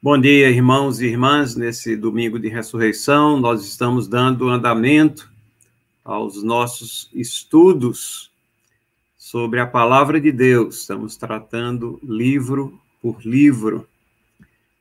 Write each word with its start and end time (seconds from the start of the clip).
Bom 0.00 0.16
dia, 0.16 0.48
irmãos 0.48 1.00
e 1.00 1.06
irmãs. 1.06 1.56
Nesse 1.56 1.96
domingo 1.96 2.38
de 2.38 2.46
ressurreição, 2.48 3.36
nós 3.36 3.66
estamos 3.66 4.06
dando 4.06 4.48
andamento 4.48 5.28
aos 6.04 6.40
nossos 6.40 7.10
estudos 7.12 8.30
sobre 9.16 9.58
a 9.58 9.66
palavra 9.66 10.20
de 10.20 10.30
Deus. 10.30 10.82
Estamos 10.82 11.16
tratando 11.16 11.98
livro 12.00 12.80
por 13.02 13.26
livro. 13.26 13.88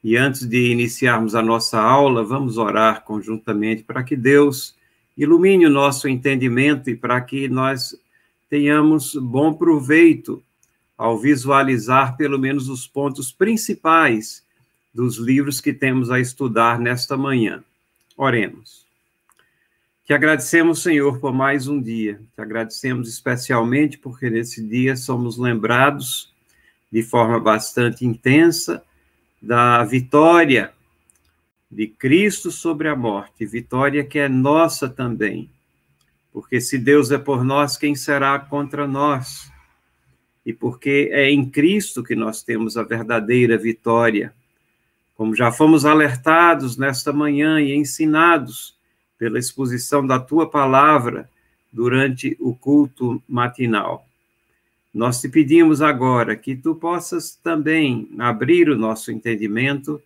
E 0.04 0.16
antes 0.16 0.48
de 0.48 0.70
iniciarmos 0.72 1.34
a 1.34 1.42
nossa 1.42 1.82
aula, 1.82 2.24
vamos 2.24 2.60
orar 2.60 3.04
conjuntamente 3.04 3.82
para 3.82 4.04
que 4.04 4.16
Deus 4.16 4.76
ilumine 5.18 5.66
o 5.66 5.72
nosso 5.72 6.08
entendimento 6.08 6.92
e 6.92 6.96
para 6.96 7.20
que 7.22 7.50
nós 7.50 8.00
tenhamos 8.48 9.16
bom 9.16 9.52
proveito 9.52 10.44
ao 10.96 11.18
visualizar 11.18 12.16
pelo 12.16 12.38
menos 12.38 12.70
os 12.70 12.86
pontos 12.86 13.32
principais 13.32 14.46
dos 14.98 15.20
livros 15.20 15.62
que 15.62 15.72
temos 15.72 16.10
a 16.10 16.20
estudar 16.20 16.80
nesta 16.80 17.16
manhã. 17.16 17.64
Oremos. 18.18 18.84
Te 20.04 20.12
agradecemos, 20.12 20.82
Senhor, 20.82 21.20
por 21.20 21.32
mais 21.32 21.68
um 21.68 21.80
dia. 21.80 22.20
Te 22.34 22.42
agradecemos 22.42 23.08
especialmente 23.08 24.00
porque 24.00 24.28
nesse 24.28 24.68
dia 24.68 24.96
somos 24.96 25.38
lembrados 25.38 26.34
de 26.92 27.04
forma 27.04 27.40
bastante 27.40 28.08
intensa 28.08 28.84
da 29.40 29.84
vitória 29.84 30.74
de 31.70 31.86
Cristo 31.86 32.50
sobre 32.50 32.88
a 32.88 32.96
morte, 32.96 33.46
vitória 33.46 34.04
que 34.04 34.18
é 34.18 34.28
nossa 34.28 34.90
também. 34.90 35.48
Porque 36.34 36.60
se 36.60 36.76
Deus 36.80 37.12
é 37.12 37.20
por 37.20 37.44
nós, 37.44 37.78
quem 37.78 37.94
será 37.94 38.40
contra 38.40 38.88
nós? 38.88 39.52
E 40.44 40.52
porque 40.52 41.12
é 41.12 41.30
em 41.30 41.48
Cristo 41.48 42.02
que 42.02 42.16
nós 42.16 42.42
temos 42.42 42.78
a 42.78 42.82
verdadeira 42.82 43.60
vitória 43.60 44.34
como 45.18 45.36
já 45.36 45.52
fomos 45.52 45.84
alertados 45.84 46.78
nesta 46.78 47.12
manhã 47.12 47.60
e 47.60 47.74
ensinados 47.74 48.78
pela 49.18 49.40
exposição 49.40 50.06
da 50.06 50.20
tua 50.20 50.48
palavra 50.48 51.28
durante 51.74 52.38
o 52.40 52.56
culto 52.56 53.22
matinal. 53.28 54.08
Nós 54.94 55.20
te 55.20 55.28
pedimos 55.28 55.82
agora 55.82 56.36
que 56.36 56.56
tu 56.56 56.76
possas 56.76 57.36
também 57.36 58.08
abrir 58.20 58.70
o 58.70 58.78
nosso 58.78 59.12
entendimento 59.12 60.00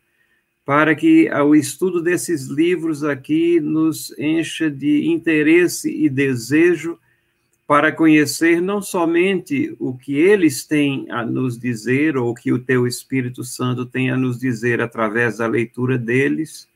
para 0.65 0.95
que 0.95 1.29
o 1.29 1.53
estudo 1.55 2.01
desses 2.01 2.47
livros 2.47 3.03
aqui 3.03 3.59
nos 3.59 4.17
encha 4.17 4.71
de 4.71 5.07
interesse 5.07 5.93
e 5.93 6.09
desejo 6.09 6.97
para 7.71 7.89
conhecer 7.89 8.61
não 8.61 8.81
somente 8.81 9.73
o 9.79 9.97
que 9.97 10.17
eles 10.17 10.65
têm 10.65 11.09
a 11.09 11.25
nos 11.25 11.57
dizer, 11.57 12.17
ou 12.17 12.31
o 12.31 12.35
que 12.35 12.51
o 12.51 12.59
teu 12.59 12.85
Espírito 12.85 13.45
Santo 13.45 13.85
tem 13.85 14.11
a 14.11 14.17
nos 14.17 14.37
dizer 14.37 14.81
através 14.81 15.37
da 15.37 15.47
leitura 15.47 15.97
deles, 15.97 16.67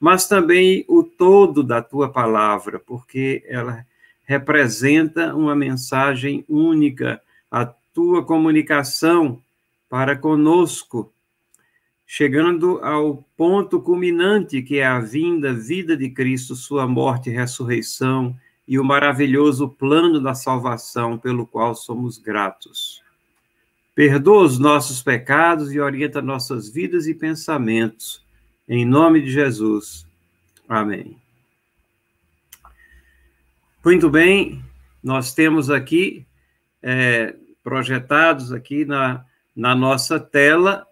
mas 0.00 0.26
também 0.26 0.82
o 0.88 1.02
todo 1.02 1.62
da 1.62 1.82
tua 1.82 2.08
palavra, 2.08 2.78
porque 2.78 3.44
ela 3.46 3.84
representa 4.24 5.34
uma 5.34 5.54
mensagem 5.54 6.42
única, 6.48 7.20
a 7.50 7.66
tua 7.92 8.24
comunicação 8.24 9.42
para 9.90 10.16
conosco, 10.16 11.12
chegando 12.06 12.78
ao 12.78 13.22
ponto 13.36 13.78
culminante 13.78 14.62
que 14.62 14.78
é 14.78 14.86
a 14.86 15.00
vinda, 15.00 15.52
vida 15.52 15.94
de 15.94 16.08
Cristo, 16.08 16.56
sua 16.56 16.86
morte 16.86 17.28
e 17.28 17.34
ressurreição 17.34 18.34
e 18.66 18.78
o 18.78 18.84
maravilhoso 18.84 19.68
plano 19.68 20.20
da 20.20 20.34
salvação 20.34 21.18
pelo 21.18 21.46
qual 21.46 21.74
somos 21.74 22.18
gratos. 22.18 23.02
Perdoa 23.94 24.44
os 24.44 24.58
nossos 24.58 25.02
pecados 25.02 25.72
e 25.72 25.78
orienta 25.78 26.20
nossas 26.20 26.68
vidas 26.68 27.06
e 27.06 27.14
pensamentos. 27.14 28.24
Em 28.68 28.84
nome 28.84 29.20
de 29.20 29.30
Jesus. 29.30 30.06
Amém. 30.68 31.16
Muito 33.84 34.08
bem, 34.08 34.64
nós 35.02 35.34
temos 35.34 35.68
aqui 35.70 36.26
é, 36.82 37.36
projetados 37.62 38.52
aqui 38.52 38.84
na, 38.84 39.24
na 39.54 39.74
nossa 39.74 40.18
tela 40.18 40.86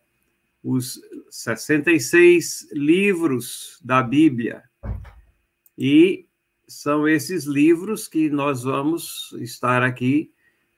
os 0.63 1.01
66 1.31 2.69
livros 2.73 3.79
da 3.83 4.03
Bíblia. 4.03 4.63
E 5.77 6.27
são 6.73 7.07
esses 7.07 7.45
livros 7.45 8.09
que 8.09 8.31
nós 8.31 8.63
vamos 8.63 9.35
estar 9.39 9.83
aqui 9.83 10.31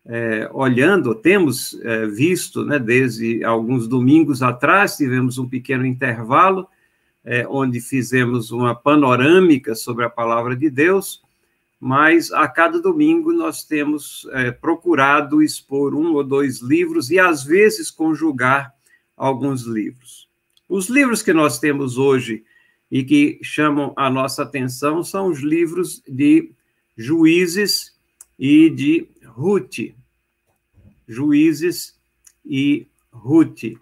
é, 0.05 0.51
olhando, 0.53 1.15
temos 1.15 1.79
é, 1.83 2.07
visto, 2.07 2.65
né, 2.65 2.79
desde 2.79 3.43
alguns 3.43 3.89
domingos 3.89 4.43
atrás, 4.43 4.97
tivemos 4.97 5.39
um 5.39 5.49
pequeno 5.49 5.87
intervalo, 5.87 6.69
é, 7.25 7.47
onde 7.49 7.81
fizemos 7.81 8.51
uma 8.51 8.75
panorâmica 8.75 9.75
sobre 9.75 10.05
a 10.05 10.11
palavra 10.11 10.55
de 10.55 10.69
Deus, 10.69 11.23
mas 11.81 12.31
a 12.33 12.47
cada 12.49 12.81
domingo 12.81 13.33
nós 13.33 13.65
temos 13.65 14.29
é, 14.33 14.51
procurado 14.51 15.43
expor 15.43 15.95
um 15.95 16.13
ou 16.15 16.25
dois 16.25 16.61
livros 16.61 17.11
e, 17.11 17.19
às 17.19 17.45
vezes, 17.45 17.91
conjugar 17.91 18.75
alguns 19.17 19.63
livros. 19.63 20.29
Os 20.69 20.89
livros 20.89 21.23
que 21.23 21.33
nós 21.33 21.59
temos 21.59 21.97
hoje 21.97 22.45
e 22.91 23.03
que 23.03 23.39
chamam 23.43 23.93
a 23.97 24.09
nossa 24.09 24.43
atenção 24.43 25.03
são 25.03 25.29
os 25.29 25.41
livros 25.41 26.03
de 26.07 26.53
Juízes 26.97 27.95
e 28.39 28.71
de 28.71 29.09
Ruth. 29.25 29.95
Juízes 31.09 31.99
e 32.45 32.87
Ruth. 33.13 33.79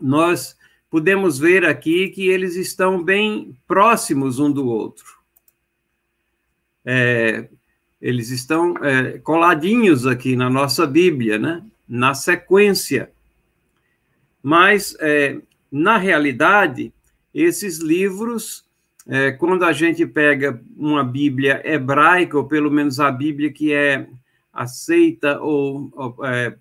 Nós 0.00 0.56
podemos 0.90 1.38
ver 1.38 1.64
aqui 1.64 2.08
que 2.08 2.28
eles 2.28 2.56
estão 2.56 3.02
bem 3.02 3.56
próximos 3.66 4.38
um 4.38 4.50
do 4.50 4.66
outro. 4.66 5.18
É, 6.84 7.48
eles 8.00 8.30
estão 8.30 8.76
é, 8.78 9.18
coladinhos 9.18 10.06
aqui 10.06 10.36
na 10.36 10.48
nossa 10.48 10.86
Bíblia, 10.86 11.38
né? 11.38 11.64
na 11.88 12.14
sequência. 12.14 13.10
Mas, 14.42 14.96
é, 15.00 15.40
na 15.70 15.96
realidade, 15.96 16.92
esses 17.42 17.78
livros, 17.78 18.64
é, 19.06 19.32
quando 19.32 19.64
a 19.64 19.72
gente 19.72 20.04
pega 20.06 20.60
uma 20.76 21.04
Bíblia 21.04 21.62
hebraica, 21.64 22.36
ou 22.36 22.44
pelo 22.44 22.70
menos 22.70 22.98
a 22.98 23.10
Bíblia 23.10 23.52
que 23.52 23.72
é 23.72 24.08
aceita 24.52 25.40
ou, 25.40 25.90
ou 25.94 26.26
é, 26.26 26.56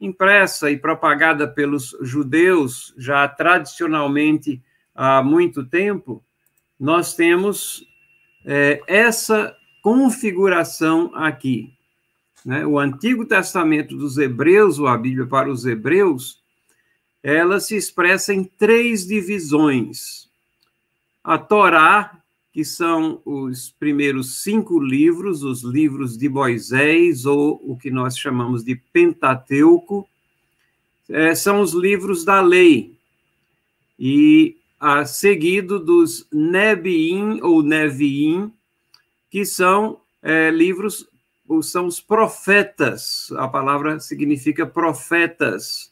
impressa 0.00 0.70
e 0.70 0.76
propagada 0.76 1.48
pelos 1.48 1.96
judeus 2.02 2.92
já 2.98 3.26
tradicionalmente 3.26 4.62
há 4.94 5.22
muito 5.22 5.64
tempo, 5.64 6.22
nós 6.78 7.14
temos 7.14 7.86
é, 8.44 8.82
essa 8.86 9.56
configuração 9.82 11.10
aqui. 11.14 11.72
Né? 12.44 12.66
O 12.66 12.78
Antigo 12.78 13.24
Testamento 13.24 13.96
dos 13.96 14.18
Hebreus, 14.18 14.78
ou 14.78 14.88
a 14.88 14.98
Bíblia 14.98 15.26
para 15.26 15.50
os 15.50 15.64
Hebreus, 15.64 16.41
ela 17.22 17.60
se 17.60 17.76
expressa 17.76 18.34
em 18.34 18.42
três 18.44 19.06
divisões. 19.06 20.28
A 21.22 21.38
Torá, 21.38 22.18
que 22.52 22.64
são 22.64 23.22
os 23.24 23.70
primeiros 23.70 24.42
cinco 24.42 24.78
livros, 24.80 25.42
os 25.44 25.62
livros 25.62 26.18
de 26.18 26.28
Moisés, 26.28 27.24
ou 27.24 27.60
o 27.64 27.76
que 27.76 27.90
nós 27.90 28.18
chamamos 28.18 28.64
de 28.64 28.74
Pentateuco, 28.74 30.08
é, 31.08 31.34
são 31.34 31.60
os 31.60 31.72
livros 31.72 32.24
da 32.24 32.40
lei. 32.40 32.96
E 33.98 34.56
a 34.80 35.04
seguido 35.04 35.78
dos 35.78 36.26
Nebiim 36.32 37.40
ou 37.40 37.62
Neviim, 37.62 38.52
que 39.30 39.44
são 39.44 40.00
é, 40.20 40.50
livros, 40.50 41.06
são 41.62 41.86
os 41.86 42.00
profetas, 42.00 43.30
a 43.36 43.46
palavra 43.46 44.00
significa 44.00 44.66
profetas, 44.66 45.91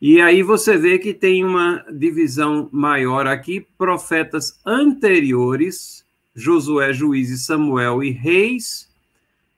e 0.00 0.20
aí 0.20 0.42
você 0.42 0.76
vê 0.76 0.98
que 0.98 1.14
tem 1.14 1.42
uma 1.44 1.84
divisão 1.90 2.68
maior 2.70 3.26
aqui, 3.26 3.66
profetas 3.78 4.60
anteriores, 4.64 6.04
Josué, 6.34 6.92
Juízes, 6.92 7.46
Samuel 7.46 8.02
e 8.04 8.10
Reis, 8.10 8.90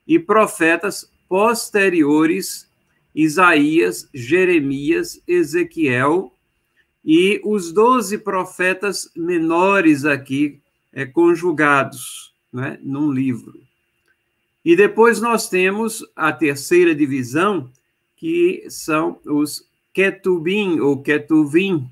e 0.07 0.17
profetas 0.17 1.11
posteriores, 1.27 2.67
Isaías, 3.13 4.09
Jeremias, 4.13 5.21
Ezequiel, 5.27 6.33
e 7.03 7.41
os 7.43 7.71
doze 7.73 8.17
profetas 8.17 9.09
menores 9.15 10.05
aqui 10.05 10.59
é, 10.93 11.05
conjugados 11.05 12.33
né, 12.51 12.79
num 12.81 13.11
livro. 13.11 13.59
E 14.63 14.75
depois 14.75 15.21
nós 15.21 15.49
temos 15.49 16.05
a 16.15 16.31
terceira 16.31 16.93
divisão, 16.95 17.69
que 18.15 18.65
são 18.69 19.19
os 19.25 19.68
Ketubim 19.93 20.79
ou 20.79 21.01
Ketuvim, 21.01 21.89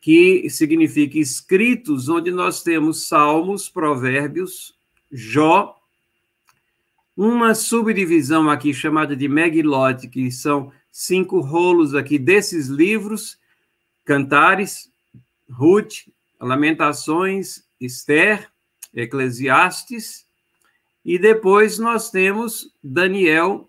que 0.00 0.48
significa 0.50 1.18
escritos, 1.18 2.08
onde 2.08 2.30
nós 2.30 2.62
temos 2.62 3.08
Salmos, 3.08 3.68
Provérbios, 3.68 4.74
Jó, 5.10 5.76
uma 7.16 7.54
subdivisão 7.54 8.50
aqui 8.50 8.74
chamada 8.74 9.16
de 9.16 9.26
Megilot, 9.26 10.06
que 10.08 10.30
são 10.30 10.70
cinco 10.92 11.40
rolos 11.40 11.94
aqui 11.94 12.18
desses 12.18 12.68
livros, 12.68 13.38
Cantares, 14.04 14.90
Ruth, 15.50 16.06
Lamentações, 16.40 17.64
Esther, 17.80 18.48
Eclesiastes, 18.94 20.26
e 21.04 21.18
depois 21.18 21.78
nós 21.78 22.10
temos 22.10 22.72
Daniel, 22.82 23.68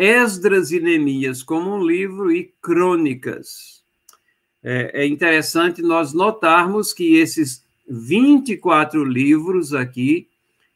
Esdras 0.00 0.72
e 0.72 0.80
Neemias 0.80 1.42
como 1.42 1.76
um 1.76 1.84
livro 1.84 2.32
e 2.32 2.54
crônicas. 2.62 3.82
É, 4.64 5.02
é 5.02 5.06
interessante 5.06 5.82
nós 5.82 6.14
notarmos 6.14 6.94
que 6.94 7.16
esses 7.16 7.62
24 7.86 9.04
livros 9.04 9.74
aqui 9.74 10.26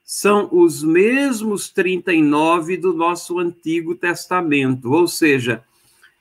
são 0.05 0.47
os 0.53 0.85
mesmos 0.85 1.71
39 1.71 2.77
do 2.77 2.93
nosso 2.93 3.39
Antigo 3.39 3.95
Testamento, 3.95 4.93
ou 4.93 5.09
seja, 5.09 5.65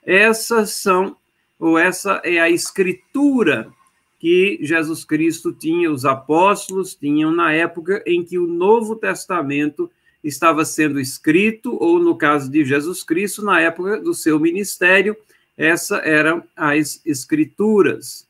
essas 0.02 0.72
são, 0.72 1.18
ou 1.60 1.78
essa 1.78 2.22
é 2.24 2.40
a 2.40 2.50
escritura 2.50 3.70
que 4.18 4.60
Jesus 4.62 5.04
Cristo 5.04 5.52
tinha, 5.52 5.92
os 5.92 6.06
apóstolos 6.06 6.96
tinham 6.96 7.32
na 7.32 7.52
época 7.52 8.02
em 8.08 8.24
que 8.24 8.40
o 8.40 8.48
Novo 8.48 8.96
Testamento 8.96 9.92
estava 10.24 10.64
sendo 10.64 11.00
escrito, 11.00 11.76
ou 11.82 12.00
no 12.00 12.16
caso 12.16 12.50
de 12.50 12.64
Jesus 12.64 13.04
Cristo, 13.04 13.44
na 13.44 13.60
época 13.60 14.00
do 14.00 14.14
seu 14.14 14.40
ministério, 14.40 15.16
essa 15.58 15.98
eram 15.98 16.44
as 16.56 17.02
escrituras. 17.06 18.28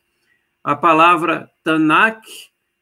A 0.64 0.76
palavra 0.76 1.50
Tanakh, 1.64 2.22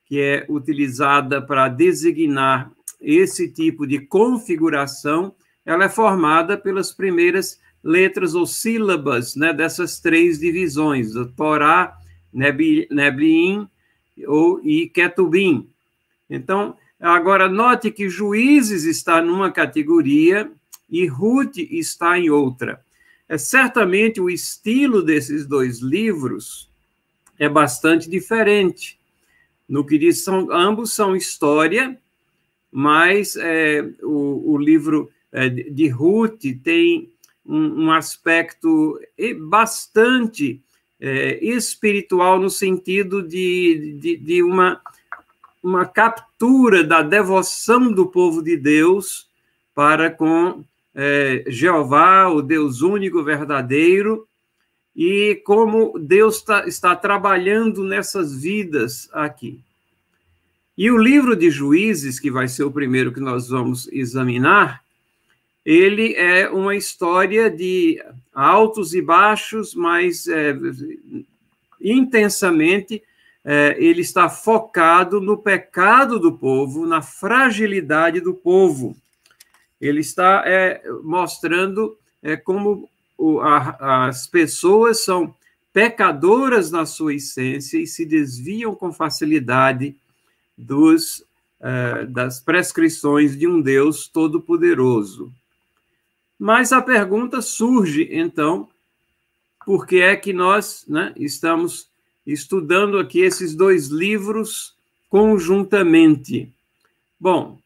que 0.06 0.19
é 0.19 0.46
utilizada 0.50 1.42
para 1.42 1.68
designar 1.68 2.72
esse 3.00 3.50
tipo 3.50 3.86
de 3.86 4.00
configuração, 4.00 5.34
ela 5.66 5.86
é 5.86 5.90
formada 5.90 6.58
pelas 6.58 6.92
primeiras 6.92 7.60
letras 7.84 8.36
ou 8.36 8.46
sílabas 8.46 9.36
né, 9.36 9.54
dessas 9.54 10.00
três 10.00 10.40
divisões, 10.40 11.16
o 11.16 11.25
Torá, 11.25 11.98
Nebliim 12.31 13.68
ou, 14.28 14.62
e 14.63 14.88
Ketubim. 14.90 15.68
Então, 16.30 16.75
agora 17.09 17.50
note 17.50 17.92
que 17.92 18.09
Juízes 18.09 18.83
está 18.83 19.21
numa 19.21 19.51
categoria 19.51 20.51
e 20.89 21.06
Ruth 21.07 21.57
está 21.57 22.19
em 22.19 22.30
outra. 22.30 22.81
É 23.27 23.38
certamente 23.38 24.19
o 24.19 24.30
estilo 24.30 25.01
desses 25.01 25.45
dois 25.45 25.80
livros 25.80 26.69
é 27.39 27.48
bastante 27.48 28.09
diferente. 28.09 29.00
No 29.68 29.86
que 29.86 29.98
diz, 29.98 30.24
são, 30.24 30.51
ambos 30.51 30.94
são 30.94 31.15
história, 31.15 31.98
mas 32.71 33.36
é, 33.38 33.89
o, 34.03 34.53
o, 34.53 34.57
livro 34.57 35.09
é, 35.31 35.50
de 35.50 35.88
Ruth 35.88 36.42
tem 36.62 37.09
um, 37.45 37.86
um 37.86 37.92
aspecto 37.92 39.00
bastante 39.48 40.62
é, 41.00 41.44
espiritual 41.44 42.39
no 42.39 42.50
sentido 42.50 43.24
de, 43.24 43.98
de, 44.00 44.18
de, 44.18 44.44
uma, 44.44 44.80
uma 45.63 45.86
captura 45.86 46.84
da 46.84 47.02
devoção 47.02 47.92
do 47.92 48.08
povo 48.08 48.42
de 48.42 48.58
Deus 48.58 49.28
para 49.75 50.10
com 50.10 50.63
é, 50.94 51.44
Jeová, 51.48 52.28
o 52.28 52.42
Deus 52.42 52.81
único, 52.81 53.24
verdadeiro, 53.24 54.28
e 54.96 55.42
como 55.46 55.98
Deus 55.98 56.42
tá, 56.42 56.68
está 56.68 56.96
trabalhando 56.96 57.84
nessas 57.84 58.36
vidas 58.36 59.10
aqui. 59.13 59.62
E 60.78 60.90
o 60.90 60.98
livro 60.98 61.36
de 61.36 61.50
Juízes, 61.50 62.19
que 62.19 62.31
vai 62.31 62.48
ser 62.48 62.63
o 62.63 62.72
primeiro 62.72 63.13
que 63.13 63.19
nós 63.19 63.50
vamos 63.50 63.88
examinar, 63.92 64.84
ele 65.66 66.16
é 66.16 66.50
uma 66.50 66.75
história 66.75 67.50
de 67.50 68.04
altos 68.34 68.94
e 68.94 69.02
baixos, 69.02 69.75
mas 69.75 70.28
é, 70.28 70.58
intensamente 71.80 73.02
é, 73.44 73.76
ele 73.80 74.02
está 74.02 74.30
focado 74.30 75.20
no 75.20 75.38
pecado 75.38 76.20
do 76.20 76.32
povo, 76.32 76.86
na 76.86 77.02
fragilidade 77.02 78.22
do 78.22 78.34
povo. 78.34 78.96
Ele 79.80 80.02
está 80.02 80.44
é, 80.46 80.82
mostrando 81.04 81.98
é, 82.22 82.38
como 82.38 82.90
o, 83.18 83.40
a, 83.40 84.08
as 84.08 84.28
pessoas 84.28 85.04
são 85.04 85.34
pecadoras 85.74 86.70
na 86.70 86.86
sua 86.86 87.16
essência 87.16 87.78
e 87.80 87.88
se 87.88 88.06
desviam 88.06 88.76
com 88.76 88.92
facilidade 88.92 89.96
dos, 90.58 91.24
é, 91.60 92.06
das 92.06 92.40
prescrições 92.40 93.38
de 93.38 93.48
um 93.48 93.62
Deus 93.62 94.08
todo-poderoso. 94.08 95.32
Mas 96.38 96.72
a 96.72 96.82
pergunta 96.82 97.42
surge, 97.42 98.08
então, 98.12 98.68
por 99.66 99.88
que 99.88 100.02
é 100.02 100.16
que 100.16 100.34
nós 100.34 100.86
né, 100.88 101.14
estamos 101.16 101.91
estudando 102.26 102.98
aqui 102.98 103.22
esses 103.22 103.56
dois 103.56 103.88
livros 103.88 104.76
conjuntamente? 105.10 106.52
Bom, 107.20 107.60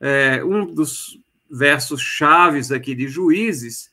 é, 0.00 0.44
um 0.44 0.66
dos 0.66 1.18
versos 1.50 2.00
chaves 2.00 2.70
aqui 2.70 2.94
de 2.94 3.08
Juízes 3.08 3.90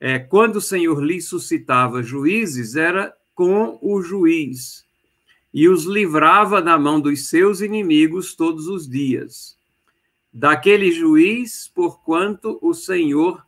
é 0.00 0.18
quando 0.18 0.56
o 0.56 0.60
Senhor 0.60 1.02
lhe 1.02 1.20
suscitava 1.20 2.02
juízes, 2.02 2.76
era 2.76 3.14
com 3.34 3.78
o 3.80 4.02
juiz 4.02 4.84
e 5.52 5.68
os 5.68 5.84
livrava 5.84 6.60
da 6.60 6.78
mão 6.78 7.00
dos 7.00 7.28
seus 7.28 7.60
inimigos 7.60 8.34
todos 8.34 8.66
os 8.66 8.88
dias. 8.88 9.56
Daquele 10.32 10.92
juiz, 10.92 11.70
porquanto 11.74 12.58
o 12.60 12.74
Senhor 12.74 13.45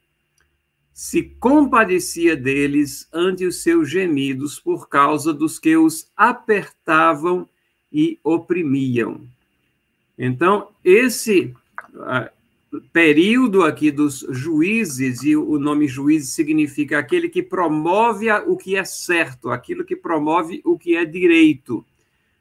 se 0.99 1.23
compadecia 1.39 2.37
deles 2.37 3.09
ante 3.12 3.47
os 3.47 3.62
seus 3.62 3.89
gemidos 3.89 4.59
por 4.59 4.89
causa 4.89 5.33
dos 5.33 5.56
que 5.56 5.77
os 5.77 6.11
apertavam 6.17 7.49
e 7.93 8.19
oprimiam. 8.25 9.21
Então, 10.19 10.71
esse 10.85 11.55
uh, 11.95 12.81
período 12.93 13.62
aqui 13.62 13.93
dos 13.93 14.27
juízes, 14.31 15.23
e 15.23 15.37
o 15.37 15.56
nome 15.56 15.87
juiz 15.87 16.31
significa 16.31 16.99
aquele 16.99 17.29
que 17.29 17.45
promove 17.45 18.29
o 18.33 18.56
que 18.56 18.75
é 18.75 18.83
certo, 18.83 19.50
aquilo 19.50 19.85
que 19.85 19.95
promove 19.95 20.61
o 20.65 20.77
que 20.77 20.97
é 20.97 21.05
direito. 21.05 21.87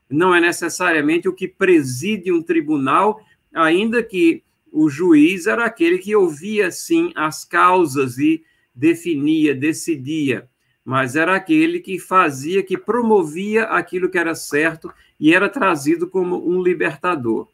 Não 0.09 0.33
é 0.33 0.41
necessariamente 0.41 1.29
o 1.29 1.33
que 1.33 1.47
preside 1.47 2.31
um 2.31 2.41
tribunal, 2.41 3.21
ainda 3.53 4.01
que 4.01 4.41
o 4.71 4.89
juiz 4.89 5.45
era 5.45 5.63
aquele 5.63 5.99
que 5.99 6.15
ouvia, 6.15 6.71
sim, 6.71 7.11
as 7.15 7.45
causas 7.45 8.17
e 8.17 8.43
definia, 8.77 9.55
decidia, 9.55 10.47
mas 10.85 11.15
era 11.15 11.35
aquele 11.35 11.79
que 11.79 11.99
fazia, 11.99 12.63
que 12.63 12.77
promovia 12.77 13.63
aquilo 13.63 14.09
que 14.09 14.17
era 14.17 14.35
certo 14.35 14.93
e 15.19 15.33
era 15.33 15.49
trazido 15.49 16.07
como 16.07 16.47
um 16.47 16.61
libertador. 16.61 17.47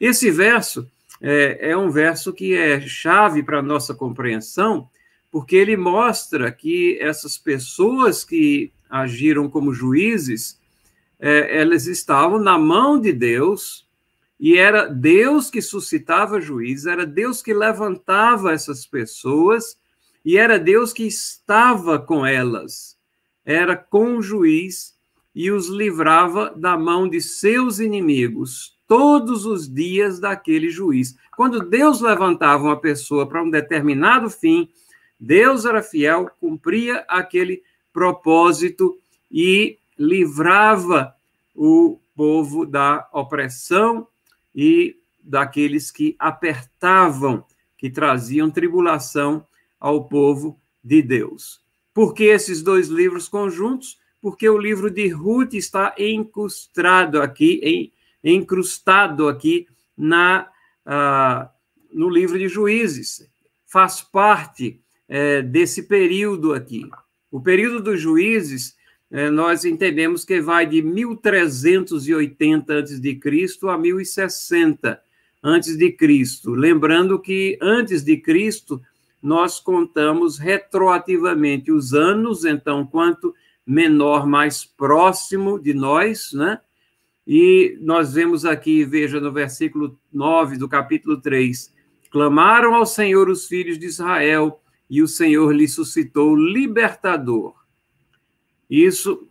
Esse 0.00 0.30
verso 0.30 0.90
é, 1.20 1.70
é 1.70 1.76
um 1.76 1.90
verso 1.90 2.32
que 2.32 2.54
é 2.54 2.80
chave 2.80 3.42
para 3.42 3.58
a 3.58 3.62
nossa 3.62 3.94
compreensão, 3.94 4.88
porque 5.30 5.56
ele 5.56 5.76
mostra 5.76 6.50
que 6.50 6.98
essas 7.00 7.36
pessoas 7.36 8.24
que 8.24 8.72
agiram 8.90 9.48
como 9.48 9.72
juízes, 9.72 10.58
é, 11.20 11.60
elas 11.60 11.86
estavam 11.86 12.38
na 12.38 12.58
mão 12.58 12.98
de 13.00 13.12
Deus, 13.12 13.86
e 14.40 14.58
era 14.58 14.86
Deus 14.86 15.50
que 15.50 15.62
suscitava 15.62 16.40
juízes, 16.40 16.86
era 16.86 17.06
Deus 17.06 17.40
que 17.40 17.54
levantava 17.54 18.52
essas 18.52 18.84
pessoas, 18.84 19.76
e 20.24 20.38
era 20.38 20.58
Deus 20.58 20.92
que 20.92 21.04
estava 21.04 21.98
com 21.98 22.24
elas, 22.24 22.96
era 23.44 23.76
com 23.76 24.16
o 24.16 24.22
juiz 24.22 24.96
e 25.34 25.50
os 25.50 25.68
livrava 25.68 26.52
da 26.54 26.76
mão 26.76 27.08
de 27.08 27.20
seus 27.20 27.78
inimigos 27.78 28.76
todos 28.86 29.46
os 29.46 29.72
dias 29.72 30.20
daquele 30.20 30.68
juiz. 30.68 31.16
Quando 31.36 31.60
Deus 31.60 32.00
levantava 32.00 32.64
uma 32.64 32.78
pessoa 32.78 33.26
para 33.26 33.42
um 33.42 33.50
determinado 33.50 34.28
fim, 34.28 34.68
Deus 35.18 35.64
era 35.64 35.82
fiel, 35.82 36.30
cumpria 36.38 37.04
aquele 37.08 37.62
propósito 37.92 38.98
e 39.30 39.78
livrava 39.98 41.14
o 41.54 41.98
povo 42.14 42.66
da 42.66 43.08
opressão 43.12 44.06
e 44.54 44.96
daqueles 45.22 45.90
que 45.90 46.14
apertavam, 46.18 47.44
que 47.78 47.88
traziam 47.88 48.50
tribulação 48.50 49.46
ao 49.82 50.04
povo 50.04 50.60
de 50.82 51.02
Deus. 51.02 51.60
Por 51.92 52.14
que 52.14 52.22
esses 52.24 52.62
dois 52.62 52.86
livros 52.86 53.28
conjuntos? 53.28 53.98
Porque 54.20 54.48
o 54.48 54.56
livro 54.56 54.88
de 54.88 55.08
Ruth 55.08 55.54
está 55.54 55.92
encrustado 55.98 57.20
aqui, 57.20 57.92
encrustado 58.22 59.26
aqui 59.28 59.66
na, 59.98 60.48
uh, 60.86 61.48
no 61.92 62.08
livro 62.08 62.38
de 62.38 62.46
Juízes. 62.46 63.28
Faz 63.66 64.00
parte 64.00 64.80
é, 65.08 65.42
desse 65.42 65.82
período 65.82 66.54
aqui. 66.54 66.88
O 67.28 67.40
período 67.40 67.82
dos 67.82 68.00
Juízes, 68.00 68.76
é, 69.10 69.28
nós 69.30 69.64
entendemos 69.64 70.24
que 70.24 70.40
vai 70.40 70.64
de 70.64 70.80
1380 70.80 72.78
a.C. 72.78 73.18
a 73.68 73.76
1060 73.76 75.02
a.C. 75.42 75.96
Lembrando 76.46 77.18
que 77.18 77.58
antes 77.60 78.04
de 78.04 78.16
Cristo 78.18 78.80
nós 79.22 79.60
contamos 79.60 80.36
retroativamente 80.36 81.70
os 81.70 81.94
anos, 81.94 82.44
então, 82.44 82.84
quanto 82.84 83.34
menor 83.64 84.26
mais 84.26 84.64
próximo 84.64 85.60
de 85.60 85.72
nós, 85.72 86.32
né? 86.32 86.60
E 87.24 87.78
nós 87.80 88.14
vemos 88.14 88.44
aqui, 88.44 88.84
veja 88.84 89.20
no 89.20 89.30
versículo 89.30 89.96
9 90.12 90.58
do 90.58 90.68
capítulo 90.68 91.20
3, 91.20 91.72
clamaram 92.10 92.74
ao 92.74 92.84
Senhor 92.84 93.28
os 93.28 93.46
filhos 93.46 93.78
de 93.78 93.86
Israel, 93.86 94.60
e 94.90 95.00
o 95.00 95.08
Senhor 95.08 95.54
lhe 95.54 95.66
suscitou 95.66 96.36
libertador. 96.36 97.54
Isso 98.68 99.26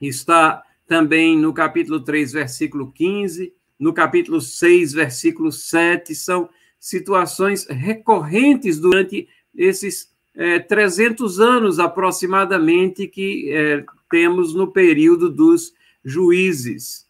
está 0.00 0.62
também 0.86 1.36
no 1.36 1.52
capítulo 1.52 1.98
3, 1.98 2.32
versículo 2.32 2.92
15, 2.92 3.52
no 3.78 3.92
capítulo 3.92 4.40
6, 4.40 4.92
versículo 4.92 5.50
7, 5.50 6.14
são 6.14 6.48
situações 6.84 7.66
recorrentes 7.66 8.78
durante 8.78 9.26
esses 9.56 10.12
é, 10.36 10.58
300 10.58 11.40
anos 11.40 11.78
aproximadamente 11.78 13.08
que 13.08 13.50
é, 13.50 13.82
temos 14.10 14.54
no 14.54 14.70
período 14.70 15.30
dos 15.30 15.72
juízes. 16.04 17.08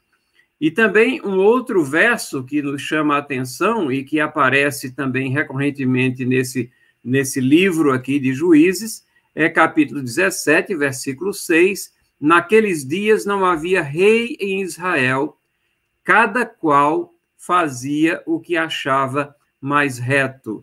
E 0.61 0.71
também 0.71 1.21
um 1.23 1.39
outro 1.39 1.83
verso 1.83 2.45
que 2.45 2.63
nos 2.63 2.83
chama 2.83 3.17
a 3.17 3.19
atenção 3.19 3.91
e 3.91 4.05
que 4.05 4.21
aparece 4.21 4.93
também 4.93 5.33
recorrentemente 5.33 6.25
nesse, 6.25 6.71
nesse 7.03 7.41
livro 7.41 7.93
aqui 7.93 8.21
de 8.21 8.33
Juízes 8.33 9.05
é 9.35 9.49
capítulo 9.49 10.01
17, 10.01 10.77
versículo 10.77 11.35
6. 11.35 11.93
Naqueles 12.21 12.87
dias 12.87 13.27
não 13.27 13.45
havia 13.45 13.83
rei 13.83 14.37
em 14.39 14.63
Israel, 14.63 15.37
cada 16.05 16.47
qual 16.47 17.13
fazia 17.37 18.23
o 18.25 18.39
que 18.39 18.57
achava 18.57 19.35
mais 19.65 19.99
reto. 19.99 20.63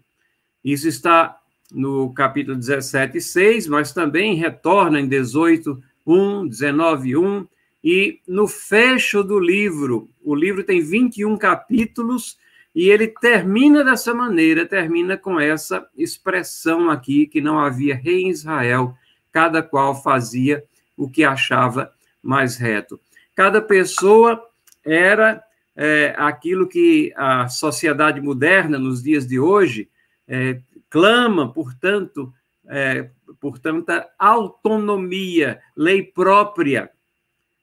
Isso 0.63 0.87
está 0.87 1.35
no 1.71 2.13
capítulo 2.13 2.55
17, 2.55 3.19
6, 3.19 3.67
mas 3.67 3.91
também 3.91 4.35
retorna 4.35 4.99
em 4.99 5.07
18, 5.07 5.81
1, 6.05 6.47
19, 6.47 7.17
1, 7.17 7.47
e 7.83 8.19
no 8.27 8.47
fecho 8.47 9.23
do 9.23 9.39
livro, 9.39 10.07
o 10.23 10.35
livro 10.35 10.63
tem 10.63 10.81
21 10.81 11.35
capítulos, 11.35 12.37
e 12.75 12.89
ele 12.89 13.07
termina 13.07 13.83
dessa 13.83 14.13
maneira, 14.13 14.67
termina 14.67 15.17
com 15.17 15.39
essa 15.39 15.87
expressão 15.97 16.91
aqui, 16.91 17.25
que 17.25 17.41
não 17.41 17.57
havia 17.57 17.95
rei 17.95 18.21
em 18.21 18.29
Israel, 18.29 18.95
cada 19.31 19.63
qual 19.63 19.99
fazia 19.99 20.63
o 20.95 21.09
que 21.09 21.23
achava 21.23 21.91
mais 22.21 22.55
reto. 22.55 22.99
Cada 23.35 23.59
pessoa 23.63 24.39
era 24.85 25.43
é, 25.75 26.13
aquilo 26.17 26.67
que 26.67 27.13
a 27.15 27.47
sociedade 27.47 28.19
moderna, 28.21 28.77
nos 28.77 29.01
dias 29.01 29.25
de 29.25 29.39
hoje, 29.39 29.89
é, 30.27 30.59
clama, 30.89 31.51
portanto, 31.51 32.33
é, 32.67 33.09
autonomia, 34.17 35.59
lei 35.75 36.03
própria. 36.03 36.89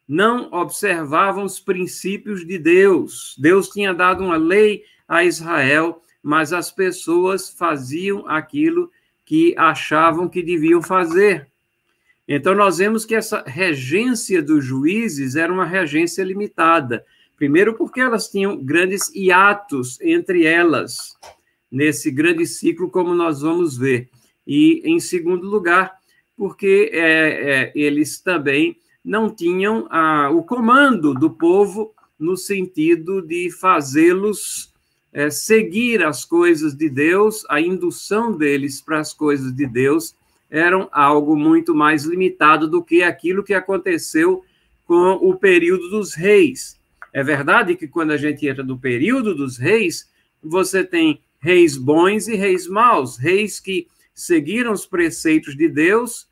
Não 0.07 0.51
observavam 0.53 1.45
os 1.45 1.61
princípios 1.61 2.47
de 2.47 2.59
Deus. 2.59 3.37
Deus 3.39 3.69
tinha 3.69 3.93
dado 3.93 4.25
uma 4.25 4.37
lei 4.37 4.85
a 5.07 5.25
Israel, 5.25 6.03
mas 6.23 6.53
as 6.53 6.71
pessoas 6.71 7.51
faziam 7.51 8.27
aquilo 8.27 8.91
que 9.25 9.55
achavam 9.59 10.29
que 10.29 10.43
deviam 10.43 10.83
fazer. 10.83 11.47
Então, 12.27 12.55
nós 12.55 12.79
vemos 12.79 13.05
que 13.07 13.15
essa 13.15 13.43
regência 13.47 14.43
dos 14.43 14.65
juízes 14.65 15.37
era 15.37 15.53
uma 15.53 15.65
regência 15.65 16.23
limitada. 16.23 17.05
Primeiro, 17.39 17.75
porque 17.75 18.01
elas 18.01 18.29
tinham 18.29 18.57
grandes 18.57 19.09
hiatos 19.15 19.99
entre 20.01 20.45
elas, 20.45 21.17
nesse 21.71 22.11
grande 22.11 22.45
ciclo, 22.45 22.91
como 22.91 23.15
nós 23.15 23.41
vamos 23.41 23.79
ver. 23.79 24.11
E, 24.47 24.83
em 24.85 24.99
segundo 24.99 25.49
lugar, 25.49 25.95
porque 26.37 26.91
é, 26.93 27.01
é, 27.01 27.73
eles 27.75 28.21
também 28.21 28.77
não 29.05 29.31
tinham 29.31 29.87
a, 29.89 30.29
o 30.31 30.43
comando 30.43 31.15
do 31.15 31.31
povo 31.31 31.95
no 32.19 32.37
sentido 32.37 33.23
de 33.23 33.51
fazê-los 33.51 34.73
é, 35.13 35.31
seguir 35.31 36.05
as 36.05 36.25
coisas 36.25 36.75
de 36.75 36.89
Deus, 36.89 37.45
a 37.49 37.61
indução 37.61 38.37
deles 38.37 38.81
para 38.81 39.01
as 39.01 39.13
coisas 39.13 39.55
de 39.55 39.67
Deus 39.67 40.15
eram 40.51 40.89
algo 40.93 41.37
muito 41.37 41.75
mais 41.75 42.05
limitado 42.05 42.69
do 42.69 42.83
que 42.83 43.03
aquilo 43.03 43.43
que 43.43 43.55
aconteceu 43.55 44.45
com 44.87 45.13
o 45.21 45.37
período 45.37 45.91
dos 45.91 46.15
reis. 46.15 46.78
É 47.13 47.23
verdade 47.23 47.75
que 47.75 47.89
quando 47.89 48.11
a 48.13 48.17
gente 48.17 48.47
entra 48.47 48.63
no 48.63 48.79
período 48.79 49.35
dos 49.35 49.57
reis, 49.57 50.11
você 50.43 50.85
tem 50.85 51.21
reis 51.41 51.77
bons 51.77 52.29
e 52.29 52.35
reis 52.35 52.67
maus, 52.67 53.17
reis 53.17 53.61
que 53.61 53.87
seguiram 54.15 54.73
os 54.73 54.87
preceitos 54.87 55.57
de 55.57 55.69
Deus 55.69 56.29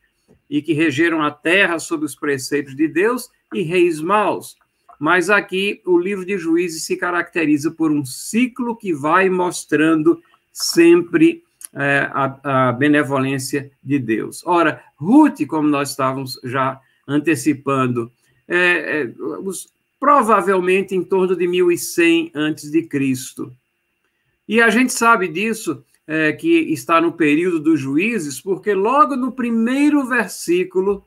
e 0.51 0.61
que 0.61 0.73
regeram 0.73 1.23
a 1.23 1.31
terra 1.31 1.79
sob 1.79 2.05
os 2.05 2.15
preceitos 2.15 2.75
de 2.75 2.89
Deus, 2.89 3.31
e 3.53 3.63
reis 3.63 4.01
maus. 4.01 4.57
Mas 4.99 5.29
aqui 5.31 5.81
o 5.85 5.99
livro 5.99 6.25
de 6.25 6.39
Juízes 6.39 6.85
se 6.85 6.97
caracteriza 6.97 7.71
por 7.71 7.93
um 7.93 8.05
ciclo 8.05 8.77
que 8.77 8.93
vai 8.93 9.29
mostrando 9.29 10.21
sempre 10.53 11.45
é, 11.75 12.09
a, 12.13 12.69
a 12.69 12.73
benevolência 12.73 13.71
de 13.83 13.99
Deus. 13.99 14.43
Ora, 14.47 14.83
Ruth, 14.97 15.47
como 15.47 15.69
nós 15.69 15.91
estávamos 15.91 16.41
já 16.43 16.81
antecipando, 17.07 18.11
é, 18.49 19.03
é, 19.03 19.13
os, 19.19 19.69
provavelmente 19.99 20.95
em 20.95 21.03
torno 21.03 21.35
de 21.35 21.47
1100 21.47 22.33
antes 22.35 22.71
de 22.71 22.83
Cristo. 22.83 23.53
E 24.49 24.61
a 24.61 24.71
gente 24.71 24.93
sabe 24.93 25.29
disso, 25.29 25.85
é, 26.07 26.33
que 26.33 26.49
está 26.73 27.01
no 27.01 27.13
período 27.13 27.59
dos 27.59 27.81
juízes, 27.81 28.41
porque 28.41 28.73
logo 28.73 29.17
no 29.17 29.33
primeiro 29.33 30.07
versículo 30.07 31.05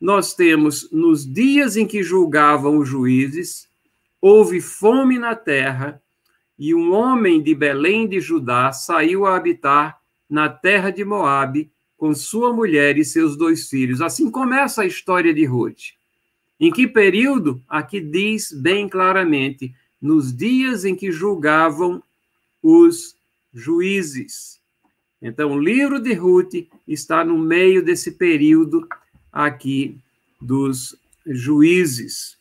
nós 0.00 0.34
temos 0.34 0.90
nos 0.90 1.30
dias 1.30 1.76
em 1.76 1.86
que 1.86 2.02
julgavam 2.02 2.78
os 2.78 2.88
juízes, 2.88 3.68
houve 4.20 4.60
fome 4.60 5.18
na 5.18 5.34
terra, 5.34 6.00
e 6.58 6.74
um 6.74 6.92
homem 6.92 7.42
de 7.42 7.54
Belém 7.54 8.08
de 8.08 8.20
Judá 8.20 8.72
saiu 8.72 9.26
a 9.26 9.36
habitar 9.36 9.98
na 10.28 10.48
terra 10.48 10.90
de 10.90 11.04
Moabe 11.04 11.70
com 11.96 12.14
sua 12.14 12.52
mulher 12.52 12.96
e 12.96 13.04
seus 13.04 13.36
dois 13.36 13.68
filhos. 13.68 14.00
Assim 14.00 14.30
começa 14.30 14.82
a 14.82 14.86
história 14.86 15.34
de 15.34 15.44
Ruth. 15.44 15.94
Em 16.58 16.70
que 16.70 16.86
período? 16.86 17.60
Aqui 17.68 18.00
diz 18.00 18.52
bem 18.52 18.88
claramente: 18.88 19.74
nos 20.00 20.34
dias 20.34 20.84
em 20.84 20.94
que 20.94 21.10
julgavam 21.10 22.02
os 22.62 23.16
juízes. 23.52 24.60
Então, 25.20 25.52
o 25.52 25.58
livro 25.58 26.00
de 26.00 26.12
Ruth 26.12 26.66
está 26.86 27.24
no 27.24 27.38
meio 27.38 27.82
desse 27.82 28.12
período 28.12 28.86
aqui 29.32 29.98
dos 30.40 30.96
juízes. 31.26 32.36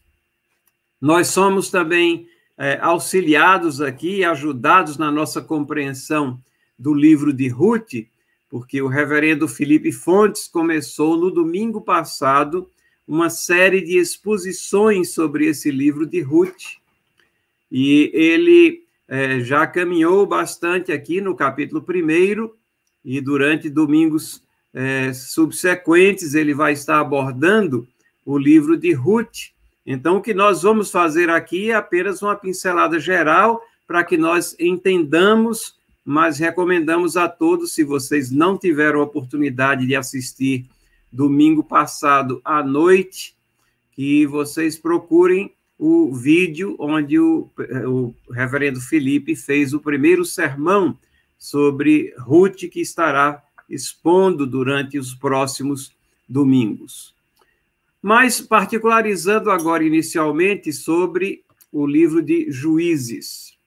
Nós 0.99 1.27
somos 1.27 1.69
também 1.69 2.27
é, 2.57 2.77
auxiliados 2.81 3.81
aqui, 3.81 4.23
ajudados 4.23 4.97
na 4.97 5.11
nossa 5.11 5.41
compreensão 5.41 6.39
do 6.77 6.93
livro 6.93 7.31
de 7.31 7.47
Ruth, 7.47 8.05
porque 8.49 8.81
o 8.81 8.87
reverendo 8.87 9.47
Felipe 9.47 9.91
Fontes 9.91 10.47
começou 10.47 11.17
no 11.17 11.31
domingo 11.31 11.81
passado 11.81 12.69
uma 13.07 13.29
série 13.29 13.81
de 13.81 13.97
exposições 13.97 15.13
sobre 15.13 15.45
esse 15.47 15.69
livro 15.69 16.05
de 16.05 16.21
Ruth. 16.21 16.77
E 17.71 18.11
ele 18.13 18.83
é, 19.07 19.39
já 19.41 19.67
caminhou 19.67 20.25
bastante 20.25 20.91
aqui 20.91 21.19
no 21.19 21.35
capítulo 21.35 21.81
primeiro, 21.81 22.55
e 23.03 23.19
durante 23.19 23.69
domingos 23.69 24.41
é, 24.73 25.11
subsequentes 25.13 26.33
ele 26.33 26.53
vai 26.53 26.73
estar 26.73 26.99
abordando 26.99 27.87
o 28.25 28.37
livro 28.37 28.77
de 28.77 28.93
Ruth. 28.93 29.51
Então, 29.85 30.17
o 30.17 30.21
que 30.21 30.33
nós 30.33 30.63
vamos 30.63 30.89
fazer 30.89 31.29
aqui 31.29 31.71
é 31.71 31.75
apenas 31.75 32.21
uma 32.21 32.35
pincelada 32.35 32.99
geral 32.99 33.61
para 33.85 34.03
que 34.03 34.17
nós 34.17 34.55
entendamos, 34.57 35.75
mas 36.05 36.39
recomendamos 36.39 37.17
a 37.17 37.27
todos, 37.27 37.73
se 37.73 37.83
vocês 37.83 38.31
não 38.31 38.57
tiveram 38.57 39.01
oportunidade 39.01 39.85
de 39.85 39.95
assistir 39.95 40.65
domingo 41.13 41.63
passado 41.63 42.41
à 42.43 42.63
noite, 42.63 43.35
que 43.91 44.25
vocês 44.25 44.77
procurem 44.77 45.53
o 45.77 46.11
vídeo 46.13 46.75
onde 46.79 47.19
o, 47.19 47.49
o 47.85 48.15
reverendo 48.31 48.81
Felipe 48.81 49.35
fez 49.35 49.73
o 49.73 49.79
primeiro 49.79 50.25
sermão 50.25 50.97
sobre 51.37 52.13
Ruth, 52.17 52.69
que 52.71 52.81
estará 52.81 53.43
expondo 53.69 54.47
durante 54.47 54.97
os 54.97 55.13
próximos 55.13 55.95
domingos. 56.27 57.13
Mas 58.01 58.41
particularizando 58.41 59.51
agora 59.51 59.83
inicialmente 59.83 60.73
sobre 60.73 61.43
o 61.71 61.85
livro 61.85 62.21
de 62.21 62.51
Juízes. 62.51 63.57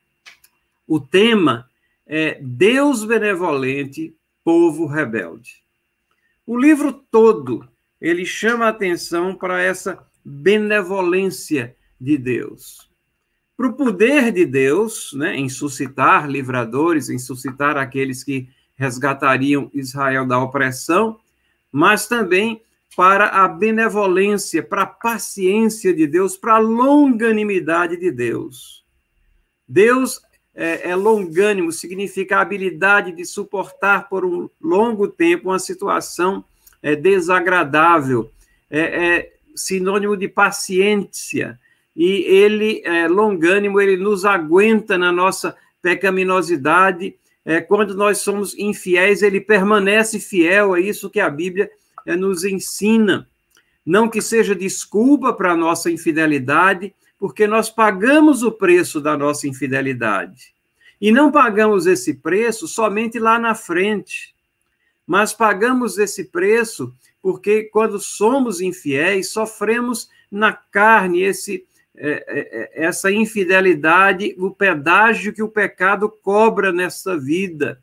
O 0.87 0.99
tema 0.99 1.69
é 2.07 2.39
Deus 2.41 3.05
benevolente, 3.05 4.15
povo 4.45 4.87
rebelde. 4.87 5.66
O 6.47 6.57
livro 6.57 6.93
todo, 6.93 7.69
ele 8.01 8.25
chama 8.25 8.67
a 8.67 8.69
atenção 8.69 9.35
para 9.35 9.61
essa 9.61 9.99
benevolência 10.25 11.75
de 12.01 12.17
Deus. 12.17 12.89
Para 13.57 13.67
o 13.67 13.73
poder 13.73 14.31
de 14.31 14.45
Deus, 14.45 15.13
né, 15.15 15.35
em 15.35 15.49
suscitar 15.49 16.29
livradores, 16.29 17.09
em 17.09 17.19
suscitar 17.19 17.77
aqueles 17.77 18.23
que 18.23 18.49
resgatariam 18.77 19.71
Israel 19.75 20.27
da 20.27 20.39
opressão, 20.39 21.19
mas 21.73 22.07
também 22.07 22.63
para 22.95 23.27
a 23.29 23.49
benevolência, 23.49 24.63
para 24.63 24.83
a 24.83 24.87
paciência 24.87 25.93
de 25.93 26.07
Deus, 26.07 26.37
para 26.37 26.55
a 26.55 26.59
longanimidade 26.59 27.97
de 27.97 28.11
Deus. 28.11 28.85
Deus 29.67 30.21
é, 30.57 30.89
é, 30.91 30.97
longânimo, 30.97 31.71
significa 31.71 32.39
a 32.39 32.41
habilidade 32.41 33.13
de 33.13 33.27
suportar 33.27 34.09
por 34.09 34.25
um 34.25 34.49
longo 34.61 35.07
tempo 35.07 35.51
uma 35.51 35.59
situação 35.59 36.43
é, 36.83 36.97
desagradável, 36.97 38.31
é, 38.71 38.81
é 38.81 39.33
sinônimo 39.55 40.17
de 40.17 40.29
paciência. 40.29 41.61
E 41.95 42.25
ele 42.25 42.83
é 42.85 43.07
longânimo, 43.07 43.81
ele 43.81 43.97
nos 43.97 44.25
aguenta 44.25 44.97
na 44.97 45.13
nossa 45.13 45.55
pecaminosidade. 45.83 47.15
É, 47.45 47.61
quando 47.61 47.95
nós 47.95 48.19
somos 48.19 48.57
infiéis, 48.59 49.23
ele 49.23 49.41
permanece 49.41 50.19
fiel, 50.19 50.75
é 50.75 50.81
isso 50.81 51.11
que 51.11 51.21
a 51.21 51.29
Bíblia 51.29 51.71
é, 52.07 52.17
nos 52.17 52.45
ensina. 52.45 53.29
Não 53.85 54.09
que 54.09 54.21
seja 54.21 54.55
desculpa 54.55 55.33
para 55.33 55.53
a 55.53 55.57
nossa 55.57 55.91
infidelidade, 55.91 56.95
porque 57.19 57.47
nós 57.47 57.71
pagamos 57.71 58.43
o 58.43 58.53
preço 58.53 59.01
da 59.01 59.17
nossa 59.17 59.49
infidelidade. 59.49 60.55
E 61.01 61.11
não 61.13 61.31
pagamos 61.31 61.87
esse 61.87 62.15
preço 62.15 62.67
somente 62.67 63.19
lá 63.19 63.39
na 63.39 63.55
frente, 63.55 64.35
mas 65.07 65.33
pagamos 65.33 65.99
esse 65.99 66.25
preço 66.25 66.93
porque 67.23 67.65
quando 67.65 67.99
somos 67.99 68.61
infiéis, 68.61 69.31
sofremos 69.31 70.09
na 70.31 70.53
carne 70.53 71.23
esse 71.23 71.67
é, 71.99 72.11
é, 72.29 72.83
é, 72.83 72.85
essa 72.85 73.11
infidelidade, 73.11 74.37
o 74.39 74.51
pedágio 74.51 75.33
que 75.33 75.43
o 75.43 75.49
pecado 75.49 76.11
cobra 76.23 76.71
nessa 76.71 77.17
vida. 77.19 77.81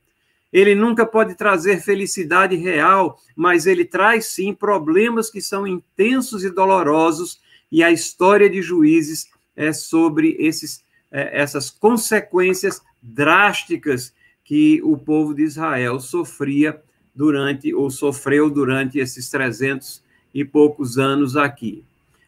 Ele 0.51 0.75
nunca 0.75 1.03
pode 1.03 1.33
trazer 1.33 1.81
felicidade 1.81 2.55
real, 2.55 3.19
mas 3.35 3.65
ele 3.65 3.83
traz 3.83 4.27
sim 4.27 4.53
problemas 4.53 5.31
que 5.31 5.41
são 5.41 5.65
intensos 5.65 6.43
e 6.43 6.51
dolorosos, 6.51 7.41
e 7.73 7.81
a 7.81 7.91
história 7.91 8.47
de 8.47 8.61
juízes 8.61 9.31
é 9.55 9.73
sobre 9.73 10.37
esses, 10.37 10.83
é, 11.11 11.41
essas 11.41 11.71
consequências 11.71 12.83
drásticas 13.01 14.13
que 14.45 14.79
o 14.83 14.95
povo 14.95 15.33
de 15.33 15.41
Israel 15.41 15.99
sofria 15.99 16.79
durante, 17.15 17.73
ou 17.73 17.89
sofreu 17.89 18.47
durante 18.51 18.99
esses 18.99 19.27
300 19.27 20.03
e 20.35 20.45
poucos 20.45 20.99
anos 20.99 21.35
aqui. 21.35 21.83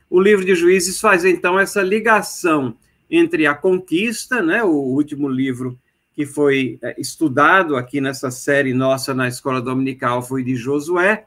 O 0.09 0.19
livro 0.19 0.43
de 0.43 0.55
Juízes 0.55 0.99
faz 0.99 1.23
então 1.23 1.59
essa 1.59 1.83
ligação 1.83 2.75
entre 3.07 3.45
a 3.45 3.53
conquista, 3.53 4.41
né, 4.41 4.63
o 4.63 4.71
último 4.71 5.29
livro 5.29 5.77
que 6.15 6.25
foi 6.25 6.79
é, 6.81 6.99
estudado 6.99 7.75
aqui 7.75 8.01
nessa 8.01 8.31
série 8.31 8.73
nossa 8.73 9.13
na 9.13 9.27
escola 9.27 9.61
dominical 9.61 10.23
foi 10.23 10.43
de 10.43 10.55
Josué, 10.55 11.25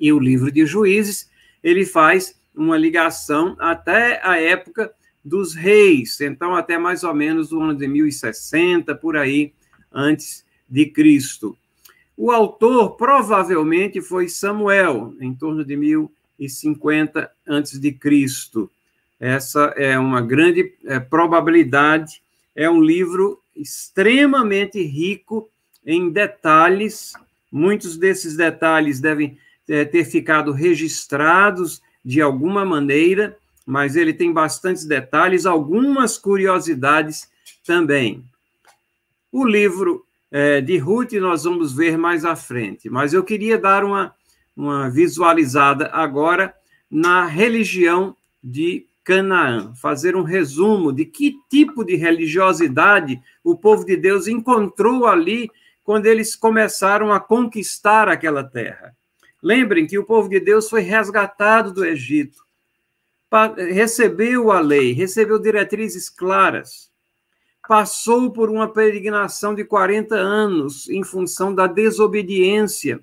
e 0.00 0.10
o 0.10 0.18
livro 0.18 0.50
de 0.50 0.64
Juízes, 0.64 1.28
ele 1.62 1.84
faz 1.84 2.34
uma 2.56 2.78
ligação 2.78 3.54
até 3.58 4.20
a 4.26 4.40
época 4.40 4.90
dos 5.24 5.54
reis, 5.54 6.20
então 6.20 6.54
até 6.54 6.78
mais 6.78 7.02
ou 7.02 7.12
menos 7.12 7.52
o 7.52 7.60
ano 7.60 7.74
de 7.76 7.86
1060, 7.86 8.94
por 8.94 9.16
aí, 9.16 9.52
antes 9.92 10.44
de 10.68 10.86
Cristo. 10.86 11.56
O 12.16 12.30
autor 12.30 12.96
provavelmente 12.96 14.00
foi 14.00 14.28
Samuel, 14.28 15.14
em 15.20 15.34
torno 15.34 15.64
de 15.64 15.76
1050 15.76 17.30
antes 17.46 17.78
de 17.78 17.92
Cristo. 17.92 18.70
Essa 19.18 19.74
é 19.76 19.98
uma 19.98 20.20
grande 20.22 20.72
é, 20.84 20.98
probabilidade. 20.98 22.22
É 22.54 22.70
um 22.70 22.80
livro 22.80 23.40
extremamente 23.54 24.80
rico 24.82 25.50
em 25.84 26.10
detalhes. 26.10 27.12
Muitos 27.50 27.96
desses 27.96 28.36
detalhes 28.36 29.00
devem 29.00 29.38
é, 29.68 29.84
ter 29.84 30.04
ficado 30.04 30.52
registrados 30.52 31.82
de 32.06 32.22
alguma 32.22 32.64
maneira, 32.64 33.36
mas 33.66 33.96
ele 33.96 34.14
tem 34.14 34.32
bastantes 34.32 34.84
detalhes, 34.84 35.44
algumas 35.44 36.16
curiosidades 36.16 37.28
também. 37.66 38.22
O 39.32 39.44
livro 39.44 40.06
é, 40.30 40.60
de 40.60 40.78
Ruth 40.78 41.14
nós 41.14 41.42
vamos 41.42 41.74
ver 41.74 41.98
mais 41.98 42.24
à 42.24 42.36
frente, 42.36 42.88
mas 42.88 43.12
eu 43.12 43.24
queria 43.24 43.58
dar 43.58 43.84
uma, 43.84 44.14
uma 44.56 44.88
visualizada 44.88 45.90
agora 45.92 46.54
na 46.88 47.26
religião 47.26 48.16
de 48.42 48.86
Canaã, 49.02 49.74
fazer 49.74 50.14
um 50.14 50.22
resumo 50.22 50.92
de 50.92 51.04
que 51.04 51.34
tipo 51.50 51.84
de 51.84 51.96
religiosidade 51.96 53.20
o 53.42 53.56
povo 53.56 53.84
de 53.84 53.96
Deus 53.96 54.28
encontrou 54.28 55.06
ali 55.06 55.50
quando 55.82 56.06
eles 56.06 56.36
começaram 56.36 57.12
a 57.12 57.18
conquistar 57.18 58.08
aquela 58.08 58.44
terra. 58.44 58.94
Lembrem 59.46 59.86
que 59.86 59.98
o 59.98 60.04
povo 60.04 60.28
de 60.28 60.40
Deus 60.40 60.68
foi 60.68 60.80
resgatado 60.80 61.72
do 61.72 61.84
Egito, 61.84 62.44
recebeu 63.56 64.50
a 64.50 64.58
lei, 64.58 64.92
recebeu 64.92 65.38
diretrizes 65.38 66.08
claras, 66.08 66.90
passou 67.68 68.32
por 68.32 68.50
uma 68.50 68.72
peregrinação 68.72 69.54
de 69.54 69.64
40 69.64 70.16
anos 70.16 70.88
em 70.88 71.04
função 71.04 71.54
da 71.54 71.66
desobediência 71.66 73.00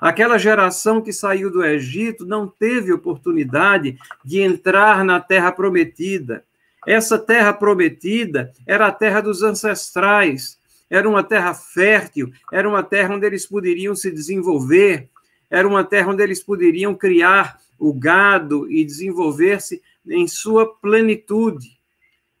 Aquela 0.00 0.38
geração 0.38 1.00
que 1.00 1.12
saiu 1.12 1.50
do 1.50 1.64
Egito 1.64 2.24
não 2.24 2.46
teve 2.46 2.92
oportunidade 2.92 3.98
de 4.24 4.40
entrar 4.40 5.04
na 5.04 5.20
terra 5.20 5.50
prometida. 5.50 6.44
Essa 6.86 7.18
terra 7.18 7.52
prometida 7.52 8.52
era 8.66 8.86
a 8.86 8.92
terra 8.92 9.20
dos 9.20 9.42
ancestrais, 9.42 10.56
era 10.88 11.08
uma 11.08 11.24
terra 11.24 11.52
fértil, 11.52 12.32
era 12.52 12.68
uma 12.68 12.82
terra 12.82 13.14
onde 13.14 13.26
eles 13.26 13.44
poderiam 13.44 13.94
se 13.94 14.10
desenvolver, 14.10 15.08
era 15.50 15.66
uma 15.66 15.84
terra 15.84 16.10
onde 16.10 16.22
eles 16.22 16.42
poderiam 16.42 16.94
criar 16.94 17.58
o 17.78 17.92
gado 17.92 18.70
e 18.70 18.84
desenvolver-se 18.84 19.82
em 20.06 20.26
sua 20.26 20.74
plenitude. 20.76 21.78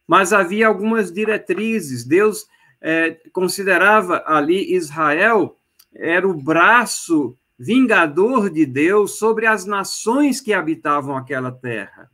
Mas 0.06 0.32
havia 0.32 0.66
algumas 0.66 1.12
diretrizes. 1.12 2.04
Deus 2.04 2.46
é, 2.80 3.16
considerava 3.32 4.22
ali 4.26 4.74
Israel 4.74 5.56
era 5.94 6.28
o 6.28 6.34
braço 6.34 7.36
vingador 7.58 8.50
de 8.50 8.64
Deus 8.64 9.18
sobre 9.18 9.46
as 9.46 9.64
nações 9.64 10.40
que 10.40 10.52
habitavam 10.52 11.16
aquela 11.16 11.50
terra. 11.50 12.10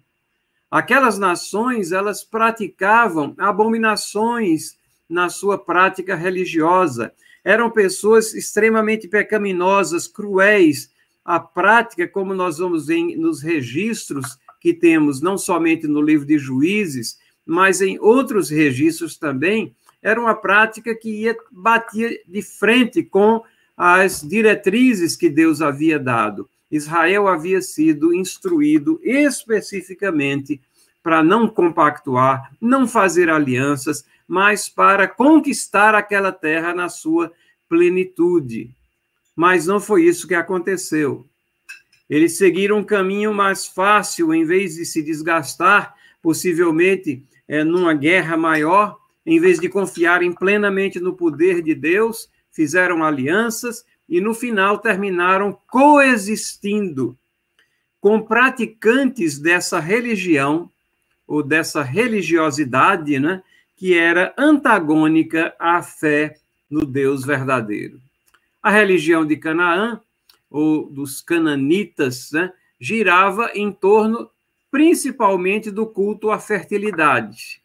Aquelas 0.70 1.18
nações, 1.18 1.92
elas 1.92 2.24
praticavam 2.24 3.34
abominações 3.38 4.76
na 5.08 5.28
sua 5.28 5.58
prática 5.58 6.16
religiosa. 6.16 7.12
Eram 7.44 7.70
pessoas 7.70 8.34
extremamente 8.34 9.06
pecaminosas, 9.06 10.08
cruéis. 10.08 10.90
A 11.24 11.38
prática, 11.38 12.08
como 12.08 12.34
nós 12.34 12.58
vamos 12.58 12.86
ver 12.86 13.16
nos 13.16 13.42
registros 13.42 14.38
que 14.60 14.72
temos, 14.72 15.20
não 15.20 15.36
somente 15.36 15.86
no 15.86 16.00
livro 16.00 16.26
de 16.26 16.38
Juízes, 16.38 17.18
mas 17.44 17.82
em 17.82 17.98
outros 18.00 18.48
registros 18.48 19.18
também, 19.18 19.74
era 20.02 20.20
uma 20.20 20.34
prática 20.34 20.94
que 20.94 21.10
ia 21.10 21.36
batia 21.50 22.18
de 22.26 22.42
frente 22.42 23.02
com 23.02 23.42
as 23.76 24.22
diretrizes 24.22 25.16
que 25.16 25.28
Deus 25.28 25.60
havia 25.60 25.98
dado. 25.98 26.48
Israel 26.70 27.28
havia 27.28 27.60
sido 27.60 28.14
instruído 28.14 29.00
especificamente 29.02 30.60
para 31.02 31.22
não 31.22 31.46
compactuar, 31.46 32.50
não 32.60 32.88
fazer 32.88 33.28
alianças, 33.28 34.04
mas 34.26 34.68
para 34.68 35.06
conquistar 35.06 35.94
aquela 35.94 36.32
terra 36.32 36.74
na 36.74 36.88
sua 36.88 37.32
plenitude. 37.68 38.70
Mas 39.36 39.66
não 39.66 39.80
foi 39.80 40.04
isso 40.04 40.28
que 40.28 40.34
aconteceu. 40.34 41.26
Eles 42.08 42.36
seguiram 42.36 42.78
um 42.78 42.84
caminho 42.84 43.32
mais 43.32 43.66
fácil, 43.66 44.32
em 44.34 44.44
vez 44.44 44.74
de 44.74 44.84
se 44.84 45.02
desgastar, 45.02 45.94
possivelmente 46.22 47.22
é, 47.48 47.64
numa 47.64 47.94
guerra 47.94 48.36
maior, 48.36 48.98
em 49.26 49.40
vez 49.40 49.58
de 49.58 49.68
confiarem 49.68 50.32
plenamente 50.32 51.00
no 51.00 51.14
poder 51.14 51.62
de 51.62 51.74
Deus, 51.74 52.28
fizeram 52.52 53.02
alianças 53.02 53.84
e 54.08 54.20
no 54.20 54.34
final 54.34 54.78
terminaram 54.78 55.58
coexistindo 55.66 57.16
com 58.00 58.20
praticantes 58.20 59.38
dessa 59.38 59.80
religião 59.80 60.70
ou 61.26 61.42
dessa 61.42 61.82
religiosidade, 61.82 63.18
né, 63.18 63.42
que 63.76 63.96
era 63.96 64.34
antagônica 64.38 65.54
à 65.58 65.82
fé 65.82 66.36
no 66.70 66.84
Deus 66.86 67.24
verdadeiro. 67.24 68.00
A 68.62 68.70
religião 68.70 69.26
de 69.26 69.36
Canaã 69.36 70.00
ou 70.50 70.88
dos 70.88 71.20
cananitas 71.20 72.30
né, 72.32 72.52
girava 72.80 73.50
em 73.54 73.72
torno 73.72 74.30
principalmente 74.70 75.70
do 75.70 75.86
culto 75.86 76.30
à 76.30 76.38
fertilidade 76.38 77.64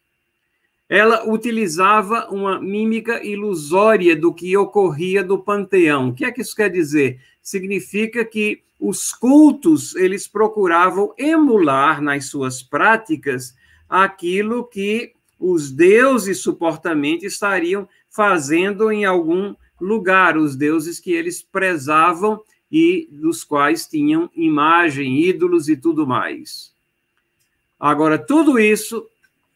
ela 0.90 1.24
utilizava 1.24 2.28
uma 2.32 2.60
mímica 2.60 3.24
ilusória 3.24 4.16
do 4.16 4.34
que 4.34 4.56
ocorria 4.56 5.22
do 5.22 5.38
panteão. 5.38 6.08
O 6.08 6.14
que 6.14 6.24
é 6.24 6.32
que 6.32 6.40
isso 6.40 6.56
quer 6.56 6.68
dizer? 6.68 7.20
Significa 7.40 8.24
que 8.24 8.64
os 8.78 9.12
cultos, 9.12 9.94
eles 9.94 10.26
procuravam 10.26 11.14
emular 11.16 12.02
nas 12.02 12.24
suas 12.24 12.60
práticas 12.60 13.54
aquilo 13.88 14.64
que 14.64 15.12
os 15.40 15.72
deuses 15.72 16.42
supostamente 16.42 17.24
estariam 17.24 17.88
fazendo 18.10 18.92
em 18.92 19.06
algum 19.06 19.54
lugar, 19.80 20.36
os 20.36 20.54
deuses 20.54 21.00
que 21.00 21.12
eles 21.12 21.40
prezavam 21.40 22.42
e 22.70 23.08
dos 23.10 23.42
quais 23.42 23.86
tinham 23.86 24.30
imagem, 24.36 25.18
ídolos 25.22 25.68
e 25.68 25.76
tudo 25.76 26.06
mais. 26.06 26.72
Agora, 27.78 28.18
tudo 28.18 28.58
isso 28.58 29.06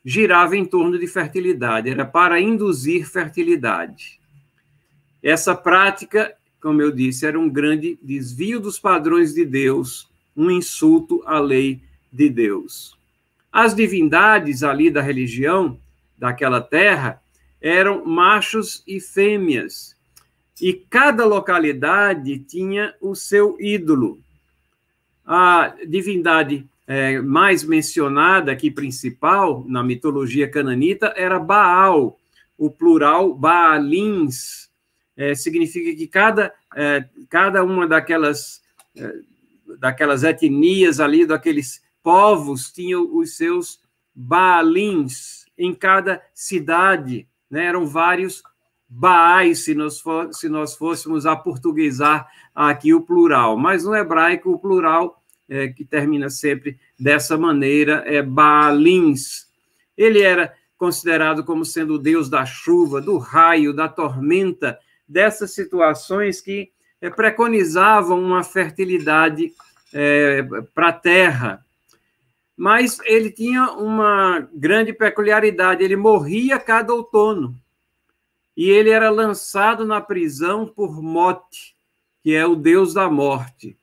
girava 0.02 0.56
em 0.56 0.64
torno 0.64 0.98
de 0.98 1.06
fertilidade, 1.06 1.90
era 1.90 2.06
para 2.06 2.40
induzir 2.40 3.06
fertilidade. 3.06 4.18
Essa 5.22 5.54
prática, 5.54 6.34
como 6.60 6.80
eu 6.80 6.90
disse, 6.90 7.26
era 7.26 7.38
um 7.38 7.48
grande 7.48 7.98
desvio 8.02 8.58
dos 8.58 8.78
padrões 8.78 9.34
de 9.34 9.44
Deus, 9.44 10.08
um 10.34 10.50
insulto 10.50 11.22
à 11.26 11.38
lei 11.38 11.82
de 12.10 12.28
Deus. 12.30 12.93
As 13.54 13.72
divindades 13.72 14.64
ali 14.64 14.90
da 14.90 15.00
religião, 15.00 15.78
daquela 16.18 16.60
terra, 16.60 17.22
eram 17.62 18.04
machos 18.04 18.82
e 18.84 18.98
fêmeas, 19.00 19.94
e 20.60 20.72
cada 20.72 21.24
localidade 21.24 22.40
tinha 22.40 22.92
o 23.00 23.14
seu 23.14 23.56
ídolo. 23.60 24.18
A 25.24 25.72
divindade 25.86 26.66
é, 26.84 27.20
mais 27.20 27.62
mencionada 27.62 28.50
aqui, 28.50 28.72
principal, 28.72 29.64
na 29.68 29.84
mitologia 29.84 30.50
cananita, 30.50 31.14
era 31.16 31.38
Baal, 31.38 32.18
o 32.58 32.68
plural 32.68 33.32
Baalins. 33.32 34.68
É, 35.16 35.32
significa 35.36 35.96
que 35.96 36.08
cada, 36.08 36.52
é, 36.74 37.04
cada 37.30 37.62
uma 37.62 37.86
daquelas, 37.86 38.60
é, 38.96 39.14
daquelas 39.78 40.24
etnias 40.24 40.98
ali, 40.98 41.24
daqueles 41.24 41.83
povos, 42.04 42.70
tinha 42.70 43.00
os 43.00 43.36
seus 43.36 43.80
Baalins 44.14 45.46
em 45.56 45.74
cada 45.74 46.22
cidade. 46.34 47.26
Né? 47.50 47.64
Eram 47.64 47.86
vários 47.86 48.42
Baais, 48.86 49.64
se 49.64 49.74
nós, 49.74 49.98
for, 49.98 50.32
se 50.32 50.48
nós 50.48 50.76
fôssemos 50.76 51.26
aportuguesar 51.26 52.28
aqui 52.54 52.94
o 52.94 53.00
plural. 53.00 53.56
Mas 53.56 53.82
no 53.82 53.94
hebraico, 53.94 54.52
o 54.52 54.58
plural, 54.58 55.20
é, 55.48 55.68
que 55.68 55.84
termina 55.84 56.28
sempre 56.28 56.78
dessa 57.00 57.36
maneira, 57.36 58.04
é 58.06 58.22
Baalins. 58.22 59.48
Ele 59.96 60.20
era 60.20 60.54
considerado 60.76 61.42
como 61.42 61.64
sendo 61.64 61.94
o 61.94 61.98
deus 61.98 62.28
da 62.28 62.44
chuva, 62.44 63.00
do 63.00 63.16
raio, 63.16 63.72
da 63.72 63.88
tormenta, 63.88 64.78
dessas 65.08 65.52
situações 65.52 66.40
que 66.40 66.70
é, 67.00 67.08
preconizavam 67.08 68.22
uma 68.22 68.44
fertilidade 68.44 69.52
é, 69.92 70.42
para 70.74 70.88
a 70.88 70.92
terra. 70.92 71.63
Mas 72.56 72.98
ele 73.04 73.30
tinha 73.30 73.72
uma 73.72 74.48
grande 74.52 74.92
peculiaridade, 74.92 75.82
ele 75.82 75.96
morria 75.96 76.58
cada 76.58 76.94
outono 76.94 77.58
e 78.56 78.70
ele 78.70 78.90
era 78.90 79.10
lançado 79.10 79.84
na 79.84 80.00
prisão 80.00 80.66
por 80.66 81.02
Mote, 81.02 81.74
que 82.22 82.34
é 82.34 82.46
o 82.46 82.54
deus 82.54 82.94
da 82.94 83.10
morte. 83.10 83.76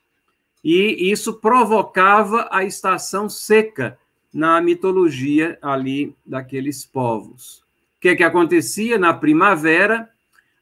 E 0.64 1.12
isso 1.12 1.34
provocava 1.34 2.48
a 2.52 2.64
estação 2.64 3.30
seca 3.30 3.98
na 4.34 4.62
mitologia 4.62 5.58
ali 5.62 6.16
daqueles 6.26 6.86
povos. 6.86 7.60
O 7.98 8.02
que, 8.02 8.10
é 8.10 8.16
que 8.16 8.24
acontecia? 8.24 8.98
Na 8.98 9.14
primavera, 9.14 10.10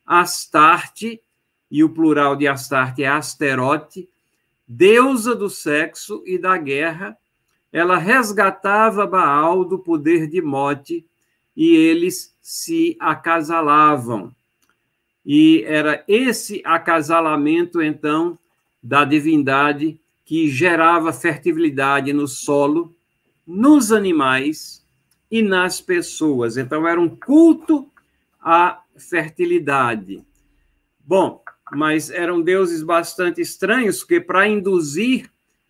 Astarte, 0.06 1.22
e 1.70 1.84
o 1.84 1.90
plural 1.90 2.36
de 2.36 2.48
Astarte 2.48 3.04
é 3.04 3.08
Asterote, 3.08 4.10
deusa 4.68 5.36
do 5.36 5.50
sexo 5.50 6.24
e 6.26 6.38
da 6.40 6.58
guerra, 6.58 7.16
ela 7.72 7.98
resgatava 7.98 9.06
Baal 9.06 9.64
do 9.64 9.78
poder 9.78 10.28
de 10.28 10.42
Mote 10.42 11.06
e 11.56 11.76
eles 11.76 12.36
se 12.42 12.98
acasalavam. 13.00 14.34
E 15.26 15.64
era 15.68 16.04
esse 16.08 16.62
acasalamento, 16.66 17.82
então, 17.82 18.38
da 18.82 19.06
divindade 19.06 20.00
que 20.26 20.48
gerava 20.48 21.12
fertilidade 21.12 22.14
no 22.14 22.28
solo, 22.28 22.96
nos 23.46 23.92
animais 23.92 24.86
e 25.30 25.42
nas 25.42 25.82
pessoas. 25.82 26.58
Então, 26.58 26.88
era 26.88 27.00
um 27.00 27.10
culto 27.10 27.88
à 28.42 28.82
fertilidade. 28.98 30.24
Bom, 31.00 31.44
mas 31.72 32.10
eram 32.10 32.42
deuses 32.42 32.82
bastante 32.82 33.42
estranhos, 33.42 34.00
porque 34.00 34.20
para 34.20 34.48
induzir 34.48 35.30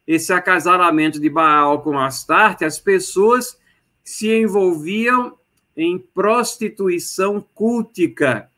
esse 0.10 0.34
acasalamento 0.34 1.20
de 1.20 1.30
Baal 1.30 1.84
com 1.84 2.00
Astarte, 2.00 2.66
as 2.66 2.80
pessoas 2.80 3.56
se 4.04 4.28
envolviam 4.28 5.38
em 5.78 6.00
prostituição 6.00 7.40
cultica 7.54 8.50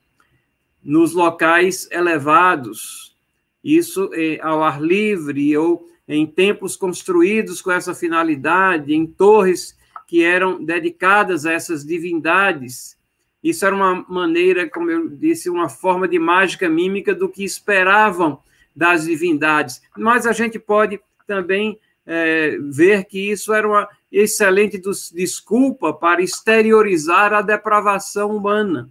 nos 0.81 1.11
locais 1.13 1.89
elevados, 1.91 3.13
isso 3.61 4.09
é, 4.13 4.39
ao 4.41 4.63
ar 4.63 4.81
livre 4.81 5.57
ou 5.57 5.85
em 6.07 6.25
templos 6.25 6.77
construídos 6.77 7.61
com 7.61 7.69
essa 7.69 7.93
finalidade, 7.93 8.93
em 8.93 9.05
torres 9.05 9.77
que 10.07 10.23
eram 10.23 10.63
dedicadas 10.63 11.45
a 11.45 11.51
essas 11.51 11.85
divindades. 11.85 12.97
Isso 13.43 13.65
era 13.65 13.75
uma 13.75 14.05
maneira, 14.07 14.69
como 14.69 14.89
eu 14.89 15.09
disse, 15.09 15.49
uma 15.49 15.67
forma 15.67 16.07
de 16.07 16.17
mágica 16.17 16.69
mímica 16.69 17.13
do 17.13 17.27
que 17.27 17.43
esperavam 17.43 18.39
das 18.73 19.03
divindades. 19.03 19.81
Mas 19.97 20.25
a 20.25 20.31
gente 20.31 20.57
pode 20.57 20.97
também 21.31 21.79
é, 22.05 22.57
ver 22.59 23.05
que 23.05 23.31
isso 23.31 23.53
era 23.53 23.65
uma 23.65 23.87
excelente 24.11 24.81
desculpa 25.13 25.93
para 25.93 26.21
exteriorizar 26.21 27.31
a 27.33 27.41
depravação 27.41 28.35
humana. 28.35 28.89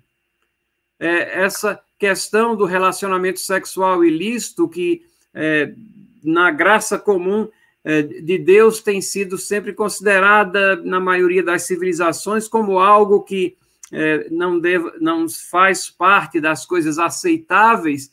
É, 0.98 1.42
essa 1.42 1.79
questão 1.98 2.57
do 2.57 2.64
relacionamento 2.64 3.38
sexual 3.40 4.03
ilícito, 4.03 4.66
que 4.66 5.03
é, 5.35 5.74
na 6.24 6.50
graça 6.50 6.98
comum 6.98 7.46
é, 7.85 8.00
de 8.00 8.38
Deus 8.38 8.81
tem 8.81 9.03
sido 9.03 9.37
sempre 9.37 9.74
considerada, 9.74 10.76
na 10.76 10.98
maioria 10.98 11.42
das 11.42 11.64
civilizações, 11.64 12.48
como 12.48 12.79
algo 12.79 13.20
que 13.20 13.55
é, 13.92 14.29
não, 14.31 14.59
deve, 14.59 14.92
não 14.98 15.29
faz 15.29 15.90
parte 15.90 16.40
das 16.40 16.64
coisas 16.64 16.98
aceitáveis, 16.98 18.11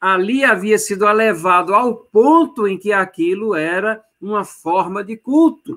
ali 0.00 0.44
havia 0.44 0.78
sido 0.78 1.06
elevado 1.06 1.74
ao 1.74 1.96
ponto 1.96 2.66
em 2.66 2.78
que 2.78 2.92
aquilo 2.92 3.54
era 3.54 4.02
uma 4.20 4.44
forma 4.44 5.02
de 5.02 5.16
culto. 5.16 5.76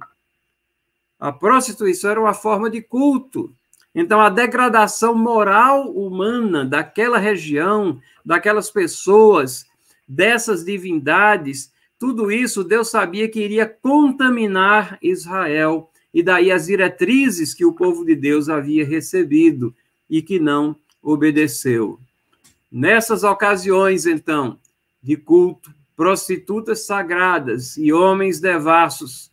A 1.19 1.31
prostituição 1.31 2.12
era 2.12 2.19
uma 2.19 2.34
forma 2.34 2.69
de 2.69 2.81
culto. 2.81 3.53
Então, 3.93 4.21
a 4.21 4.29
degradação 4.29 5.13
moral 5.13 5.91
humana 5.91 6.65
daquela 6.65 7.17
região, 7.17 7.99
daquelas 8.25 8.71
pessoas, 8.71 9.65
dessas 10.07 10.63
divindades, 10.63 11.71
tudo 11.99 12.31
isso 12.31 12.63
Deus 12.63 12.89
sabia 12.89 13.29
que 13.29 13.39
iria 13.39 13.67
contaminar 13.67 14.97
Israel, 15.01 15.89
e 16.13 16.23
daí 16.23 16.51
as 16.51 16.65
diretrizes 16.65 17.53
que 17.53 17.63
o 17.63 17.73
povo 17.73 18.03
de 18.03 18.15
Deus 18.15 18.49
havia 18.49 18.86
recebido 18.86 19.73
e 20.10 20.21
que 20.21 20.39
não 20.39 20.75
obedeceu. 21.01 21.99
Nessas 22.71 23.23
ocasiões, 23.23 24.05
então, 24.05 24.57
de 25.03 25.17
culto, 25.17 25.73
prostitutas 25.95 26.86
sagradas 26.86 27.75
e 27.77 27.91
homens 27.91 28.39
devassos 28.39 29.29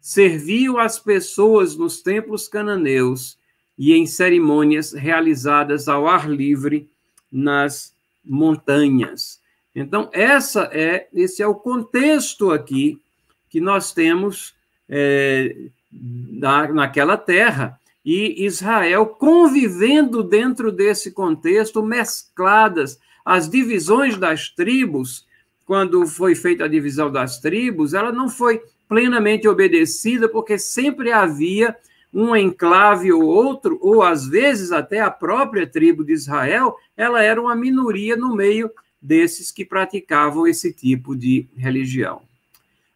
serviam 0.00 0.78
as 0.78 0.98
pessoas 0.98 1.76
nos 1.76 2.02
templos 2.02 2.48
cananeus 2.48 3.38
e 3.78 3.92
em 3.92 4.04
cerimônias 4.04 4.92
realizadas 4.92 5.88
ao 5.88 6.08
ar 6.08 6.28
livre 6.28 6.90
nas 7.30 7.94
montanhas. 8.24 9.40
Então, 9.74 10.10
essa 10.12 10.68
é 10.72 11.08
esse 11.14 11.42
é 11.42 11.46
o 11.46 11.54
contexto 11.54 12.50
aqui 12.50 13.00
que 13.48 13.60
nós 13.60 13.92
temos 13.92 14.54
é, 14.88 15.56
na, 15.90 16.68
naquela 16.72 17.16
terra 17.16 17.80
e 18.04 18.44
Israel 18.44 19.06
convivendo 19.06 20.22
dentro 20.22 20.72
desse 20.72 21.12
contexto, 21.12 21.82
mescladas 21.82 22.98
as 23.24 23.48
divisões 23.48 24.16
das 24.16 24.48
tribos. 24.48 25.26
Quando 25.64 26.06
foi 26.06 26.34
feita 26.34 26.64
a 26.64 26.68
divisão 26.68 27.10
das 27.10 27.38
tribos, 27.38 27.94
ela 27.94 28.12
não 28.12 28.28
foi 28.28 28.60
plenamente 28.88 29.46
obedecida, 29.48 30.28
porque 30.28 30.58
sempre 30.58 31.12
havia 31.12 31.76
um 32.12 32.36
enclave 32.36 33.10
ou 33.10 33.22
outro, 33.22 33.78
ou 33.80 34.02
às 34.02 34.26
vezes 34.26 34.70
até 34.70 35.00
a 35.00 35.10
própria 35.10 35.66
tribo 35.66 36.04
de 36.04 36.12
Israel, 36.12 36.76
ela 36.94 37.22
era 37.22 37.40
uma 37.40 37.56
minoria 37.56 38.16
no 38.16 38.34
meio 38.34 38.70
desses 39.00 39.50
que 39.50 39.64
praticavam 39.64 40.46
esse 40.46 40.72
tipo 40.72 41.16
de 41.16 41.48
religião. 41.56 42.20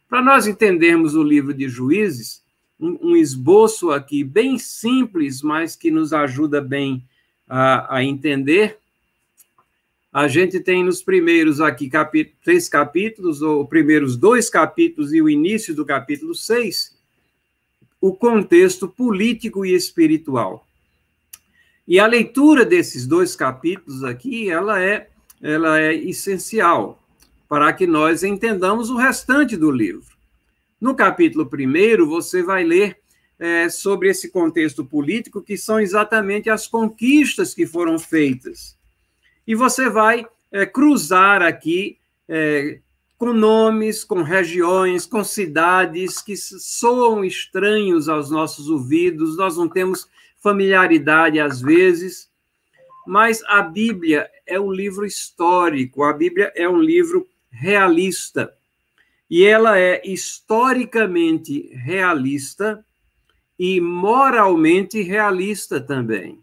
Para 0.07 0.21
nós 0.21 0.45
entendermos 0.45 1.15
o 1.15 1.23
livro 1.23 1.53
de 1.53 1.67
Juízes, 1.67 2.43
um, 2.79 3.15
esboço 3.15 3.91
aqui 3.91 4.23
bem 4.23 4.57
simples, 4.57 5.41
mas 5.41 5.75
que 5.75 5.89
nos 5.89 6.13
ajuda 6.13 6.61
bem 6.61 7.03
a, 7.47 7.97
a 7.97 8.03
entender, 8.03 8.77
a 10.13 10.27
gente 10.27 10.59
tem 10.59 10.83
nos 10.83 11.01
primeiros 11.01 11.59
aqui 11.59 11.89
três 12.43 12.69
capítulos, 12.69 13.41
ou 13.41 13.67
primeiros 13.67 14.15
dois 14.15 14.49
capítulos 14.49 15.13
e 15.13 15.21
o 15.21 15.29
início 15.29 15.75
do 15.75 15.85
capítulo 15.85 16.33
seis, 16.33 16.95
o 17.99 18.13
contexto 18.13 18.87
político 18.87 19.65
e 19.65 19.73
espiritual. 19.73 20.65
E 21.87 21.99
a 21.99 22.05
leitura 22.05 22.65
desses 22.65 23.07
dois 23.07 23.35
capítulos 23.35 24.03
aqui, 24.03 24.49
ela 24.49 24.81
é, 24.81 25.09
ela 25.41 25.79
é 25.79 25.95
essencial. 25.95 27.01
para 27.47 27.71
que 27.71 27.87
nós 27.87 28.23
entendamos 28.23 28.89
o 28.89 28.97
restante 28.97 29.55
do 29.55 29.71
livro. 29.71 30.16
No 30.79 30.95
capítulo 30.95 31.49
1, 31.51 32.05
você 32.05 32.43
vai 32.43 32.63
ler 32.63 32.99
é, 33.39 33.69
sobre 33.69 34.09
esse 34.09 34.29
contexto 34.29 34.85
político, 34.85 35.41
que 35.41 35.57
são 35.57 35.79
exatamente 35.79 36.49
as 36.49 36.67
conquistas 36.67 37.53
que 37.53 37.65
foram 37.65 37.97
feitas. 37.97 38.77
E 39.45 39.55
você 39.55 39.89
vai 39.89 40.25
é, 40.51 40.65
cruzar 40.65 41.41
aqui 41.41 41.97
é, 42.27 42.79
com 43.17 43.33
nomes, 43.33 44.03
com 44.03 44.21
regiões, 44.21 45.05
com 45.05 45.23
cidades 45.23 46.21
que 46.21 46.35
soam 46.37 47.25
estranhos 47.25 48.07
aos 48.07 48.29
nossos 48.29 48.69
ouvidos, 48.69 49.37
nós 49.37 49.57
não 49.57 49.67
temos 49.67 50.07
familiaridade 50.41 51.39
às 51.39 51.59
vezes, 51.59 52.29
mas 53.07 53.43
a 53.45 53.61
Bíblia 53.61 54.29
é 54.45 54.59
um 54.59 54.71
livro 54.71 55.05
histórico, 55.05 56.03
a 56.03 56.13
Bíblia 56.13 56.51
é 56.55 56.69
um 56.69 56.79
livro 56.79 57.27
realista. 57.49 58.53
E 59.29 59.43
ela 59.43 59.77
é 59.77 60.01
historicamente 60.05 61.69
realista 61.73 62.83
e 63.59 63.81
moralmente 63.81 65.01
realista 65.01 65.81
também. 65.81 66.39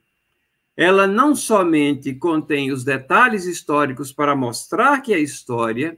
Ela 0.76 1.06
não 1.06 1.36
somente 1.36 2.12
contém 2.14 2.72
os 2.72 2.84
detalhes 2.84 3.46
históricos 3.46 4.12
para 4.12 4.34
mostrar 4.34 5.00
que 5.00 5.14
é 5.14 5.18
história, 5.18 5.96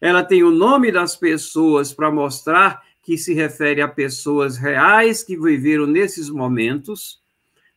ela 0.00 0.24
tem 0.24 0.42
o 0.42 0.50
nome 0.50 0.90
das 0.90 1.14
pessoas 1.14 1.92
para 1.92 2.10
mostrar 2.10 2.82
que 3.04 3.16
se 3.16 3.32
refere 3.32 3.80
a 3.80 3.86
pessoas 3.86 4.56
reais 4.56 5.22
que 5.22 5.36
viveram 5.36 5.86
nesses 5.86 6.28
momentos, 6.28 7.20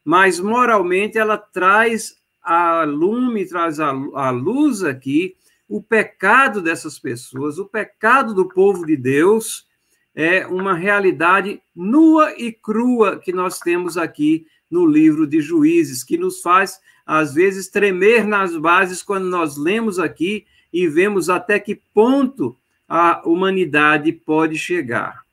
mas 0.04 0.39
moralmente 0.39 1.19
ela 1.19 1.38
traz 1.38 2.15
a 2.41 2.84
lume, 2.84 3.48
traz 3.48 3.80
a, 3.80 3.89
a 3.89 4.30
luz 4.32 4.84
aqui 4.84 5.36
o 5.67 5.82
pecado 5.82 6.62
dessas 6.62 6.99
pessoas, 6.99 7.58
o 7.58 7.65
pecado 7.65 8.34
do 8.34 8.47
povo 8.47 8.86
de 8.86 8.95
Deus, 8.95 9.65
é 10.13 10.45
uma 10.47 10.73
realidade 10.73 11.62
nua 11.75 12.34
e 12.38 12.51
crua 12.51 13.19
que 13.19 13.34
nós 13.34 13.60
temos 13.60 13.97
aqui 13.97 14.47
no 14.69 14.86
livro 14.86 15.28
de 15.28 15.41
Juízes, 15.41 16.04
que 16.04 16.17
nos 16.17 16.41
faz, 16.41 16.80
às 17.06 17.34
vezes, 17.34 17.67
tremer 17.67 18.25
nas 18.25 18.56
bases 18.56 19.04
quando 19.04 19.25
nós 19.25 19.58
lemos 19.58 19.99
aqui 19.99 20.45
e 20.71 20.88
vemos 20.88 21.30
até 21.30 21.60
que 21.60 21.75
ponto 21.93 22.56
a 22.88 23.21
humanidade 23.25 24.12
pode 24.12 24.58
chegar. 24.58 25.23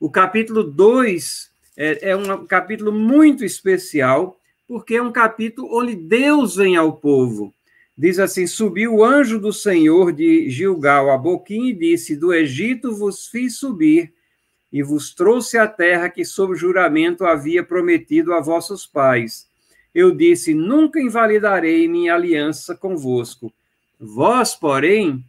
O 0.00 0.10
capítulo 0.10 0.62
2 0.62 1.50
é, 1.76 2.10
é 2.10 2.16
um 2.16 2.46
capítulo 2.46 2.92
muito 2.92 3.44
especial, 3.44 4.38
porque 4.66 4.96
é 4.96 5.02
um 5.02 5.12
capítulo 5.12 5.68
onde 5.72 5.94
Deus 5.94 6.56
vem 6.56 6.76
ao 6.76 6.92
povo. 6.92 7.54
Diz 7.98 8.20
assim: 8.20 8.46
Subiu 8.46 8.94
o 8.94 9.04
anjo 9.04 9.40
do 9.40 9.52
Senhor 9.52 10.12
de 10.12 10.48
Gilgal 10.48 11.10
a 11.10 11.18
Boquim 11.18 11.66
e 11.66 11.74
disse: 11.74 12.14
Do 12.14 12.32
Egito 12.32 12.94
vos 12.94 13.26
fiz 13.26 13.56
subir 13.56 14.14
e 14.72 14.84
vos 14.84 15.12
trouxe 15.12 15.58
a 15.58 15.66
terra 15.66 16.08
que, 16.08 16.24
sob 16.24 16.54
juramento, 16.54 17.24
havia 17.24 17.64
prometido 17.64 18.32
a 18.34 18.40
vossos 18.40 18.86
pais. 18.86 19.48
Eu 19.92 20.14
disse: 20.14 20.54
Nunca 20.54 21.00
invalidarei 21.00 21.88
minha 21.88 22.14
aliança 22.14 22.76
convosco. 22.76 23.52
Vós, 23.98 24.54
porém, 24.54 25.24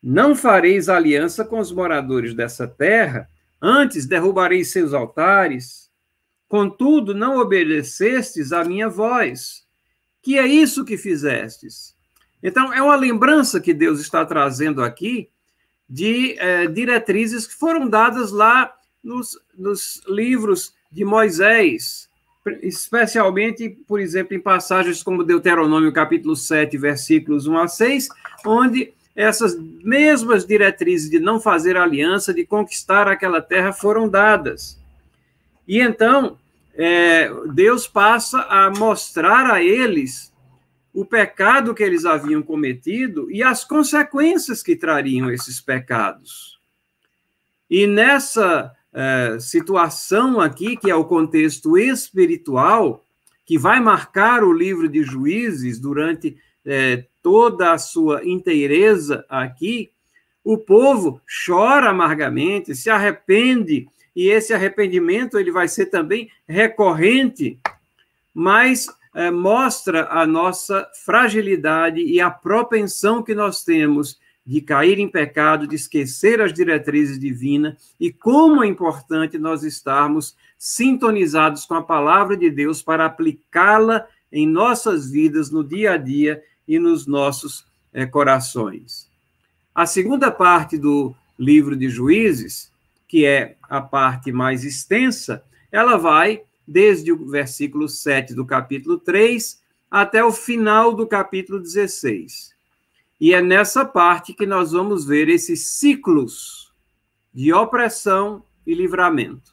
não 0.00 0.36
fareis 0.36 0.88
aliança 0.88 1.44
com 1.44 1.58
os 1.58 1.72
moradores 1.72 2.34
dessa 2.34 2.68
terra, 2.68 3.28
antes 3.60 4.06
derrubareis 4.06 4.70
seus 4.70 4.94
altares. 4.94 5.90
Contudo, 6.48 7.16
não 7.16 7.38
obedecestes 7.38 8.52
à 8.52 8.62
minha 8.62 8.88
voz. 8.88 9.66
Que 10.22 10.38
é 10.38 10.46
isso 10.46 10.84
que 10.84 10.96
fizestes? 10.96 12.00
Então, 12.42 12.72
é 12.72 12.82
uma 12.82 12.96
lembrança 12.96 13.60
que 13.60 13.72
Deus 13.72 14.00
está 14.00 14.24
trazendo 14.24 14.82
aqui 14.82 15.28
de 15.88 16.36
é, 16.38 16.66
diretrizes 16.66 17.46
que 17.46 17.54
foram 17.54 17.88
dadas 17.88 18.32
lá 18.32 18.72
nos, 19.02 19.38
nos 19.56 20.02
livros 20.08 20.74
de 20.90 21.04
Moisés, 21.04 22.08
especialmente, 22.62 23.68
por 23.86 24.00
exemplo, 24.00 24.34
em 24.34 24.40
passagens 24.40 25.02
como 25.02 25.22
Deuteronômio 25.22 25.92
capítulo 25.92 26.34
7, 26.34 26.76
versículos 26.76 27.46
1 27.46 27.58
a 27.58 27.68
6, 27.68 28.08
onde 28.44 28.92
essas 29.14 29.56
mesmas 29.58 30.46
diretrizes 30.46 31.10
de 31.10 31.20
não 31.20 31.38
fazer 31.38 31.76
aliança, 31.76 32.32
de 32.32 32.44
conquistar 32.44 33.06
aquela 33.06 33.40
terra, 33.40 33.72
foram 33.72 34.08
dadas. 34.08 34.80
E 35.68 35.80
então, 35.80 36.38
é, 36.74 37.30
Deus 37.52 37.86
passa 37.86 38.40
a 38.48 38.70
mostrar 38.70 39.50
a 39.50 39.62
eles 39.62 40.31
o 40.92 41.04
pecado 41.04 41.74
que 41.74 41.82
eles 41.82 42.04
haviam 42.04 42.42
cometido 42.42 43.30
e 43.30 43.42
as 43.42 43.64
consequências 43.64 44.62
que 44.62 44.76
trariam 44.76 45.30
esses 45.30 45.60
pecados. 45.60 46.58
E 47.68 47.86
nessa 47.86 48.72
eh, 48.92 49.38
situação 49.40 50.38
aqui, 50.38 50.76
que 50.76 50.90
é 50.90 50.94
o 50.94 51.06
contexto 51.06 51.78
espiritual, 51.78 53.02
que 53.46 53.56
vai 53.56 53.80
marcar 53.80 54.44
o 54.44 54.52
livro 54.52 54.88
de 54.88 55.02
Juízes 55.02 55.78
durante 55.78 56.36
eh, 56.64 57.04
toda 57.22 57.72
a 57.72 57.78
sua 57.78 58.22
inteireza 58.24 59.24
aqui, 59.28 59.90
o 60.44 60.58
povo 60.58 61.22
chora 61.46 61.88
amargamente, 61.88 62.74
se 62.74 62.90
arrepende, 62.90 63.88
e 64.14 64.28
esse 64.28 64.52
arrependimento 64.52 65.38
ele 65.38 65.50
vai 65.50 65.68
ser 65.68 65.86
também 65.86 66.30
recorrente, 66.46 67.58
mas 68.34 68.88
é, 69.14 69.30
mostra 69.30 70.08
a 70.10 70.26
nossa 70.26 70.88
fragilidade 71.04 72.00
e 72.00 72.20
a 72.20 72.30
propensão 72.30 73.22
que 73.22 73.34
nós 73.34 73.62
temos 73.62 74.18
de 74.44 74.60
cair 74.60 74.98
em 74.98 75.08
pecado, 75.08 75.66
de 75.66 75.76
esquecer 75.76 76.40
as 76.40 76.52
diretrizes 76.52 77.18
divinas 77.18 77.94
e 77.98 78.12
como 78.12 78.64
é 78.64 78.66
importante 78.66 79.38
nós 79.38 79.62
estarmos 79.62 80.36
sintonizados 80.58 81.64
com 81.64 81.74
a 81.74 81.82
palavra 81.82 82.36
de 82.36 82.50
Deus 82.50 82.82
para 82.82 83.06
aplicá-la 83.06 84.06
em 84.32 84.46
nossas 84.46 85.10
vidas, 85.10 85.50
no 85.50 85.62
dia 85.62 85.92
a 85.92 85.96
dia 85.96 86.42
e 86.66 86.78
nos 86.78 87.06
nossos 87.06 87.66
é, 87.92 88.06
corações. 88.06 89.08
A 89.74 89.86
segunda 89.86 90.30
parte 90.30 90.76
do 90.76 91.14
livro 91.38 91.76
de 91.76 91.88
Juízes, 91.88 92.70
que 93.06 93.24
é 93.24 93.56
a 93.62 93.80
parte 93.80 94.32
mais 94.32 94.64
extensa, 94.64 95.44
ela 95.70 95.96
vai 95.96 96.42
desde 96.66 97.12
o 97.12 97.26
versículo 97.26 97.88
7 97.88 98.34
do 98.34 98.44
capítulo 98.44 98.98
3 98.98 99.60
até 99.90 100.24
o 100.24 100.32
final 100.32 100.94
do 100.94 101.06
capítulo 101.06 101.60
16. 101.60 102.52
E 103.20 103.34
é 103.34 103.42
nessa 103.42 103.84
parte 103.84 104.32
que 104.32 104.46
nós 104.46 104.72
vamos 104.72 105.04
ver 105.04 105.28
esses 105.28 105.66
ciclos 105.66 106.72
de 107.32 107.52
opressão 107.52 108.42
e 108.66 108.74
livramento. 108.74 109.52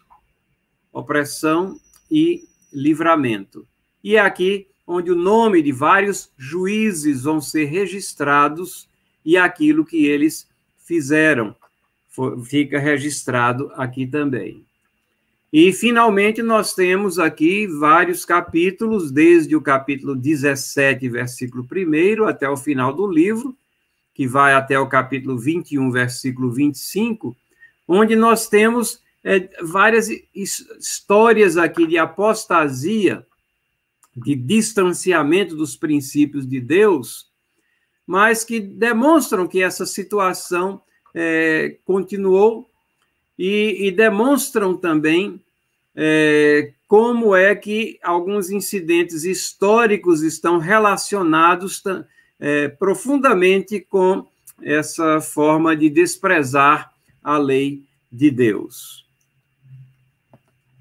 Opressão 0.92 1.80
e 2.10 2.48
livramento. 2.72 3.68
E 4.04 4.16
é 4.16 4.20
aqui 4.20 4.68
onde 4.88 5.12
o 5.12 5.16
nome 5.16 5.62
de 5.62 5.72
vários 5.72 6.32
juízes 6.38 7.24
vão 7.24 7.40
ser 7.40 7.66
registrados 7.66 8.90
e 9.24 9.38
aquilo 9.38 9.86
que 9.86 10.06
eles 10.06 10.48
fizeram 10.78 11.56
fica 12.46 12.80
registrado 12.80 13.72
aqui 13.76 14.08
também. 14.08 14.66
E, 15.52 15.74
finalmente, 15.74 16.44
nós 16.44 16.76
temos 16.76 17.18
aqui 17.18 17.66
vários 17.66 18.24
capítulos, 18.24 19.12
desde 19.12 19.56
o 19.56 19.62
capítulo 19.62 20.16
17, 20.16 21.10
versículo 21.10 21.68
1, 21.72 22.26
até 22.26 22.48
o 22.48 22.56
final 22.56 22.94
do 22.94 23.08
livro, 23.08 23.58
que 24.14 24.28
vai 24.28 24.54
até 24.54 24.80
o 24.80 24.88
capítulo 24.88 25.40
21, 25.40 25.90
versículo 25.90 26.52
25, 26.52 27.36
onde 27.88 28.16
nós 28.16 28.48
temos 28.48 29.02
é, 29.24 29.50
várias 29.64 30.08
histórias 30.36 31.58
aqui 31.58 31.88
de 31.88 31.98
apostasia, 31.98 33.26
de 34.16 34.36
distanciamento 34.36 35.56
dos 35.56 35.76
princípios 35.76 36.48
de 36.48 36.62
Deus, 36.62 37.28
mas 38.06 38.44
que 38.44 38.60
demonstram 38.60 39.48
que 39.48 39.64
essa 39.64 39.86
situação 39.86 40.82
é, 41.16 41.78
continuou 41.86 42.70
e, 43.40 43.88
e 43.88 43.92
demonstram 43.92 44.76
também 44.76 45.40
é, 45.96 46.74
como 46.90 47.34
é 47.34 47.56
que 47.56 47.98
alguns 48.04 48.52
incidentes 48.52 49.24
históricos 49.24 50.22
estão 50.22 50.58
relacionados 50.58 51.82
é, 52.38 52.68
profundamente 52.68 53.80
com 53.80 54.28
essa 54.62 55.22
forma 55.22 55.74
de 55.74 55.90
desprezar 55.90 56.92
a 57.24 57.38
lei 57.38 57.82
de 58.12 58.30
Deus. 58.30 59.06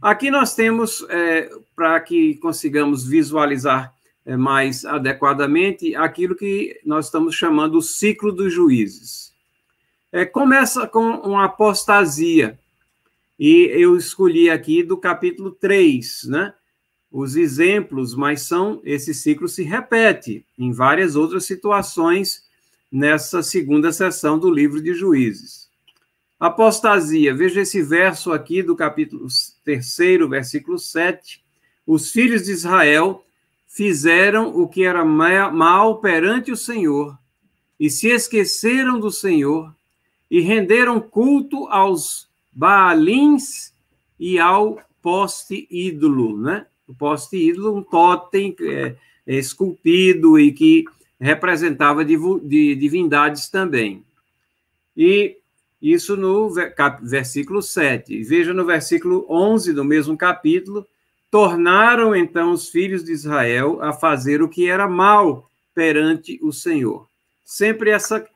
Aqui 0.02 0.28
nós 0.28 0.56
temos, 0.56 1.06
é, 1.08 1.48
para 1.76 2.00
que 2.00 2.34
consigamos 2.36 3.06
visualizar 3.06 3.94
é, 4.26 4.36
mais 4.36 4.84
adequadamente, 4.84 5.94
aquilo 5.94 6.34
que 6.34 6.80
nós 6.84 7.04
estamos 7.04 7.36
chamando 7.36 7.78
o 7.78 7.82
ciclo 7.82 8.32
dos 8.32 8.52
juízes 8.52 9.27
é, 10.12 10.24
começa 10.24 10.86
com 10.86 11.00
uma 11.00 11.44
apostasia. 11.44 12.58
E 13.38 13.70
eu 13.72 13.96
escolhi 13.96 14.50
aqui 14.50 14.82
do 14.82 14.96
capítulo 14.96 15.52
3, 15.52 16.24
né? 16.24 16.54
Os 17.10 17.36
exemplos, 17.36 18.14
mas 18.14 18.42
são 18.42 18.80
esse 18.84 19.14
ciclo 19.14 19.48
se 19.48 19.62
repete 19.62 20.44
em 20.58 20.72
várias 20.72 21.16
outras 21.16 21.44
situações 21.44 22.44
nessa 22.90 23.42
segunda 23.42 23.92
sessão 23.92 24.38
do 24.38 24.50
livro 24.50 24.82
de 24.82 24.92
Juízes. 24.92 25.68
Apostasia, 26.38 27.34
veja 27.34 27.62
esse 27.62 27.82
verso 27.82 28.32
aqui 28.32 28.62
do 28.62 28.76
capítulo 28.76 29.26
3, 29.64 29.96
versículo 30.28 30.78
7. 30.78 31.42
Os 31.86 32.10
filhos 32.10 32.44
de 32.44 32.52
Israel 32.52 33.24
fizeram 33.66 34.56
o 34.56 34.68
que 34.68 34.84
era 34.84 35.04
mal 35.04 36.00
perante 36.00 36.52
o 36.52 36.56
Senhor 36.56 37.18
e 37.78 37.88
se 37.88 38.08
esqueceram 38.08 39.00
do 39.00 39.10
Senhor 39.10 39.74
e 40.30 40.40
renderam 40.40 41.00
culto 41.00 41.66
aos 41.68 42.28
Baalins 42.52 43.72
e 44.18 44.38
ao 44.38 44.80
poste 45.02 45.66
ídolo, 45.70 46.38
né? 46.38 46.66
O 46.86 46.94
poste 46.94 47.36
ídolo, 47.36 47.76
um 47.76 47.82
totem 47.82 48.54
é, 48.60 48.96
é, 49.26 49.34
esculpido 49.34 50.38
e 50.38 50.52
que 50.52 50.84
representava 51.20 52.04
divindades 52.04 53.48
também. 53.48 54.02
E 54.96 55.36
isso 55.80 56.16
no 56.16 56.50
versículo 57.02 57.62
7. 57.62 58.22
Veja 58.24 58.52
no 58.52 58.64
versículo 58.64 59.26
11 59.28 59.72
do 59.72 59.84
mesmo 59.84 60.16
capítulo: 60.16 60.86
tornaram 61.30 62.14
então 62.16 62.52
os 62.52 62.68
filhos 62.68 63.04
de 63.04 63.12
Israel 63.12 63.80
a 63.80 63.92
fazer 63.92 64.42
o 64.42 64.48
que 64.48 64.68
era 64.68 64.88
mal 64.88 65.48
perante 65.74 66.38
o 66.42 66.52
Senhor. 66.52 67.06
Sempre 67.44 67.90
essa 67.90 68.26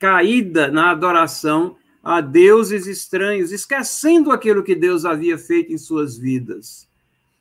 caída 0.00 0.68
na 0.68 0.90
adoração 0.90 1.76
a 2.02 2.22
deuses 2.22 2.86
estranhos, 2.86 3.52
esquecendo 3.52 4.32
aquilo 4.32 4.64
que 4.64 4.74
Deus 4.74 5.04
havia 5.04 5.36
feito 5.36 5.70
em 5.70 5.76
suas 5.76 6.16
vidas, 6.16 6.88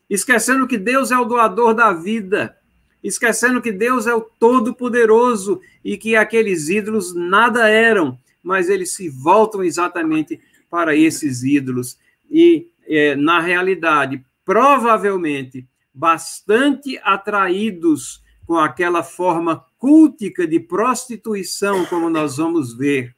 esquecendo 0.09 0.67
que 0.67 0.77
Deus 0.77 1.09
é 1.09 1.17
o 1.17 1.23
doador 1.23 1.73
da 1.73 1.93
vida, 1.93 2.57
esquecendo 3.01 3.61
que 3.61 3.71
Deus 3.71 4.05
é 4.05 4.13
o 4.13 4.19
Todo-Poderoso 4.19 5.61
e 5.83 5.97
que 5.97 6.17
aqueles 6.17 6.67
ídolos 6.67 7.15
nada 7.15 7.69
eram, 7.69 8.19
mas 8.43 8.67
eles 8.67 8.91
se 8.91 9.07
voltam 9.07 9.63
exatamente 9.63 10.41
para 10.69 10.93
esses 10.93 11.43
ídolos. 11.43 11.97
E, 12.29 12.67
é, 12.85 13.15
na 13.15 13.39
realidade, 13.39 14.21
provavelmente, 14.43 15.65
bastante 15.93 16.99
atraídos 17.03 18.21
com 18.45 18.57
aquela 18.57 19.03
forma 19.03 19.63
cultica 19.79 20.45
de 20.45 20.59
prostituição, 20.59 21.85
como 21.85 22.09
nós 22.09 22.37
vamos 22.37 22.73
ver. 22.73 23.15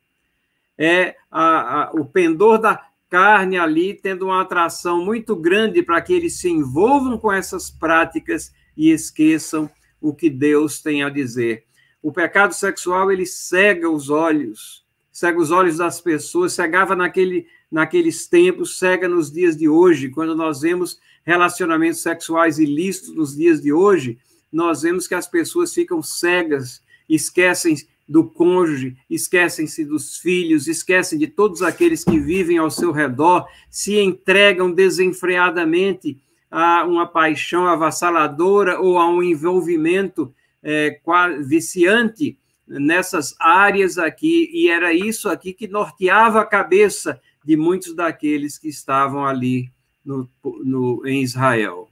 É 0.77 1.15
a, 1.29 1.83
a, 1.83 1.91
o 1.91 2.05
pendor 2.05 2.59
da 2.59 2.87
carne 3.09 3.57
ali 3.57 3.93
tendo 3.93 4.25
uma 4.25 4.41
atração 4.41 5.03
muito 5.03 5.35
grande 5.35 5.83
para 5.83 6.01
que 6.01 6.13
eles 6.13 6.39
se 6.39 6.49
envolvam 6.49 7.17
com 7.17 7.31
essas 7.31 7.69
práticas 7.69 8.53
e 8.77 8.89
esqueçam 8.89 9.69
o 9.99 10.13
que 10.13 10.29
Deus 10.29 10.81
tem 10.81 11.03
a 11.03 11.09
dizer. 11.09 11.65
O 12.01 12.11
pecado 12.11 12.53
sexual 12.53 13.11
ele 13.11 13.25
cega 13.25 13.89
os 13.89 14.09
olhos, 14.09 14.85
cega 15.11 15.37
os 15.37 15.51
olhos 15.51 15.77
das 15.77 15.99
pessoas, 15.99 16.53
cegava 16.53 16.95
naquele, 16.95 17.47
naqueles 17.69 18.27
tempos, 18.27 18.79
cega 18.79 19.09
nos 19.09 19.31
dias 19.31 19.57
de 19.57 19.67
hoje. 19.67 20.09
Quando 20.09 20.35
nós 20.35 20.61
vemos 20.61 20.99
relacionamentos 21.23 22.01
sexuais 22.01 22.57
ilícitos 22.59 23.13
nos 23.13 23.35
dias 23.35 23.61
de 23.61 23.73
hoje, 23.73 24.17
nós 24.51 24.81
vemos 24.81 25.07
que 25.07 25.15
as 25.15 25.27
pessoas 25.27 25.73
ficam 25.73 26.01
cegas, 26.01 26.81
esquecem 27.07 27.75
do 28.07 28.25
cônjuge, 28.25 28.97
esquecem-se 29.09 29.85
dos 29.85 30.17
filhos, 30.17 30.67
esquecem 30.67 31.17
de 31.17 31.27
todos 31.27 31.61
aqueles 31.61 32.03
que 32.03 32.19
vivem 32.19 32.57
ao 32.57 32.69
seu 32.69 32.91
redor, 32.91 33.47
se 33.69 33.97
entregam 33.99 34.71
desenfreadamente 34.71 36.21
a 36.49 36.83
uma 36.85 37.07
paixão 37.07 37.65
avassaladora 37.65 38.79
ou 38.81 38.99
a 38.99 39.09
um 39.09 39.23
envolvimento 39.23 40.33
é, 40.61 40.99
viciante 41.45 42.37
nessas 42.67 43.33
áreas 43.39 43.97
aqui, 43.97 44.49
e 44.53 44.69
era 44.69 44.93
isso 44.93 45.29
aqui 45.29 45.53
que 45.53 45.67
norteava 45.67 46.41
a 46.41 46.45
cabeça 46.45 47.19
de 47.43 47.55
muitos 47.57 47.95
daqueles 47.95 48.57
que 48.57 48.67
estavam 48.67 49.25
ali 49.25 49.71
no, 50.03 50.29
no, 50.63 51.05
em 51.05 51.21
Israel. 51.21 51.90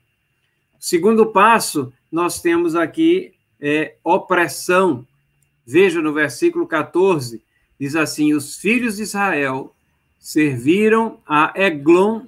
Segundo 0.80 1.26
passo, 1.26 1.92
nós 2.10 2.42
temos 2.42 2.74
aqui 2.74 3.34
é, 3.60 3.96
opressão. 4.02 5.06
Veja 5.65 6.02
no 6.02 6.13
versículo 6.13 6.65
14, 6.65 7.42
diz 7.78 7.96
assim: 7.98 8.34
Os 8.34 8.56
filhos 8.56 8.96
de 8.96 9.04
Israel 9.04 9.76
serviram 10.18 11.20
a 11.28 11.54
Eglon, 11.56 12.22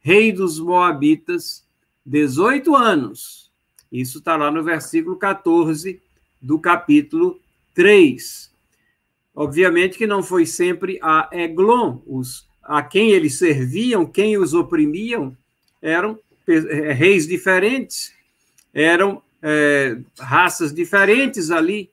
rei 0.00 0.32
dos 0.32 0.58
Moabitas, 0.58 1.64
18 2.04 2.74
anos. 2.74 3.50
Isso 3.92 4.18
está 4.18 4.36
lá 4.36 4.50
no 4.50 4.62
versículo 4.64 5.16
14 5.16 6.02
do 6.42 6.58
capítulo 6.58 7.40
3. 7.74 8.50
Obviamente 9.32 9.96
que 9.96 10.06
não 10.06 10.22
foi 10.22 10.46
sempre 10.46 10.98
a 11.00 11.28
Eglon, 11.32 11.98
os, 12.06 12.46
a 12.60 12.82
quem 12.82 13.10
eles 13.10 13.38
serviam, 13.38 14.04
quem 14.04 14.36
os 14.36 14.52
oprimiam, 14.52 15.36
eram 15.80 16.18
reis 16.46 17.26
diferentes, 17.26 18.12
eram 18.72 19.22
é, 19.42 19.98
raças 20.18 20.72
diferentes 20.72 21.50
ali. 21.50 21.90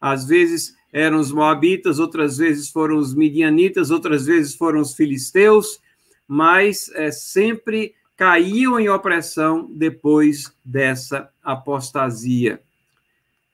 Às 0.00 0.26
vezes 0.26 0.76
eram 0.92 1.18
os 1.18 1.32
moabitas, 1.32 1.98
outras 1.98 2.36
vezes 2.36 2.68
foram 2.68 2.96
os 2.96 3.14
midianitas, 3.14 3.90
outras 3.90 4.26
vezes 4.26 4.54
foram 4.54 4.80
os 4.80 4.94
filisteus, 4.94 5.80
mas 6.26 6.88
é, 6.94 7.10
sempre 7.10 7.94
caíam 8.16 8.78
em 8.78 8.88
opressão 8.88 9.68
depois 9.72 10.52
dessa 10.64 11.28
apostasia. 11.42 12.60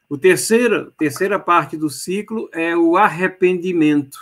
O 0.09 0.19
terceira, 0.19 0.91
terceira 0.99 1.39
parte 1.39 1.77
do 1.77 1.89
ciclo 1.89 2.51
é 2.53 2.77
o 2.77 2.97
arrependimento. 2.97 4.19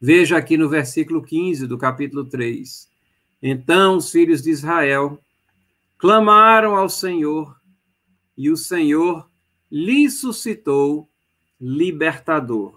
Veja 0.00 0.36
aqui 0.36 0.56
no 0.56 0.68
versículo 0.68 1.22
15 1.22 1.66
do 1.66 1.78
capítulo 1.78 2.24
3. 2.24 2.88
Então 3.42 3.96
os 3.96 4.10
filhos 4.10 4.42
de 4.42 4.50
Israel 4.50 5.18
clamaram 5.96 6.76
ao 6.76 6.88
Senhor, 6.88 7.56
e 8.36 8.50
o 8.50 8.56
Senhor 8.56 9.28
lhe 9.70 10.08
suscitou 10.10 11.08
libertador. 11.60 12.72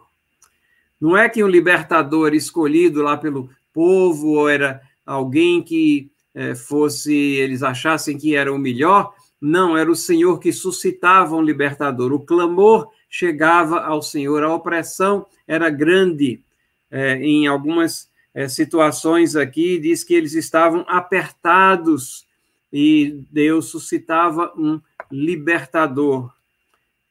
Não 0.99 1.15
é 1.15 1.29
que 1.29 1.43
um 1.43 1.47
libertador 1.47 2.33
escolhido 2.33 3.01
lá 3.01 3.17
pelo 3.17 3.49
povo 3.73 4.29
ou 4.29 4.49
era 4.49 4.81
alguém 5.05 5.61
que 5.61 6.11
é, 6.33 6.55
fosse, 6.55 7.13
eles 7.13 7.63
achassem 7.63 8.17
que 8.17 8.35
era 8.35 8.53
o 8.53 8.57
melhor. 8.57 9.13
Não, 9.39 9.75
era 9.75 9.89
o 9.89 9.95
Senhor 9.95 10.39
que 10.39 10.51
suscitava 10.51 11.35
um 11.35 11.41
libertador. 11.41 12.11
O 12.13 12.25
clamor 12.25 12.89
chegava 13.09 13.81
ao 13.81 14.01
Senhor, 14.01 14.43
a 14.43 14.53
opressão 14.53 15.25
era 15.47 15.69
grande. 15.69 16.43
É, 16.89 17.15
em 17.15 17.47
algumas 17.47 18.10
é, 18.33 18.47
situações 18.47 19.35
aqui, 19.35 19.77
diz 19.77 20.03
que 20.03 20.13
eles 20.13 20.33
estavam 20.33 20.85
apertados 20.87 22.25
e 22.71 23.25
Deus 23.29 23.67
suscitava 23.67 24.53
um 24.57 24.79
libertador. 25.11 26.33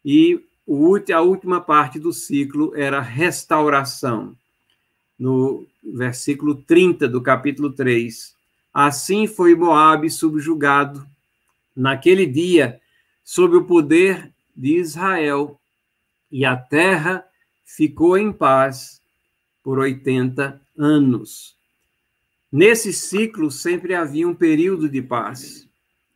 E 0.05 0.43
a 1.13 1.21
última 1.21 1.61
parte 1.61 1.99
do 1.99 2.13
ciclo 2.13 2.75
era 2.75 3.01
restauração. 3.01 4.35
No 5.19 5.67
versículo 5.83 6.55
30 6.55 7.07
do 7.09 7.21
capítulo 7.21 7.71
3. 7.71 8.35
Assim 8.73 9.27
foi 9.27 9.55
Moabe 9.55 10.09
subjugado 10.09 11.07
naquele 11.77 12.25
dia 12.25 12.81
sob 13.23 13.57
o 13.57 13.65
poder 13.65 14.33
de 14.57 14.77
Israel, 14.77 15.59
e 16.31 16.45
a 16.45 16.57
terra 16.57 17.25
ficou 17.65 18.19
em 18.19 18.33
paz 18.33 19.01
por 19.63 19.79
80 19.79 20.61
anos. 20.81 21.55
Nesse 22.51 22.93
ciclo 22.93 23.51
sempre 23.51 23.95
havia 23.95 24.27
um 24.27 24.35
período 24.35 24.89
de 24.89 25.03
paz. 25.03 25.69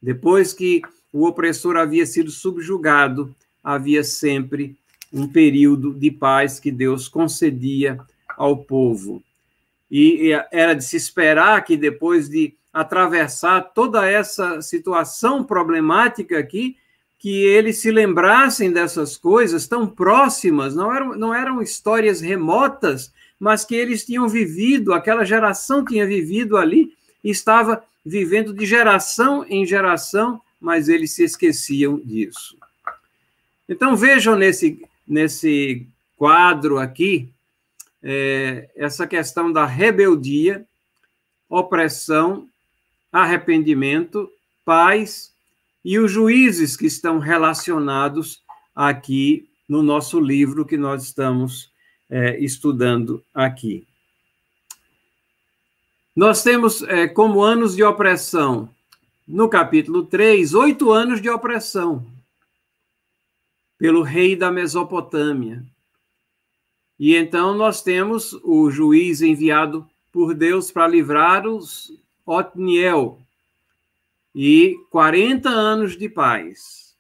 Depois 0.03 0.53
que 0.53 0.83
o 1.13 1.27
opressor 1.27 1.77
havia 1.77 2.05
sido 2.07 2.31
subjugado, 2.31 3.35
havia 3.63 4.03
sempre 4.03 4.77
um 5.13 5.29
período 5.29 5.95
de 5.95 6.11
paz 6.11 6.59
que 6.59 6.73
Deus 6.73 7.07
concedia 7.07 8.01
ao 8.37 8.57
povo. 8.57 9.23
E 9.89 10.33
era 10.51 10.75
de 10.75 10.85
se 10.85 10.97
esperar 10.97 11.65
que 11.65 11.77
depois 11.77 12.29
de 12.29 12.55
atravessar 12.73 13.61
toda 13.73 14.05
essa 14.05 14.61
situação 14.61 15.45
problemática 15.45 16.37
aqui, 16.37 16.77
que 17.21 17.45
eles 17.45 17.79
se 17.79 17.93
lembrassem 17.93 18.73
dessas 18.73 19.17
coisas 19.17 19.69
tão 19.69 19.87
próximas, 19.87 20.75
não 20.75 20.93
eram, 20.93 21.17
não 21.17 21.33
eram 21.33 21.63
histórias 21.63 22.21
remotas, 22.21 23.13
mas 23.45 23.63
que 23.63 23.75
eles 23.75 24.07
tinham 24.07 24.27
vivido, 24.27 24.95
aquela 24.95 25.23
geração 25.23 25.85
tinha 25.85 26.07
vivido 26.07 26.57
ali, 26.57 26.97
estava 27.23 27.85
vivendo 28.03 28.55
de 28.55 28.65
geração 28.65 29.45
em 29.47 29.67
geração, 29.67 30.41
mas 30.59 30.89
eles 30.89 31.11
se 31.11 31.25
esqueciam 31.25 32.01
disso. 32.03 32.57
Então 33.69 33.95
vejam 33.95 34.35
nesse, 34.35 34.83
nesse 35.07 35.87
quadro 36.17 36.79
aqui, 36.79 37.29
é, 38.03 38.71
essa 38.75 39.07
questão 39.07 39.53
da 39.53 39.67
rebeldia, 39.67 40.65
opressão, 41.47 42.49
arrependimento, 43.13 44.33
paz 44.65 45.35
e 45.85 45.99
os 45.99 46.11
juízes 46.11 46.79
que 46.79 46.87
estão 46.87 47.19
relacionados 47.19 48.43
aqui 48.75 49.47
no 49.69 49.83
nosso 49.83 50.19
livro 50.19 50.65
que 50.65 50.79
nós 50.79 51.03
estamos 51.03 51.74
é, 52.11 52.39
estudando 52.39 53.23
aqui. 53.35 53.87
Nós 56.15 56.43
temos 56.43 56.83
é, 56.83 57.09
como 57.09 57.43
anos 57.43 57.75
de 57.75 57.83
opressão, 57.83 58.69
no 59.27 59.49
capítulo 59.49 60.05
3, 60.05 60.55
oito 60.55 60.93
anos 60.93 61.21
de 61.21 61.29
opressão 61.29 62.07
pelo 63.79 64.03
rei 64.03 64.37
da 64.37 64.51
Mesopotâmia. 64.51 65.65
E 66.99 67.17
então 67.17 67.57
nós 67.57 67.83
temos 67.83 68.33
o 68.45 68.71
juiz 68.71 69.21
enviado 69.21 69.89
por 70.13 70.35
Deus 70.35 70.71
para 70.71 70.87
livrar 70.87 71.47
os 71.47 71.93
Otniel 72.25 73.19
e 74.35 74.77
40 74.91 75.49
anos 75.49 75.97
de 75.97 76.09
paz. 76.09 76.95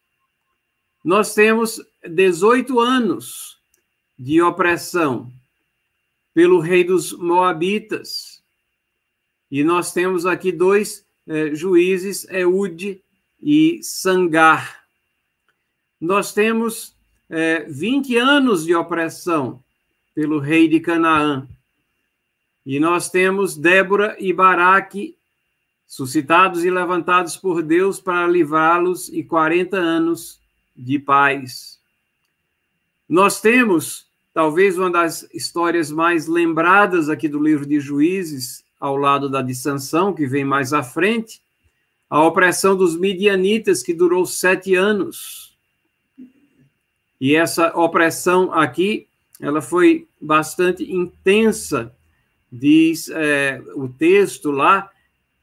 Nós 1.05 1.34
temos 1.34 1.80
18 2.02 2.80
anos 2.80 3.53
de 4.19 4.41
opressão 4.41 5.33
pelo 6.33 6.61
rei 6.61 6.85
dos 6.85 7.12
Moabitas. 7.12 8.43
E 9.51 9.62
nós 9.62 9.93
temos 9.93 10.27
aqui 10.27 10.51
dois 10.51 11.07
eh, 11.27 11.55
juízes, 11.55 12.27
Eude 12.29 13.03
e 13.41 13.81
Sangar. 13.83 14.83
Nós 16.01 16.33
temos 16.33 16.95
eh, 17.31 17.65
20 17.69 18.17
anos 18.17 18.65
de 18.65 18.75
opressão 18.75 19.62
pelo 20.15 20.39
rei 20.39 20.69
de 20.69 20.81
Canaã. 20.81 21.49
E 22.67 22.81
nós 22.81 23.11
temos 23.11 23.57
Débora 23.57 24.17
e 24.19 24.33
Baraque 24.33 25.17
suscitados 25.87 26.65
e 26.65 26.71
levantados 26.71 27.37
por 27.37 27.62
Deus 27.62 28.01
para 28.01 28.27
livrá-los 28.27 29.09
e 29.11 29.23
40 29.23 29.77
anos 29.77 30.41
de 30.75 30.99
paz. 30.99 31.74
Nós 33.09 33.40
temos, 33.40 34.07
talvez, 34.32 34.78
uma 34.78 34.90
das 34.90 35.28
histórias 35.34 35.90
mais 35.90 36.26
lembradas 36.26 37.09
aqui 37.09 37.28
do 37.28 37.42
livro 37.42 37.66
de 37.66 37.78
Juízes, 37.78 38.64
ao 38.80 38.96
lado 38.96 39.28
da 39.28 39.42
de 39.42 39.55
Sansão, 39.55 40.12
que 40.12 40.26
vem 40.26 40.44
mais 40.44 40.72
à 40.72 40.82
frente, 40.82 41.40
a 42.09 42.22
opressão 42.22 42.76
dos 42.76 42.96
midianitas, 42.96 43.82
que 43.82 43.92
durou 43.92 44.24
sete 44.24 44.74
anos. 44.74 45.55
E 47.20 47.34
essa 47.34 47.76
opressão 47.76 48.52
aqui 48.52 49.07
ela 49.40 49.61
foi 49.61 50.07
bastante 50.20 50.90
intensa, 50.90 51.92
diz 52.50 53.09
é, 53.11 53.62
o 53.74 53.88
texto 53.88 54.50
lá 54.50 54.90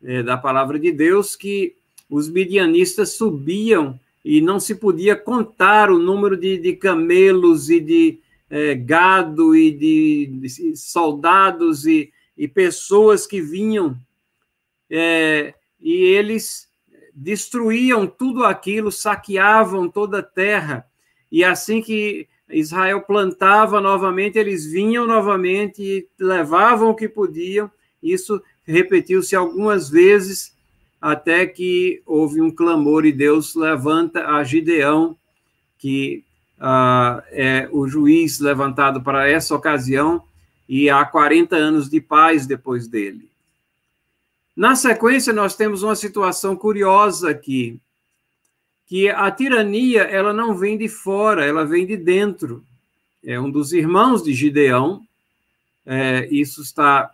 é, 0.03 0.23
da 0.23 0.37
palavra 0.37 0.79
de 0.79 0.91
Deus, 0.91 1.35
que 1.35 1.75
os 2.09 2.29
midianistas 2.29 3.13
subiam 3.13 3.99
e 4.23 4.41
não 4.41 4.59
se 4.59 4.75
podia 4.75 5.15
contar 5.15 5.89
o 5.89 5.97
número 5.97 6.37
de, 6.37 6.57
de 6.57 6.75
camelos 6.75 7.69
e 7.69 7.79
de 7.79 8.19
é, 8.49 8.75
gado 8.75 9.55
e 9.55 9.71
de, 9.71 10.27
de 10.41 10.75
soldados 10.75 11.85
e, 11.85 12.11
e, 12.37 12.47
pessoas 12.47 13.25
que 13.25 13.41
vinham, 13.41 13.97
é, 14.89 15.53
e 15.79 15.93
eles 15.93 16.69
destruíam 17.13 18.05
tudo 18.05 18.43
aquilo, 18.43 18.91
saqueavam 18.91 19.89
toda 19.89 20.19
a 20.19 20.23
terra, 20.23 20.85
e 21.31 21.43
assim 21.43 21.81
que 21.81 22.27
Israel 22.49 23.01
plantava 23.01 23.79
novamente, 23.79 24.37
eles 24.37 24.65
vinham 24.65 25.07
novamente 25.07 25.81
e 25.81 26.07
levavam 26.19 26.89
o 26.89 26.95
que 26.95 27.07
podiam. 27.07 27.71
Isso 28.03 28.41
repetiu-se 28.65 29.35
algumas 29.35 29.89
vezes, 29.89 30.53
até 31.01 31.47
que 31.47 32.03
houve 32.05 32.39
um 32.39 32.51
clamor 32.51 33.05
e 33.05 33.11
Deus 33.11 33.55
levanta 33.55 34.27
a 34.27 34.43
Gideão, 34.43 35.17
que 35.79 36.23
uh, 36.59 37.23
é 37.31 37.67
o 37.71 37.87
juiz 37.87 38.39
levantado 38.39 39.01
para 39.01 39.27
essa 39.27 39.55
ocasião, 39.55 40.21
e 40.69 40.89
há 40.89 41.03
40 41.03 41.55
anos 41.55 41.89
de 41.89 41.99
paz 41.99 42.45
depois 42.45 42.87
dele. 42.87 43.27
Na 44.55 44.75
sequência, 44.75 45.33
nós 45.33 45.55
temos 45.55 45.81
uma 45.81 45.95
situação 45.95 46.55
curiosa 46.55 47.31
aqui 47.31 47.79
que 48.85 49.09
a 49.09 49.31
tirania 49.31 50.01
ela 50.01 50.33
não 50.33 50.53
vem 50.53 50.77
de 50.77 50.89
fora, 50.89 51.45
ela 51.45 51.65
vem 51.65 51.85
de 51.85 51.95
dentro. 51.95 52.61
É 53.23 53.39
um 53.39 53.49
dos 53.49 53.71
irmãos 53.71 54.21
de 54.21 54.33
Gideão, 54.33 55.01
é, 55.85 56.27
isso 56.29 56.61
está 56.61 57.09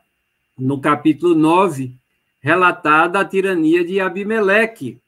no 0.57 0.81
capítulo 0.81 1.35
9, 1.35 1.93
relatada 2.39 3.19
a 3.19 3.25
tirania 3.25 3.83
de 3.83 3.99
Abimeleque. 3.99 4.99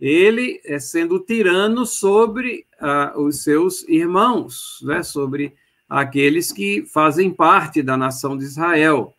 Ele 0.00 0.60
é 0.64 0.78
sendo 0.78 1.20
tirano 1.20 1.86
sobre 1.86 2.66
ah, 2.80 3.14
os 3.16 3.42
seus 3.42 3.86
irmãos, 3.88 4.80
né, 4.82 5.02
sobre 5.02 5.54
aqueles 5.88 6.50
que 6.50 6.84
fazem 6.86 7.30
parte 7.30 7.82
da 7.82 7.96
nação 7.96 8.36
de 8.36 8.44
Israel. 8.44 9.14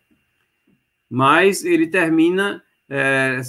Mas 1.08 1.64
ele 1.64 1.86
termina 1.86 2.62
é, 2.90 3.40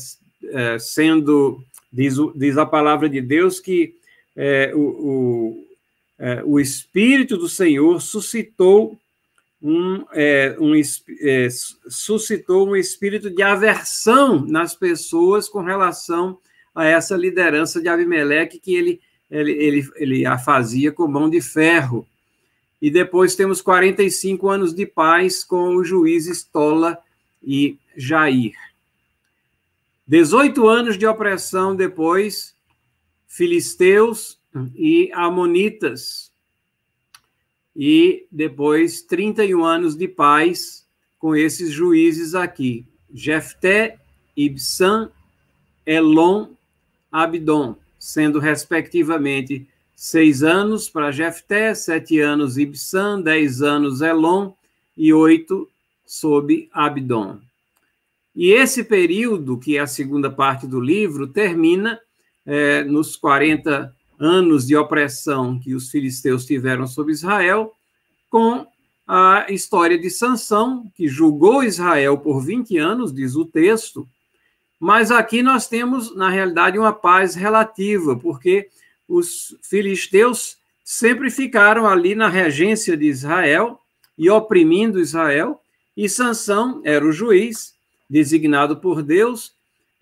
é, 0.44 0.80
sendo 0.80 1.66
Diz, 1.96 2.16
diz 2.36 2.58
a 2.58 2.66
palavra 2.66 3.08
de 3.08 3.22
Deus 3.22 3.62
que 3.62 3.96
é, 4.36 4.74
o, 4.76 4.82
o, 4.82 5.66
o 6.44 6.60
Espírito 6.60 7.38
do 7.38 7.48
Senhor 7.48 8.02
suscitou 8.02 9.00
um, 9.68 10.06
é, 10.14 10.56
um 10.60 10.74
é, 10.76 11.48
suscitou 11.90 12.70
um 12.70 12.76
espírito 12.76 13.32
de 13.32 13.42
aversão 13.42 14.46
nas 14.46 14.76
pessoas 14.76 15.50
com 15.50 15.64
relação 15.64 16.38
a 16.76 16.86
essa 16.86 17.18
liderança 17.18 17.82
de 17.82 17.88
Abimeleque 17.88 18.60
que 18.60 18.76
ele, 18.76 19.02
ele, 19.28 19.52
ele, 19.54 19.90
ele 19.96 20.26
a 20.26 20.38
fazia 20.38 20.92
com 20.92 21.08
mão 21.08 21.28
de 21.28 21.42
ferro. 21.42 22.08
E 22.80 22.92
depois 22.92 23.36
temos 23.36 23.60
45 23.60 24.48
anos 24.48 24.72
de 24.72 24.86
paz 24.86 25.44
com 25.44 25.76
os 25.76 25.88
juízes 25.88 26.44
Tola 26.44 27.00
e 27.42 27.80
Jair. 27.98 28.54
18 30.08 30.68
anos 30.68 30.96
de 30.96 31.08
opressão 31.08 31.76
depois, 31.76 32.54
filisteus 33.28 34.40
e 34.76 35.10
amonitas. 35.12 36.32
E 37.76 38.26
depois 38.32 39.02
31 39.02 39.64
anos 39.64 39.96
de 39.96 40.08
paz 40.08 40.86
com 41.20 41.36
esses 41.36 41.72
juízes 41.72 42.34
aqui: 42.34 42.86
Jefté, 43.14 43.98
Ibsan, 44.36 45.10
Elon, 45.86 46.50
Abdon, 47.12 47.76
sendo 48.00 48.40
respectivamente 48.40 49.68
seis 49.96 50.44
anos 50.44 50.90
para 50.90 51.12
Jefté, 51.12 51.74
sete 51.74 52.20
anos 52.20 52.58
Ibsan, 52.58 53.22
dez 53.22 53.62
anos 53.62 54.02
Elon 54.02 54.54
e 54.98 55.14
oito 55.14 55.70
sob 56.06 56.70
Abdon. 56.72 57.40
E 58.36 58.52
esse 58.52 58.84
período, 58.84 59.58
que 59.58 59.78
é 59.78 59.80
a 59.80 59.88
segunda 59.88 60.30
parte 60.30 60.68
do 60.68 60.80
livro, 60.80 61.26
termina 61.26 62.00
é, 62.46 62.84
nos 62.84 63.16
40 63.16 63.95
anos 64.20 64.66
de 64.66 64.76
opressão 64.76 65.60
que 65.60 65.74
os 65.76 65.90
filisteus 65.90 66.46
tiveram 66.46 66.88
sobre 66.88 67.14
Israel, 67.14 67.74
com 68.30 68.66
a 69.08 69.46
história 69.50 69.98
de 69.98 70.10
Sansão, 70.10 70.92
que 70.96 71.08
julgou 71.08 71.64
Israel 71.64 72.18
por 72.18 72.44
20 72.44 72.78
anos, 72.78 73.14
diz 73.14 73.36
o 73.36 73.46
texto, 73.46 74.08
mas 74.80 75.12
aqui 75.12 75.42
nós 75.42 75.68
temos, 75.68 76.16
na 76.16 76.30
realidade, 76.30 76.78
uma 76.78 76.94
paz 76.94 77.36
relativa, 77.36 78.16
porque 78.16 78.70
os 79.08 79.56
filisteus 79.62 80.58
sempre 80.84 81.30
ficaram 81.30 81.88
ali 81.88 82.14
na 82.14 82.28
regência 82.28 82.98
de 82.98 83.06
Israel 83.06 83.80
e 84.18 84.30
oprimindo 84.30 85.00
Israel, 85.00 85.62
e 85.96 86.10
Sansão 86.10 86.82
era 86.84 87.06
o 87.06 87.12
juiz, 87.12 87.74
designado 88.10 88.78
por 88.78 89.02
Deus, 89.02 89.55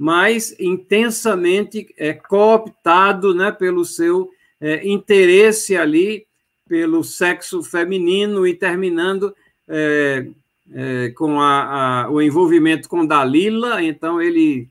mas 0.04 0.54
intensamente 0.60 1.96
é, 1.98 2.12
cooptado 2.12 3.34
né, 3.34 3.54
pelo 3.54 3.86
seu 3.86 4.30
é, 4.60 4.86
interesse 4.86 5.78
ali, 5.78 6.28
pelo 6.68 7.06
sexo 7.06 7.64
feminino 7.64 8.46
e 8.46 8.54
terminando 8.54 9.34
é, 9.66 10.28
é, 10.74 11.10
com 11.12 11.40
a, 11.40 12.04
a, 12.04 12.10
o 12.12 12.22
envolvimento 12.22 12.90
com 12.90 13.06
Dalila, 13.06 13.82
então 13.82 14.22
ele 14.22 14.68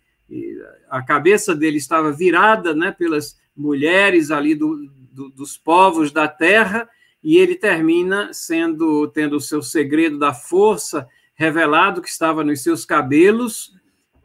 a 0.90 1.00
cabeça 1.02 1.54
dele 1.54 1.78
estava 1.78 2.12
virada 2.12 2.74
né, 2.74 2.92
pelas 2.92 3.34
mulheres 3.56 4.30
ali 4.30 4.54
do, 4.54 4.86
do, 5.10 5.30
dos 5.30 5.56
povos 5.56 6.12
da 6.12 6.28
terra, 6.28 6.86
e 7.24 7.38
ele 7.38 7.54
termina 7.54 8.34
sendo 8.34 9.08
tendo 9.08 9.36
o 9.36 9.40
seu 9.40 9.62
segredo 9.62 10.18
da 10.18 10.34
força 10.34 11.08
revelado 11.34 12.02
que 12.02 12.08
estava 12.10 12.44
nos 12.44 12.62
seus 12.62 12.84
cabelos, 12.84 13.72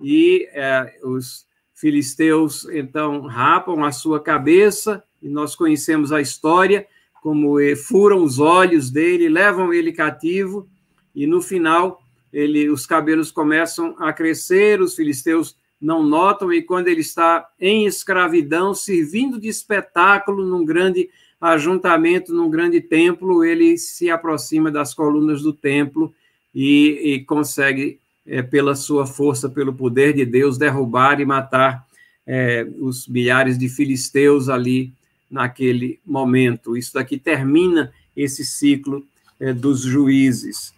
e 0.01 0.47
é, 0.51 0.99
os 1.03 1.45
filisteus 1.73 2.65
então 2.69 3.21
rapam 3.21 3.83
a 3.83 3.91
sua 3.91 4.19
cabeça, 4.19 5.03
e 5.21 5.29
nós 5.29 5.55
conhecemos 5.55 6.11
a 6.11 6.21
história, 6.21 6.87
como 7.21 7.57
furam 7.75 8.23
os 8.23 8.39
olhos 8.39 8.89
dele, 8.89 9.29
levam 9.29 9.73
ele 9.73 9.91
cativo, 9.91 10.67
e 11.15 11.25
no 11.27 11.41
final 11.41 12.01
ele, 12.31 12.69
os 12.69 12.85
cabelos 12.85 13.31
começam 13.31 13.95
a 13.99 14.13
crescer, 14.13 14.81
os 14.81 14.95
filisteus 14.95 15.55
não 15.79 16.03
notam, 16.03 16.51
e 16.51 16.61
quando 16.61 16.87
ele 16.87 17.01
está 17.01 17.47
em 17.59 17.85
escravidão, 17.85 18.73
servindo 18.73 19.39
de 19.39 19.47
espetáculo 19.47 20.45
num 20.45 20.65
grande 20.65 21.09
ajuntamento 21.39 22.33
num 22.33 22.49
grande 22.49 22.81
templo, 22.81 23.43
ele 23.45 23.77
se 23.77 24.09
aproxima 24.09 24.71
das 24.71 24.93
colunas 24.93 25.41
do 25.41 25.53
templo 25.53 26.13
e, 26.53 27.13
e 27.13 27.25
consegue, 27.25 27.99
é, 28.27 28.41
pela 28.41 28.75
sua 28.75 29.05
força, 29.07 29.49
pelo 29.49 29.73
poder 29.73 30.13
de 30.13 30.25
Deus, 30.25 30.57
derrubar 30.57 31.19
e 31.19 31.25
matar 31.25 31.87
é, 32.25 32.67
os 32.79 33.07
milhares 33.07 33.57
de 33.57 33.69
filisteus 33.69 34.49
ali 34.49 34.91
naquele 35.31 35.99
momento. 36.05 36.75
Isso 36.75 36.93
daqui 36.93 37.17
termina 37.17 37.91
esse 38.15 38.45
ciclo 38.45 39.05
é, 39.39 39.53
dos 39.53 39.81
juízes. 39.81 40.73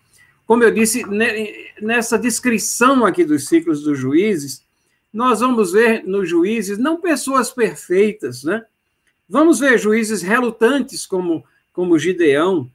Como 0.45 0.63
eu 0.63 0.71
disse, 0.71 1.03
nessa 1.81 2.17
descrição 2.17 3.05
aqui 3.05 3.23
dos 3.23 3.47
ciclos 3.47 3.83
dos 3.83 3.97
juízes, 3.97 4.63
nós 5.13 5.39
vamos 5.39 5.71
ver 5.71 6.03
nos 6.05 6.29
juízes 6.29 6.77
não 6.77 6.99
pessoas 6.99 7.51
perfeitas, 7.51 8.43
né? 8.43 8.63
Vamos 9.27 9.59
ver 9.59 9.77
juízes 9.77 10.21
relutantes 10.21 11.05
como 11.05 11.43
como 11.79 11.97
Gideão. 11.97 12.69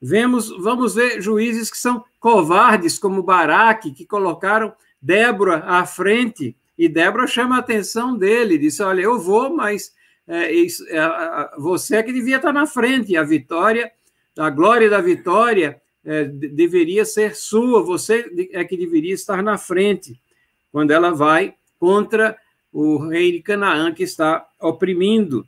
Vemos, 0.00 0.50
vamos 0.58 0.94
ver 0.94 1.20
juízes 1.20 1.70
que 1.70 1.76
são 1.76 2.04
covardes 2.18 2.98
como 2.98 3.22
Baraque, 3.22 3.92
que 3.92 4.06
colocaram 4.06 4.72
Débora 5.00 5.64
à 5.66 5.84
frente 5.84 6.56
e 6.80 6.88
Débora 6.88 7.26
chama 7.26 7.56
a 7.56 7.58
atenção 7.58 8.16
dele, 8.16 8.56
disse: 8.56 8.82
Olha, 8.82 9.02
eu 9.02 9.18
vou, 9.18 9.54
mas 9.54 9.92
é, 10.26 10.50
isso, 10.50 10.82
é, 10.88 11.50
você 11.58 11.96
é 11.96 12.02
que 12.02 12.10
devia 12.10 12.36
estar 12.36 12.54
na 12.54 12.66
frente, 12.66 13.16
a 13.18 13.22
vitória, 13.22 13.92
a 14.38 14.48
glória 14.48 14.88
da 14.88 14.98
vitória 14.98 15.78
é, 16.02 16.24
deveria 16.24 17.04
ser 17.04 17.36
sua, 17.36 17.82
você 17.82 18.48
é 18.52 18.64
que 18.64 18.78
deveria 18.78 19.12
estar 19.12 19.42
na 19.42 19.58
frente, 19.58 20.18
quando 20.72 20.90
ela 20.90 21.10
vai 21.10 21.54
contra 21.78 22.34
o 22.72 22.96
rei 23.08 23.32
de 23.32 23.42
Canaã 23.42 23.92
que 23.92 24.02
está 24.02 24.48
oprimindo. 24.58 25.46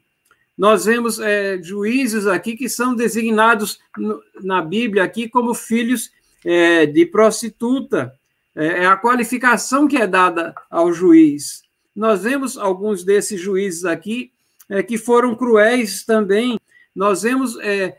Nós 0.56 0.84
vemos 0.84 1.18
é, 1.18 1.60
juízes 1.62 2.26
aqui 2.26 2.56
que 2.56 2.68
são 2.68 2.94
designados 2.94 3.80
no, 3.96 4.22
na 4.42 4.60
Bíblia 4.60 5.04
aqui 5.04 5.28
como 5.28 5.54
filhos 5.54 6.10
é, 6.44 6.86
de 6.86 7.06
prostituta, 7.06 8.14
é, 8.54 8.66
é 8.66 8.86
a 8.86 8.96
qualificação 8.96 9.88
que 9.88 9.96
é 9.96 10.06
dada 10.06 10.54
ao 10.70 10.92
juiz. 10.92 11.62
Nós 11.94 12.22
vemos 12.22 12.56
alguns 12.56 13.04
desses 13.04 13.40
juízes 13.40 13.84
aqui 13.84 14.30
é, 14.68 14.82
que 14.82 14.98
foram 14.98 15.34
cruéis 15.34 16.04
também. 16.04 16.58
Nós 16.94 17.22
vemos 17.22 17.58
é, 17.60 17.96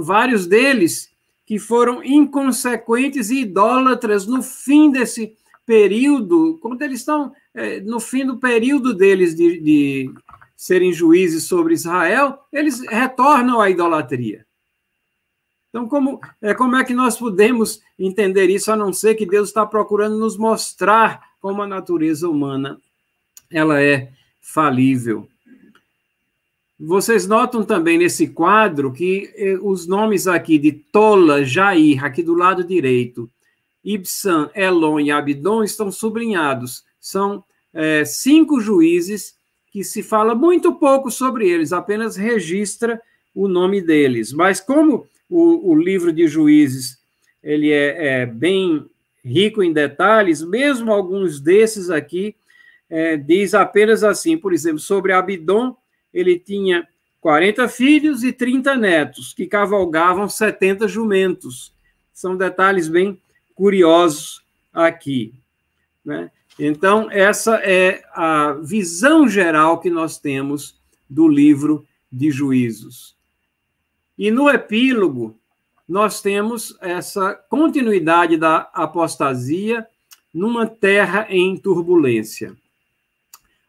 vários 0.00 0.46
deles 0.46 1.10
que 1.46 1.58
foram 1.58 2.02
inconsequentes 2.02 3.30
e 3.30 3.42
idólatras 3.42 4.26
no 4.26 4.42
fim 4.42 4.90
desse 4.90 5.36
período, 5.64 6.58
quando 6.60 6.82
eles 6.82 7.00
estão 7.00 7.32
é, 7.54 7.80
no 7.80 8.00
fim 8.00 8.24
do 8.24 8.36
período 8.36 8.94
deles 8.94 9.34
de, 9.34 9.60
de 9.60 10.10
serem 10.56 10.92
juízes 10.92 11.44
sobre 11.44 11.74
Israel, 11.74 12.38
eles 12.52 12.80
retornam 12.80 13.60
à 13.60 13.68
idolatria. 13.68 14.46
Então, 15.68 15.86
como 15.86 16.18
é, 16.40 16.54
como 16.54 16.76
é 16.76 16.84
que 16.84 16.94
nós 16.94 17.18
podemos 17.18 17.82
entender 17.98 18.48
isso, 18.48 18.72
a 18.72 18.76
não 18.76 18.92
ser 18.92 19.14
que 19.14 19.26
Deus 19.26 19.48
está 19.48 19.66
procurando 19.66 20.16
nos 20.16 20.36
mostrar 20.36 21.20
como 21.40 21.60
a 21.60 21.66
natureza 21.66 22.28
humana 22.28 22.80
ela 23.50 23.82
é 23.82 24.10
falível? 24.40 25.28
Vocês 26.78 27.26
notam 27.26 27.64
também 27.64 27.98
nesse 27.98 28.28
quadro 28.28 28.92
que 28.92 29.32
eh, 29.34 29.58
os 29.62 29.86
nomes 29.86 30.26
aqui 30.26 30.58
de 30.58 30.72
Tola, 30.72 31.44
Jair, 31.44 32.04
aqui 32.04 32.22
do 32.22 32.34
lado 32.34 32.62
direito, 32.64 33.30
Ibsan, 33.84 34.50
Elon 34.54 34.98
e 34.98 35.10
Abdon 35.10 35.62
estão 35.62 35.92
sublinhados. 35.92 36.84
São 37.00 37.44
é, 37.72 38.04
cinco 38.04 38.60
juízes 38.60 39.35
que 39.76 39.84
se 39.84 40.02
fala 40.02 40.34
muito 40.34 40.72
pouco 40.76 41.10
sobre 41.10 41.46
eles, 41.46 41.70
apenas 41.70 42.16
registra 42.16 42.98
o 43.34 43.46
nome 43.46 43.82
deles. 43.82 44.32
Mas 44.32 44.58
como 44.58 45.06
o, 45.28 45.70
o 45.70 45.74
livro 45.74 46.14
de 46.14 46.26
Juízes 46.26 46.98
ele 47.42 47.70
é, 47.70 48.22
é, 48.22 48.26
bem 48.26 48.86
rico 49.22 49.62
em 49.62 49.74
detalhes, 49.74 50.40
mesmo 50.40 50.90
alguns 50.90 51.40
desses 51.40 51.90
aqui 51.90 52.34
é, 52.88 53.18
diz 53.18 53.52
apenas 53.52 54.02
assim, 54.02 54.38
por 54.38 54.54
exemplo, 54.54 54.78
sobre 54.78 55.12
Abidom, 55.12 55.76
ele 56.10 56.38
tinha 56.38 56.88
40 57.20 57.68
filhos 57.68 58.24
e 58.24 58.32
30 58.32 58.76
netos, 58.76 59.34
que 59.34 59.46
cavalgavam 59.46 60.26
70 60.26 60.88
jumentos. 60.88 61.70
São 62.14 62.34
detalhes 62.34 62.88
bem 62.88 63.20
curiosos 63.54 64.42
aqui. 64.72 65.34
Né? 66.02 66.30
Então, 66.58 67.10
essa 67.10 67.56
é 67.56 68.02
a 68.14 68.52
visão 68.52 69.28
geral 69.28 69.78
que 69.78 69.90
nós 69.90 70.18
temos 70.18 70.80
do 71.08 71.28
livro 71.28 71.86
de 72.10 72.30
Juízos. 72.30 73.14
E 74.18 74.30
no 74.30 74.48
epílogo, 74.48 75.38
nós 75.86 76.20
temos 76.22 76.76
essa 76.80 77.34
continuidade 77.34 78.36
da 78.36 78.70
apostasia 78.72 79.86
numa 80.32 80.66
terra 80.66 81.26
em 81.28 81.56
turbulência. 81.56 82.56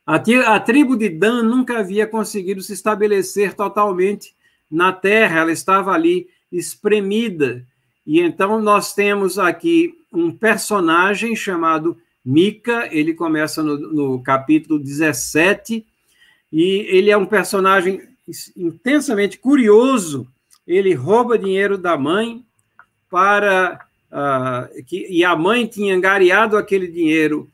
A, 0.06 0.60
tribo 0.60 0.96
de 0.96 1.10
Dan 1.10 1.44
nunca 1.44 1.80
havia 1.80 2.08
conseguido 2.08 2.62
se 2.62 2.72
estabelecer 2.72 3.54
totalmente 3.54 4.34
na 4.72 4.94
terra, 4.94 5.42
ela 5.42 5.52
estava 5.52 5.92
ali 5.92 6.30
espremida. 6.50 7.66
E 8.06 8.22
então 8.22 8.62
nós 8.62 8.94
temos 8.94 9.38
aqui 9.38 9.94
um 10.12 10.32
personagem 10.32 11.36
chamado 11.36 11.98
Mica, 12.30 12.90
ele 12.92 13.14
começa 13.14 13.64
no, 13.64 13.78
no 13.78 14.22
capítulo 14.22 14.78
17, 14.78 15.86
e 16.52 16.86
ele 16.90 17.10
é 17.10 17.16
um 17.16 17.26
personagem 17.26 18.02
intensamente 18.58 19.38
curioso, 19.38 20.28
ele 20.68 20.94
rouba 20.94 21.38
dinheiro 21.38 21.78
da 21.78 21.98
mãe 21.98 22.44
para 23.10 23.80
uh, 24.12 24.84
que 24.84 25.08
e 25.10 25.24
a 25.24 25.38
mãe 25.38 25.66
tinha 25.66 25.96
angariado 25.96 26.58
aquele 26.58 26.88
dinheiro 26.88 27.50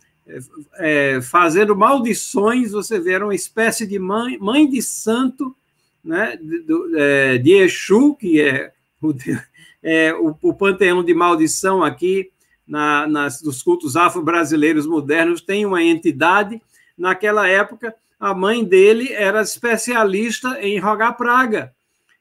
é, 0.80 1.20
fazendo 1.22 1.76
maldições. 1.76 2.72
Você 2.72 3.00
vê 3.00 3.12
era 3.12 3.26
uma 3.26 3.36
espécie 3.36 3.86
de 3.86 4.00
mãe, 4.00 4.40
mãe 4.40 4.68
de 4.68 4.82
santo, 4.82 5.56
né, 6.04 6.36
de, 6.42 6.66
é, 6.98 7.38
de 7.38 7.52
Exu, 7.52 8.16
que 8.16 8.42
é 8.42 8.72
o, 9.00 9.14
é 9.84 10.16
o, 10.16 10.36
o, 10.42 10.52
panteão 10.52 11.04
de 11.04 11.14
maldição 11.14 11.84
aqui 11.84 12.32
na, 12.68 13.07
nas, 13.07 13.41
dos 13.41 13.61
cultos 13.61 13.95
afro-brasileiros 13.95 14.86
modernos 14.86 15.41
tem 15.41 15.66
uma 15.66 15.84
entidade. 15.84 16.61
Naquela 16.97 17.47
época, 17.47 17.93
a 18.20 18.34
mãe 18.34 18.64
dele 18.64 19.11
era 19.11 19.41
especialista 19.41 20.59
em 20.61 20.80
rogar 20.80 21.18
praga 21.18 21.74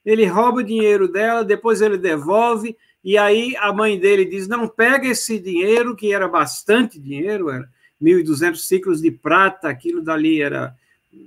ele 0.04 0.26
rouba 0.26 0.60
o 0.60 0.64
dinheiro 0.64 1.08
dela, 1.08 1.44
depois 1.44 1.80
ele 1.80 1.96
devolve, 1.96 2.76
e 3.04 3.16
aí 3.16 3.56
a 3.56 3.72
mãe 3.72 3.98
dele 3.98 4.24
diz: 4.24 4.48
não, 4.48 4.68
pega 4.68 5.08
esse 5.08 5.38
dinheiro, 5.38 5.96
que 5.96 6.12
era 6.12 6.28
bastante 6.28 6.98
dinheiro, 6.98 7.50
era 7.50 7.68
1.200 8.00 8.56
ciclos 8.56 9.00
de 9.00 9.10
prata, 9.10 9.68
aquilo 9.68 10.02
dali 10.02 10.42
era, 10.42 10.74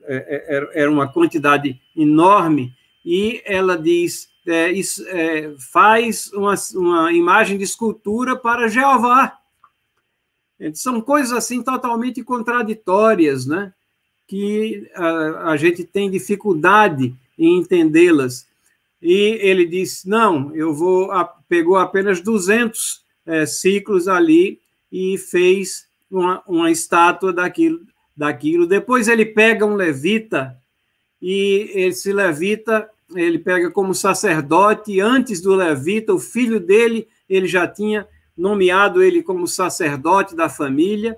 é, 0.03 0.15
é, 0.15 0.55
era, 0.55 0.69
era 0.73 0.91
uma 0.91 1.11
quantidade 1.11 1.79
enorme, 1.95 2.73
e 3.03 3.41
ela 3.45 3.77
diz: 3.77 4.29
é, 4.45 4.71
é, 4.71 5.55
faz 5.71 6.31
uma, 6.33 6.55
uma 6.75 7.13
imagem 7.13 7.57
de 7.57 7.63
escultura 7.63 8.35
para 8.35 8.67
Jeová. 8.67 9.37
São 10.73 11.01
coisas 11.01 11.33
assim 11.33 11.61
totalmente 11.61 12.23
contraditórias, 12.23 13.45
né? 13.45 13.73
que 14.27 14.89
a, 14.95 15.51
a 15.51 15.57
gente 15.57 15.83
tem 15.83 16.09
dificuldade 16.09 17.15
em 17.37 17.57
entendê-las 17.57 18.47
e 19.01 19.37
ele 19.41 19.65
disse: 19.65 20.07
não, 20.09 20.55
eu 20.55 20.73
vou. 20.73 21.09
Pegou 21.47 21.77
apenas 21.77 22.21
200 22.21 23.03
é, 23.25 23.45
ciclos 23.45 24.07
ali 24.07 24.59
e 24.91 25.17
fez 25.17 25.87
uma, 26.09 26.41
uma 26.47 26.71
estátua 26.71 27.31
daquilo, 27.31 27.81
daquilo. 28.15 28.65
Depois 28.65 29.07
ele 29.07 29.25
pega 29.25 29.65
um 29.65 29.75
levita 29.75 30.57
e 31.21 31.69
esse 31.75 32.11
levita 32.11 32.89
ele 33.13 33.37
pega 33.37 33.69
como 33.69 33.93
sacerdote. 33.93 34.99
Antes 34.99 35.41
do 35.41 35.53
levita, 35.53 36.13
o 36.13 36.19
filho 36.19 36.59
dele, 36.59 37.07
ele 37.29 37.47
já 37.47 37.67
tinha 37.67 38.07
nomeado 38.37 39.03
ele 39.03 39.21
como 39.21 39.47
sacerdote 39.47 40.35
da 40.35 40.49
família. 40.49 41.17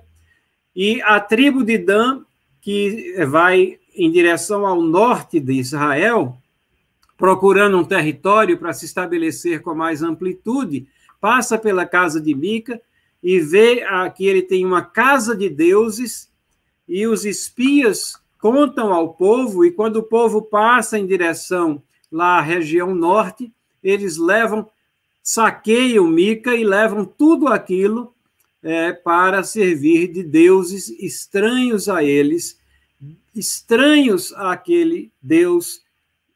E 0.74 1.00
a 1.02 1.18
tribo 1.20 1.64
de 1.64 1.78
Dan, 1.78 2.22
que 2.60 3.14
vai 3.26 3.78
em 3.94 4.10
direção 4.10 4.66
ao 4.66 4.80
norte 4.80 5.40
de 5.40 5.54
Israel, 5.54 6.36
procurando 7.16 7.76
um 7.78 7.84
território 7.84 8.56
para 8.58 8.72
se 8.72 8.84
estabelecer 8.84 9.60
com 9.60 9.74
mais 9.74 10.02
amplitude, 10.02 10.86
passa 11.20 11.58
pela 11.58 11.84
casa 11.84 12.20
de 12.20 12.34
Mica 12.34 12.80
e 13.22 13.40
vê 13.40 13.84
que 14.16 14.24
ele 14.24 14.42
tem 14.42 14.64
uma 14.64 14.82
casa 14.82 15.36
de 15.36 15.48
deuses 15.48 16.30
e 16.86 17.06
os 17.06 17.24
espias 17.24 18.17
contam 18.38 18.92
ao 18.92 19.14
povo 19.14 19.64
e 19.64 19.70
quando 19.70 19.96
o 19.96 20.02
povo 20.02 20.42
passa 20.42 20.98
em 20.98 21.06
direção 21.06 21.82
lá 22.10 22.38
à 22.38 22.40
região 22.40 22.94
norte, 22.94 23.52
eles 23.82 24.16
levam, 24.16 24.68
saqueiam 25.22 26.06
Mica 26.06 26.54
e 26.54 26.64
levam 26.64 27.04
tudo 27.04 27.48
aquilo 27.48 28.14
é, 28.62 28.92
para 28.92 29.42
servir 29.42 30.08
de 30.08 30.22
deuses 30.22 30.88
estranhos 30.88 31.88
a 31.88 32.02
eles, 32.02 32.58
estranhos 33.34 34.32
àquele 34.34 35.12
Deus 35.20 35.82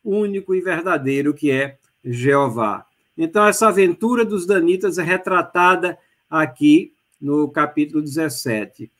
único 0.05 0.55
e 0.55 0.61
verdadeiro 0.61 1.35
que 1.35 1.51
é 1.51 1.79
Jeová. 2.05 2.87
Então, 3.17 3.47
essa 3.47 3.69
aventura 3.69 4.25
dos 4.25 4.47
danitas 4.47 4.99
é 4.99 5.03
retratada 5.03 5.99
aqui 6.29 6.93
no 7.21 7.49
capítulo 7.49 8.03
17. 8.03 8.91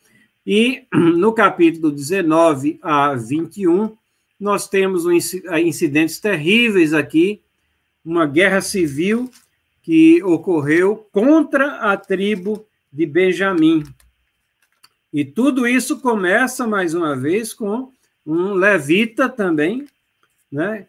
E 0.45 0.85
no 0.91 1.33
capítulo 1.33 1.91
19 1.91 2.79
a 2.81 3.13
21, 3.13 3.95
nós 4.39 4.67
temos 4.67 5.05
incidentes 5.05 6.19
terríveis 6.19 6.93
aqui, 6.93 7.41
uma 8.03 8.25
guerra 8.25 8.61
civil 8.61 9.29
que 9.81 10.21
ocorreu 10.23 11.07
contra 11.11 11.91
a 11.91 11.97
tribo 11.97 12.65
de 12.91 13.05
Benjamim. 13.05 13.83
E 15.13 15.23
tudo 15.23 15.67
isso 15.67 15.99
começa, 15.99 16.67
mais 16.67 16.93
uma 16.93 17.15
vez, 17.15 17.53
com 17.53 17.91
um 18.25 18.53
levita 18.53 19.29
também, 19.29 19.85
né? 20.51 20.87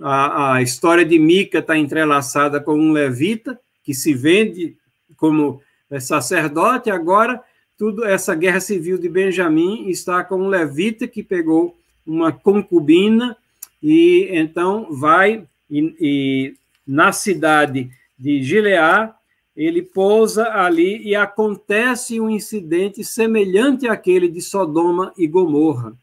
A, 0.00 0.54
a 0.54 0.62
história 0.62 1.04
de 1.04 1.18
Mica 1.18 1.58
está 1.58 1.76
entrelaçada 1.78 2.60
com 2.60 2.74
um 2.74 2.92
levita 2.92 3.58
que 3.82 3.94
se 3.94 4.12
vende 4.12 4.76
como 5.16 5.62
sacerdote. 6.00 6.90
Agora, 6.90 7.42
tudo 7.76 8.04
essa 8.04 8.34
guerra 8.34 8.60
civil 8.60 8.98
de 8.98 9.08
Benjamim 9.08 9.88
está 9.88 10.22
com 10.22 10.36
um 10.36 10.48
levita 10.48 11.08
que 11.08 11.22
pegou 11.22 11.76
uma 12.06 12.32
concubina 12.32 13.36
e 13.82 14.28
então 14.30 14.94
vai 14.94 15.46
e, 15.70 15.94
e 16.00 16.54
na 16.86 17.12
cidade 17.12 17.90
de 18.18 18.42
Gileá 18.42 19.14
ele 19.56 19.82
pousa 19.82 20.52
ali 20.52 21.02
e 21.06 21.14
acontece 21.14 22.20
um 22.20 22.28
incidente 22.28 23.04
semelhante 23.04 23.86
àquele 23.86 24.28
de 24.28 24.40
Sodoma 24.40 25.12
e 25.16 25.26
Gomorra. 25.26 25.96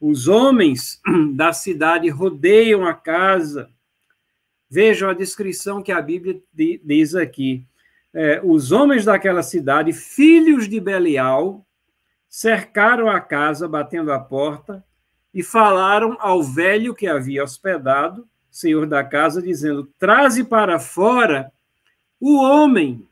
Os 0.00 0.28
homens 0.28 1.00
da 1.34 1.52
cidade 1.52 2.08
rodeiam 2.10 2.86
a 2.86 2.92
casa. 2.92 3.70
Vejam 4.68 5.08
a 5.08 5.14
descrição 5.14 5.82
que 5.82 5.92
a 5.92 6.02
Bíblia 6.02 6.38
diz 6.52 7.14
aqui. 7.14 7.64
É, 8.14 8.40
os 8.44 8.70
homens 8.70 9.04
daquela 9.04 9.42
cidade, 9.42 9.92
filhos 9.92 10.68
de 10.68 10.78
Belial, 10.78 11.66
cercaram 12.28 13.08
a 13.10 13.20
casa, 13.20 13.66
batendo 13.66 14.12
a 14.12 14.20
porta, 14.20 14.84
e 15.32 15.42
falaram 15.42 16.16
ao 16.20 16.42
velho 16.44 16.94
que 16.94 17.08
havia 17.08 17.42
hospedado, 17.42 18.28
senhor 18.48 18.86
da 18.86 19.02
casa, 19.02 19.42
dizendo: 19.42 19.84
Traze 19.98 20.44
para 20.44 20.78
fora 20.78 21.52
o 22.20 22.36
homem, 22.40 23.08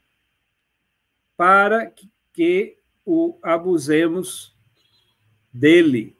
para 1.37 1.93
que 2.33 2.77
o 3.05 3.37
abusemos 3.43 4.55
dele. 5.53 6.17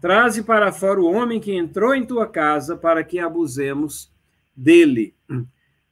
Traze 0.00 0.42
para 0.42 0.72
fora 0.72 1.00
o 1.00 1.12
homem 1.12 1.38
que 1.38 1.54
entrou 1.54 1.94
em 1.94 2.06
tua 2.06 2.26
casa, 2.26 2.74
para 2.74 3.04
que 3.04 3.18
abusemos 3.18 4.10
dele. 4.56 5.14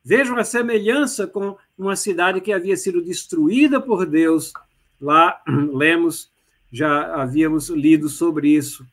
Vejam 0.05 0.37
a 0.39 0.45
semelhança 0.45 1.27
com 1.27 1.57
uma 1.77 1.95
cidade 1.95 2.41
que 2.41 2.53
havia 2.53 2.77
sido 2.77 3.03
destruída 3.03 3.81
por 3.81 4.07
Deus. 4.07 4.53
Lá 5.01 5.41
lemos, 5.73 6.31
já 6.73 7.23
havíamos 7.23 7.69
lido 7.69 8.09
sobre 8.09 8.49
isso 8.49 8.87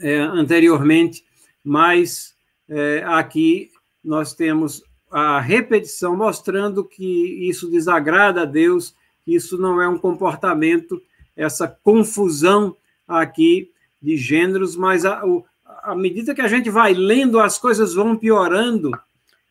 é, 0.00 0.18
anteriormente, 0.18 1.24
mas 1.64 2.34
é, 2.68 3.02
aqui 3.06 3.70
nós 4.04 4.34
temos 4.34 4.82
a 5.10 5.40
repetição 5.40 6.16
mostrando 6.16 6.84
que 6.84 7.48
isso 7.48 7.70
desagrada 7.70 8.42
a 8.42 8.44
Deus, 8.44 8.94
isso 9.26 9.56
não 9.58 9.80
é 9.80 9.88
um 9.88 9.98
comportamento, 9.98 11.00
essa 11.36 11.66
confusão 11.66 12.76
aqui 13.06 13.70
de 14.00 14.16
gêneros, 14.16 14.76
mas 14.76 15.04
à 15.04 15.94
medida 15.96 16.34
que 16.34 16.40
a 16.40 16.48
gente 16.48 16.70
vai 16.70 16.94
lendo, 16.94 17.40
as 17.40 17.58
coisas 17.58 17.94
vão 17.94 18.16
piorando, 18.16 18.92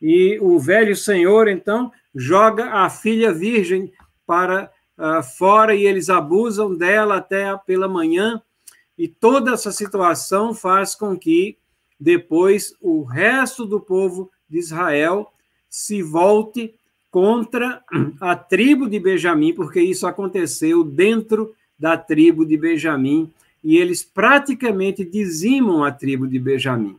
e 0.02 0.38
o 0.42 0.60
velho 0.60 0.96
senhor, 0.96 1.48
então, 1.48 1.92
joga 2.14 2.72
a 2.72 2.90
filha 2.90 3.34
virgem 3.34 3.92
para 4.26 4.72
uh, 4.98 5.24
fora 5.24 5.76
e 5.76 5.86
eles 5.86 6.10
abusam 6.10 6.76
dela 6.76 7.18
até 7.18 7.56
pela 7.66 7.88
manhã, 7.88 8.42
e 8.98 9.08
toda 9.08 9.52
essa 9.52 9.72
situação 9.72 10.54
faz 10.54 10.96
com 10.96 11.18
que 11.18 11.58
depois 12.00 12.74
o 12.82 13.04
resto 13.04 13.66
do 13.66 13.80
povo 13.80 14.32
de 14.50 14.58
Israel 14.58 15.32
se 15.70 16.02
volte 16.02 16.74
contra 17.12 17.84
a 18.20 18.36
tribo 18.36 18.90
de 18.90 19.00
Benjamim, 19.00 19.54
porque 19.54 19.82
isso 19.82 20.06
aconteceu 20.06 20.84
dentro 20.84 21.54
da 21.78 21.98
tribo 21.98 22.46
de 22.46 22.58
Benjamim, 22.58 23.32
e 23.64 23.78
eles 23.78 24.04
praticamente 24.04 25.04
dizimam 25.04 25.84
a 25.84 25.92
tribo 25.92 26.28
de 26.28 26.38
Benjamim. 26.40 26.98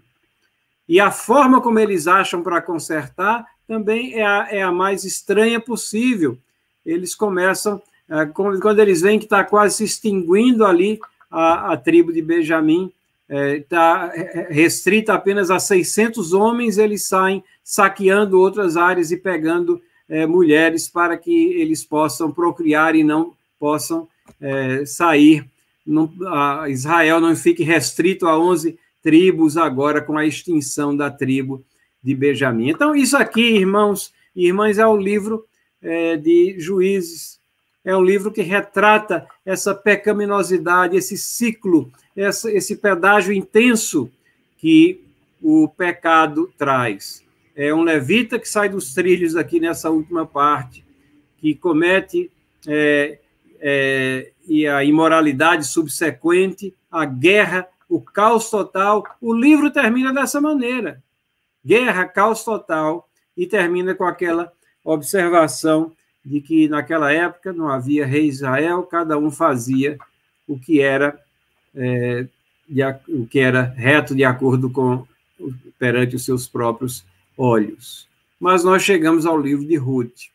E 0.89 1.01
a 1.01 1.11
forma 1.11 1.61
como 1.61 1.79
eles 1.79 2.07
acham 2.07 2.43
para 2.43 2.63
consertar 2.63 3.45
também 3.67 4.15
é 4.15 4.25
a, 4.25 4.49
é 4.51 4.63
a 4.63 4.71
mais 4.71 5.05
estranha 5.05 5.61
possível. 5.61 6.39
Eles 6.85 7.15
começam, 7.15 7.83
eh, 8.09 8.27
quando 8.27 8.79
eles 8.79 9.01
veem 9.01 9.19
que 9.19 9.25
está 9.25 9.43
quase 9.43 9.77
se 9.77 9.85
extinguindo 9.85 10.65
ali 10.65 11.01
a, 11.31 11.73
a 11.73 11.77
tribo 11.77 12.13
de 12.13 12.23
Benjamim, 12.23 12.93
está 13.29 14.13
é, 14.15 14.47
restrita 14.51 15.15
apenas 15.15 15.51
a 15.51 15.59
600 15.59 16.33
homens, 16.33 16.79
eles 16.79 17.09
saem 17.09 17.43
saqueando 17.63 18.39
outras 18.39 18.77
áreas 18.77 19.11
e 19.11 19.17
pegando 19.17 19.83
é, 20.09 20.27
mulheres 20.27 20.89
para 20.89 21.17
que 21.17 21.53
eles 21.55 21.85
possam 21.85 22.31
procriar 22.31 22.95
e 22.95 23.03
não 23.03 23.33
possam 23.59 24.07
é, 24.41 24.85
sair. 24.87 25.45
Não, 25.85 26.11
Israel 26.69 27.21
não 27.21 27.35
fique 27.35 27.63
restrito 27.63 28.27
a 28.27 28.39
11 28.39 28.79
tribos 29.07 29.57
agora 29.57 30.03
com 30.03 30.19
a 30.19 30.27
extinção 30.27 30.97
da 30.97 31.09
tribo 31.09 31.65
de 32.03 32.13
Benjamim. 32.13 32.71
Então, 32.71 32.97
isso 32.97 33.17
aqui, 33.17 33.57
irmãos 33.57 34.13
e 34.35 34.49
irmãs, 34.49 34.79
é 34.79 34.87
o 34.87 34.97
livro 34.97 35.47
é, 35.81 36.17
de 36.17 36.57
Juízes. 36.59 37.39
É 37.85 37.97
um 37.97 38.03
livro 38.03 38.33
que 38.33 38.43
retrata 38.43 39.25
essa 39.45 39.73
pecaminosidade, 39.73 40.97
esse 40.97 41.17
ciclo, 41.17 41.93
essa, 42.17 42.51
esse 42.51 42.77
pedágio 42.77 43.33
intenso 43.33 44.11
que 44.59 45.01
o 45.41 45.69
pecado 45.69 46.53
traz 46.59 47.25
é 47.57 47.73
um 47.75 47.83
levita 47.83 48.39
que 48.39 48.47
sai 48.47 48.69
dos 48.69 48.93
trilhos 48.93 49.35
aqui 49.35 49.59
nessa 49.59 49.89
última 49.89 50.27
parte, 50.27 50.85
que 51.39 51.55
comete 51.55 52.31
é, 52.69 53.19
é, 53.59 54.31
e 54.47 54.67
a 54.69 54.85
imoralidade 54.85 55.67
subsequente, 55.67 56.75
a 56.93 57.07
guerra, 57.07 57.67
o 57.89 58.01
caos 58.01 58.51
total. 58.51 59.05
O 59.21 59.33
livro 59.33 59.71
termina 59.71 60.13
dessa 60.13 60.41
maneira: 60.41 61.03
guerra, 61.65 62.07
caos 62.07 62.45
total, 62.45 63.09
e 63.37 63.47
termina 63.47 63.95
com 63.95 64.05
aquela 64.05 64.53
observação 64.85 65.93
de 66.25 66.41
que 66.41 66.69
naquela 66.69 67.13
época 67.13 67.53
não 67.53 67.69
havia 67.69 68.07
rei 68.07 68.27
Israel, 68.27 68.83
cada 68.83 69.17
um 69.17 69.31
fazia 69.31 69.97
o 70.47 70.59
que 70.59 70.81
era 70.81 71.21
é, 71.75 72.27
de, 72.69 72.83
o 73.09 73.27
que 73.27 73.39
era 73.39 73.63
reto 73.63 74.15
de 74.15 74.25
acordo 74.25 74.71
com 74.71 75.07
perante 75.79 76.17
os 76.17 76.25
seus 76.25 76.49
próprios 76.49 77.05
olhos. 77.37 78.09
Mas 78.41 78.65
nós 78.65 78.83
chegamos 78.83 79.27
ao 79.27 79.41
livro 79.41 79.67
de 79.67 79.77
Ruth. 79.77 80.31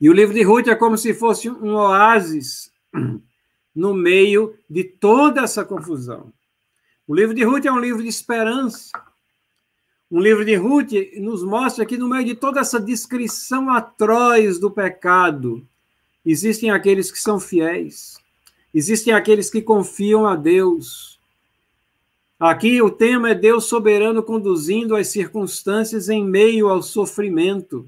E 0.00 0.08
o 0.08 0.12
livro 0.12 0.34
de 0.34 0.42
Ruth 0.42 0.68
é 0.68 0.74
como 0.74 0.96
se 0.96 1.12
fosse 1.12 1.50
um 1.50 1.74
oásis 1.74 2.70
no 3.80 3.94
meio 3.94 4.54
de 4.68 4.84
toda 4.84 5.40
essa 5.40 5.64
confusão. 5.64 6.30
O 7.08 7.14
livro 7.14 7.34
de 7.34 7.42
Ruth 7.42 7.64
é 7.64 7.72
um 7.72 7.80
livro 7.80 8.02
de 8.02 8.10
esperança. 8.10 8.90
Um 10.10 10.20
livro 10.20 10.44
de 10.44 10.54
Ruth 10.54 10.92
nos 11.16 11.42
mostra 11.42 11.86
que, 11.86 11.96
no 11.96 12.06
meio 12.06 12.26
de 12.26 12.34
toda 12.34 12.60
essa 12.60 12.78
descrição 12.78 13.70
atroz 13.70 14.58
do 14.58 14.70
pecado, 14.70 15.66
existem 16.26 16.70
aqueles 16.70 17.10
que 17.10 17.18
são 17.18 17.40
fiéis, 17.40 18.18
existem 18.74 19.14
aqueles 19.14 19.48
que 19.48 19.62
confiam 19.62 20.26
a 20.26 20.36
Deus, 20.36 21.18
Aqui 22.38 22.80
o 22.80 22.88
tema 22.88 23.32
é 23.32 23.34
Deus 23.34 23.66
soberano 23.66 24.22
conduzindo 24.22 24.96
as 24.96 25.08
circunstâncias 25.08 26.08
em 26.08 26.24
meio 26.24 26.70
ao 26.70 26.82
sofrimento. 26.82 27.86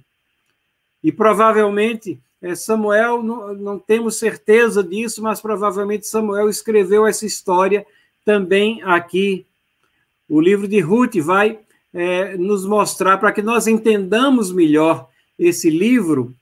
E 1.03 1.11
provavelmente 1.11 2.21
Samuel, 2.57 3.23
não, 3.23 3.55
não 3.55 3.79
temos 3.79 4.19
certeza 4.19 4.83
disso, 4.83 5.23
mas 5.23 5.41
provavelmente 5.41 6.07
Samuel 6.07 6.49
escreveu 6.49 7.07
essa 7.07 7.25
história 7.25 7.87
também 8.25 8.83
aqui. 8.83 9.47
O 10.29 10.41
livro 10.41 10.67
de 10.67 10.81
Ruth 10.81 11.17
vai 11.17 11.59
é, 11.95 12.37
nos 12.37 12.67
mostrar, 12.67 13.19
para 13.19 13.33
que 13.33 13.43
nós 13.43 13.67
entendamos 13.67 14.51
melhor 14.51 15.09
esse 15.39 15.71
livro, 15.71 16.35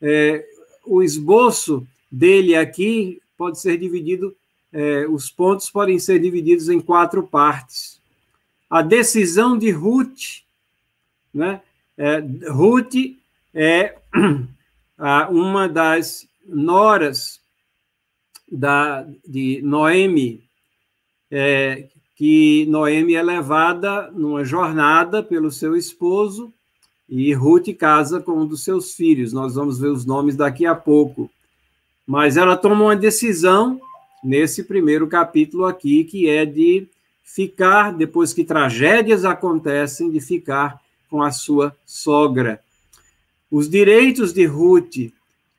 é, 0.00 0.44
o 0.86 1.02
esboço 1.02 1.86
dele 2.10 2.54
aqui 2.54 3.20
pode 3.36 3.60
ser 3.60 3.76
dividido 3.78 4.34
é, 4.72 5.06
os 5.08 5.30
pontos 5.30 5.70
podem 5.70 5.98
ser 5.98 6.20
divididos 6.20 6.68
em 6.68 6.80
quatro 6.80 7.22
partes. 7.22 7.98
A 8.68 8.82
decisão 8.82 9.56
de 9.56 9.70
Ruth, 9.70 10.42
né? 11.32 11.62
É, 11.96 12.22
Ruth 12.50 12.94
é 13.54 13.96
uma 15.30 15.68
das 15.68 16.26
noras 16.46 17.40
da, 18.50 19.06
de 19.26 19.60
Noemi, 19.62 20.42
é, 21.30 21.88
que 22.16 22.66
Noemi 22.68 23.14
é 23.14 23.22
levada 23.22 24.10
numa 24.10 24.44
jornada 24.44 25.22
pelo 25.22 25.52
seu 25.52 25.76
esposo 25.76 26.52
e 27.08 27.32
Ruth 27.32 27.68
casa 27.78 28.20
com 28.20 28.32
um 28.32 28.46
dos 28.46 28.64
seus 28.64 28.94
filhos. 28.94 29.32
Nós 29.32 29.54
vamos 29.54 29.78
ver 29.78 29.88
os 29.88 30.04
nomes 30.04 30.36
daqui 30.36 30.66
a 30.66 30.74
pouco. 30.74 31.30
Mas 32.06 32.36
ela 32.36 32.56
toma 32.56 32.84
uma 32.84 32.96
decisão 32.96 33.80
nesse 34.22 34.64
primeiro 34.64 35.06
capítulo 35.06 35.64
aqui, 35.64 36.04
que 36.04 36.28
é 36.28 36.44
de 36.44 36.88
ficar, 37.22 37.92
depois 37.92 38.32
que 38.32 38.44
tragédias 38.44 39.24
acontecem, 39.24 40.10
de 40.10 40.20
ficar 40.20 40.80
com 41.08 41.22
a 41.22 41.30
sua 41.30 41.74
sogra. 41.86 42.60
Os 43.50 43.68
direitos 43.68 44.32
de 44.32 44.44
Ruth, 44.44 45.12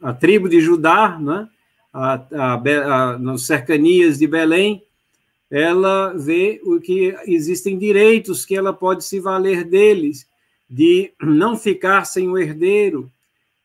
a, 0.02 0.12
tribo 0.14 0.48
de 0.48 0.60
Judá, 0.60 1.18
né? 1.18 1.48
a, 1.92 3.18
nas 3.18 3.42
cercanias 3.42 4.18
de 4.18 4.26
Belém, 4.26 4.82
ela 5.50 6.14
vê 6.14 6.60
o 6.64 6.80
que 6.80 7.14
existem 7.26 7.78
direitos 7.78 8.46
que 8.46 8.56
ela 8.56 8.72
pode 8.72 9.04
se 9.04 9.20
valer 9.20 9.64
deles, 9.64 10.26
de 10.68 11.12
não 11.20 11.58
ficar 11.58 12.06
sem 12.06 12.26
o 12.30 12.38
herdeiro, 12.38 13.12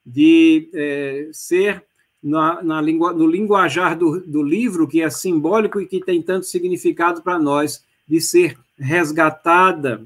de 0.05 0.69
é, 0.73 1.29
ser 1.31 1.86
na, 2.21 2.61
na 2.61 2.81
língua, 2.81 3.13
no 3.13 3.27
linguajar 3.27 3.97
do, 3.97 4.19
do 4.21 4.41
livro, 4.41 4.87
que 4.87 5.01
é 5.01 5.09
simbólico 5.09 5.79
e 5.79 5.85
que 5.85 5.99
tem 5.99 6.21
tanto 6.21 6.45
significado 6.45 7.21
para 7.21 7.39
nós, 7.39 7.83
de 8.07 8.21
ser 8.21 8.57
resgatada. 8.77 10.05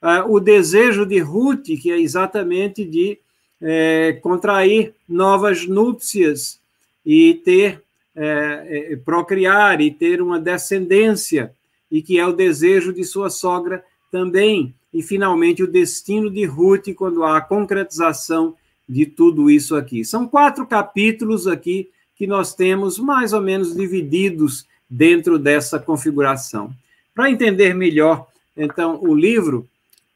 Ah, 0.00 0.24
o 0.26 0.40
desejo 0.40 1.06
de 1.06 1.18
Ruth, 1.18 1.66
que 1.80 1.90
é 1.90 2.00
exatamente 2.00 2.84
de 2.84 3.18
é, 3.60 4.18
contrair 4.20 4.94
novas 5.08 5.66
núpcias 5.66 6.58
e 7.06 7.34
ter, 7.44 7.82
é, 8.16 8.90
é, 8.92 8.96
procriar 8.96 9.80
e 9.80 9.90
ter 9.90 10.20
uma 10.20 10.40
descendência, 10.40 11.52
e 11.90 12.02
que 12.02 12.18
é 12.18 12.26
o 12.26 12.32
desejo 12.32 12.92
de 12.92 13.04
sua 13.04 13.30
sogra 13.30 13.84
também. 14.10 14.74
E, 14.92 15.02
finalmente, 15.02 15.62
o 15.62 15.70
destino 15.70 16.30
de 16.30 16.44
Ruth, 16.44 16.92
quando 16.96 17.22
há 17.22 17.36
a 17.36 17.40
concretização 17.40 18.54
de 18.92 19.06
tudo 19.06 19.50
isso 19.50 19.74
aqui. 19.74 20.04
São 20.04 20.28
quatro 20.28 20.66
capítulos 20.66 21.46
aqui 21.46 21.88
que 22.14 22.26
nós 22.26 22.54
temos 22.54 22.98
mais 22.98 23.32
ou 23.32 23.40
menos 23.40 23.74
divididos 23.74 24.66
dentro 24.88 25.38
dessa 25.38 25.78
configuração. 25.78 26.70
Para 27.14 27.30
entender 27.30 27.74
melhor, 27.74 28.26
então, 28.54 29.02
o 29.02 29.14
livro, 29.14 29.66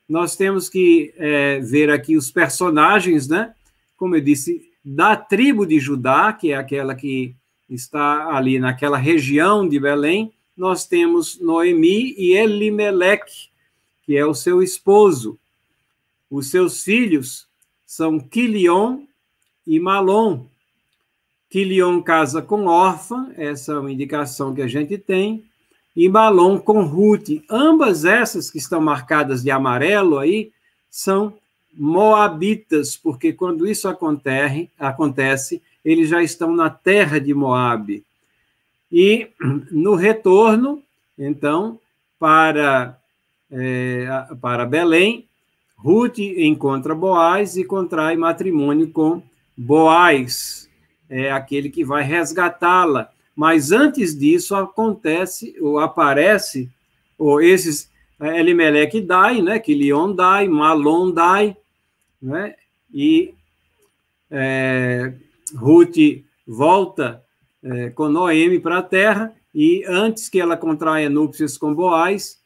nós 0.07 0.37
temos 0.37 0.69
que 0.69 1.15
é, 1.17 1.59
ver 1.61 1.91
aqui 1.91 2.17
os 2.17 2.31
personagens, 2.31 3.27
né? 3.29 3.55
Como 3.97 4.15
eu 4.15 4.21
disse, 4.21 4.71
da 4.85 5.17
tribo 5.17 5.67
de 5.67 5.81
Judá, 5.81 6.33
que 6.35 6.53
é 6.53 6.57
aquela 6.57 6.95
que 6.95 7.35
está 7.69 8.37
ali 8.37 8.59
naquela 8.59 8.99
região 8.99 9.67
de 9.67 9.81
Belém, 9.81 10.31
nós 10.55 10.87
temos 10.87 11.41
Noemi 11.41 12.15
e 12.19 12.33
Elimeleque, 12.35 13.49
que 14.05 14.17
é 14.17 14.25
o 14.25 14.35
seu 14.35 14.63
esposo. 14.63 15.39
Os 16.31 16.51
seus 16.51 16.83
filhos 16.85 17.46
são 17.87 18.19
Quilion 18.19 19.03
e 19.67 19.79
Malom. 19.79 20.45
Quilion 21.49 22.03
casa 22.03 22.43
com 22.43 22.67
órfã, 22.67 23.33
essa 23.37 23.73
é 23.73 23.79
uma 23.79 23.93
indicação 23.93 24.53
que 24.53 24.61
a 24.61 24.67
gente 24.67 24.99
tem, 24.99 25.45
e 25.95 26.09
Malom 26.09 26.59
com 26.59 26.83
Ruth. 26.83 27.29
Ambas 27.49 28.05
essas 28.05 28.51
que 28.51 28.59
estão 28.59 28.81
marcadas 28.81 29.43
de 29.43 29.51
amarelo 29.51 30.19
aí 30.19 30.51
são 30.91 31.33
moabitas, 31.73 32.97
porque 32.97 33.33
quando 33.33 33.67
isso 33.67 33.89
acontece, 33.89 34.71
acontece, 34.79 35.63
eles 35.85 36.09
já 36.09 36.23
estão 36.23 36.55
na 36.55 36.69
terra 36.69 37.21
de 37.21 37.33
Moabe. 37.33 38.05
E 38.91 39.29
no 39.71 39.95
retorno, 39.95 40.83
então, 41.19 41.79
para, 42.19 42.99
é, 43.51 44.07
para 44.41 44.67
Belém, 44.67 45.27
Ruth 45.77 46.19
encontra 46.19 46.95
Boaz 46.95 47.57
e 47.57 47.65
contrai 47.65 48.17
matrimônio 48.17 48.91
com 48.91 49.23
Boaz, 49.57 50.69
é 51.09 51.31
aquele 51.31 51.71
que 51.71 51.85
vai 51.85 52.03
resgatá-la. 52.03 53.11
Mas 53.35 53.71
antes 53.71 54.19
disso 54.19 54.55
acontece 54.55 55.55
ou 55.61 55.79
aparece 55.79 56.71
ou 57.19 57.41
esses 57.41 57.91
é, 58.19 58.41
Elimelech 58.41 59.01
dai, 59.01 59.43
né? 59.43 59.59
Quilion 59.59 60.15
dai, 60.15 60.49
Malon 60.49 61.11
dai, 61.11 61.57
né? 62.21 62.55
E 62.93 63.35
é, 64.31 65.13
Ruth 65.55 65.97
volta 66.47 67.23
é, 67.63 67.91
com 67.91 68.09
Noemi 68.09 68.59
para 68.59 68.79
a 68.79 68.83
terra, 68.83 69.35
e 69.55 69.85
antes 69.87 70.29
que 70.29 70.41
ela 70.41 70.57
contraia 70.57 71.11
núpcias 71.11 71.59
com 71.59 71.75
Boaz, 71.75 72.39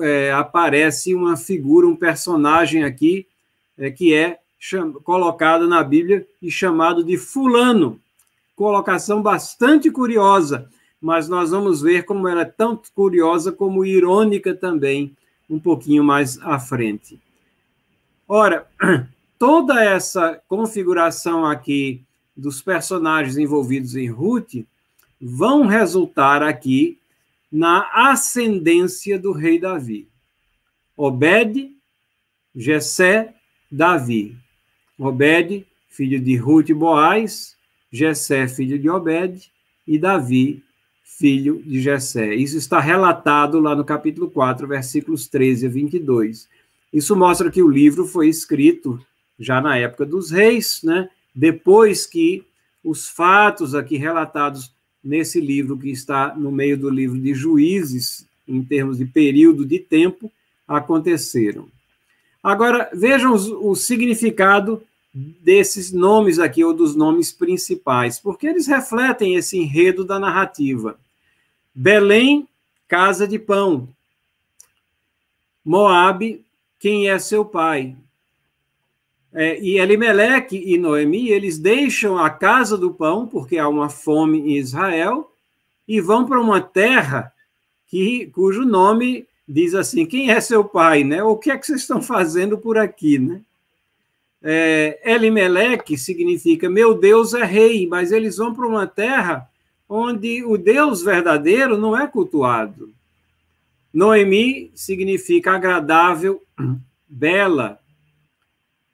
é, 0.00 0.32
aparece 0.32 1.14
uma 1.14 1.36
figura, 1.36 1.86
um 1.86 1.96
personagem 1.96 2.84
aqui, 2.84 3.26
é, 3.78 3.90
que 3.90 4.14
é 4.14 4.38
colocado 5.02 5.68
na 5.68 5.82
Bíblia 5.82 6.26
e 6.40 6.50
chamado 6.50 7.02
de 7.02 7.16
Fulano. 7.16 8.00
Colocação 8.54 9.20
bastante 9.22 9.90
curiosa, 9.90 10.68
mas 11.00 11.28
nós 11.28 11.50
vamos 11.50 11.82
ver 11.82 12.04
como 12.04 12.28
ela 12.28 12.42
é 12.42 12.44
tão 12.44 12.80
curiosa 12.94 13.50
como 13.50 13.84
irônica 13.84 14.54
também, 14.54 15.16
um 15.50 15.58
pouquinho 15.58 16.04
mais 16.04 16.38
à 16.42 16.58
frente. 16.58 17.18
Ora, 18.28 18.66
toda 19.38 19.82
essa 19.82 20.40
configuração 20.48 21.44
aqui 21.44 22.02
dos 22.36 22.62
personagens 22.62 23.36
envolvidos 23.36 23.96
em 23.96 24.08
Ruth 24.08 24.64
vão 25.20 25.66
resultar 25.66 26.42
aqui 26.42 26.98
na 27.52 28.10
ascendência 28.10 29.18
do 29.18 29.32
rei 29.32 29.58
Davi. 29.58 30.08
Obed, 30.96 31.70
Jessé, 32.54 33.34
Davi. 33.70 34.36
Obed, 34.98 35.66
filho 35.88 36.20
de 36.20 36.36
Ruth 36.36 36.70
e 36.70 36.74
Boaz, 36.74 37.56
Jessé, 37.90 38.48
filho 38.48 38.78
de 38.78 38.88
Obed, 38.88 39.50
e 39.86 39.98
Davi, 39.98 40.62
filho 41.02 41.62
de 41.62 41.80
Jessé. 41.80 42.34
Isso 42.34 42.56
está 42.56 42.80
relatado 42.80 43.60
lá 43.60 43.76
no 43.76 43.84
capítulo 43.84 44.30
4, 44.30 44.66
versículos 44.66 45.28
13 45.28 45.66
a 45.66 45.70
22. 45.70 46.48
Isso 46.92 47.14
mostra 47.14 47.50
que 47.50 47.62
o 47.62 47.68
livro 47.68 48.06
foi 48.06 48.28
escrito 48.28 48.98
já 49.38 49.60
na 49.60 49.76
época 49.76 50.06
dos 50.06 50.30
reis, 50.30 50.80
né? 50.82 51.08
depois 51.34 52.06
que 52.06 52.46
os 52.84 53.08
fatos 53.08 53.74
aqui 53.74 53.96
relatados 53.96 54.74
nesse 55.02 55.40
livro, 55.40 55.78
que 55.78 55.90
está 55.90 56.34
no 56.34 56.52
meio 56.52 56.78
do 56.78 56.88
livro 56.88 57.18
de 57.18 57.34
Juízes, 57.34 58.26
em 58.46 58.62
termos 58.62 58.98
de 58.98 59.04
período 59.04 59.64
de 59.64 59.78
tempo, 59.78 60.30
aconteceram. 60.66 61.68
Agora, 62.42 62.90
vejam 62.92 63.34
o 63.34 63.74
significado 63.74 64.82
desses 65.14 65.92
nomes 65.92 66.38
aqui, 66.38 66.64
ou 66.64 66.72
dos 66.72 66.94
nomes 66.94 67.30
principais, 67.30 68.18
porque 68.18 68.46
eles 68.46 68.66
refletem 68.66 69.34
esse 69.34 69.58
enredo 69.58 70.04
da 70.04 70.18
narrativa. 70.18 70.98
Belém, 71.74 72.48
casa 72.88 73.28
de 73.28 73.38
pão. 73.38 73.88
Moabe, 75.64 76.44
quem 76.80 77.08
é 77.08 77.18
seu 77.18 77.44
pai. 77.44 77.94
É, 79.34 79.58
e 79.60 79.78
Elimeleque 79.78 80.62
e 80.64 80.76
Noemi, 80.76 81.30
eles 81.30 81.58
deixam 81.58 82.18
a 82.18 82.28
casa 82.28 82.76
do 82.76 82.92
pão, 82.92 83.26
porque 83.26 83.56
há 83.56 83.66
uma 83.66 83.88
fome 83.88 84.38
em 84.38 84.58
Israel, 84.58 85.32
e 85.88 86.00
vão 86.00 86.26
para 86.26 86.40
uma 86.40 86.60
terra 86.60 87.32
que, 87.86 88.26
cujo 88.26 88.64
nome 88.64 89.26
diz 89.48 89.74
assim: 89.74 90.06
quem 90.06 90.30
é 90.30 90.40
seu 90.40 90.64
pai, 90.64 91.04
né? 91.04 91.22
O 91.22 91.36
que 91.36 91.50
é 91.50 91.56
que 91.56 91.66
vocês 91.66 91.80
estão 91.80 92.02
fazendo 92.02 92.58
por 92.58 92.78
aqui, 92.78 93.18
né? 93.18 93.40
É, 94.42 95.00
Elimeleque 95.04 95.96
significa 95.96 96.68
meu 96.68 96.94
Deus 96.94 97.32
é 97.32 97.44
rei, 97.44 97.86
mas 97.86 98.10
eles 98.10 98.38
vão 98.38 98.52
para 98.52 98.66
uma 98.66 98.88
terra 98.88 99.48
onde 99.88 100.42
o 100.44 100.56
Deus 100.56 101.02
verdadeiro 101.02 101.78
não 101.78 101.96
é 101.96 102.06
cultuado. 102.06 102.92
Noemi 103.92 104.72
significa 104.74 105.52
agradável, 105.52 106.42
bela. 107.06 107.78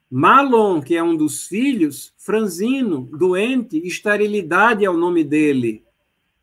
Malon, 0.09 0.81
que 0.81 0.95
é 0.95 1.03
um 1.03 1.15
dos 1.15 1.45
filhos, 1.45 2.13
franzino, 2.17 3.07
doente, 3.11 3.77
esterilidade 3.85 4.83
é 4.83 4.89
o 4.89 4.97
nome 4.97 5.23
dele. 5.23 5.83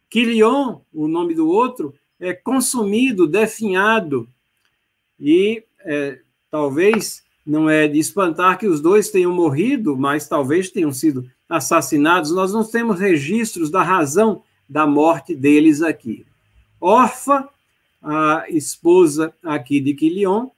Quilion, 0.08 0.80
o 0.94 1.08
nome 1.08 1.34
do 1.34 1.48
outro, 1.48 1.92
é 2.20 2.32
consumido, 2.32 3.26
definhado. 3.26 4.28
E 5.18 5.64
é, 5.80 6.20
talvez 6.50 7.24
não 7.44 7.68
é 7.68 7.88
de 7.88 7.98
espantar 7.98 8.58
que 8.58 8.66
os 8.66 8.80
dois 8.80 9.10
tenham 9.10 9.32
morrido, 9.32 9.96
mas 9.96 10.28
talvez 10.28 10.70
tenham 10.70 10.92
sido 10.92 11.28
assassinados. 11.48 12.30
Nós 12.30 12.52
não 12.52 12.64
temos 12.64 13.00
registros 13.00 13.70
da 13.70 13.82
razão 13.82 14.42
da 14.68 14.86
morte 14.86 15.34
deles 15.34 15.82
aqui. 15.82 16.24
Orfa 16.80 17.48
a 18.02 18.44
esposa 18.48 19.34
aqui 19.42 19.80
de 19.80 19.94
Quilion, 19.94 20.48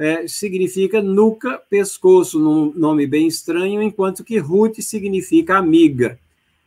é, 0.00 0.26
significa 0.26 1.02
nuca, 1.02 1.58
pescoço, 1.68 2.38
num 2.38 2.72
nome 2.72 3.06
bem 3.06 3.26
estranho, 3.26 3.82
enquanto 3.82 4.24
que 4.24 4.38
Ruth 4.38 4.80
significa 4.80 5.58
amiga. 5.58 6.18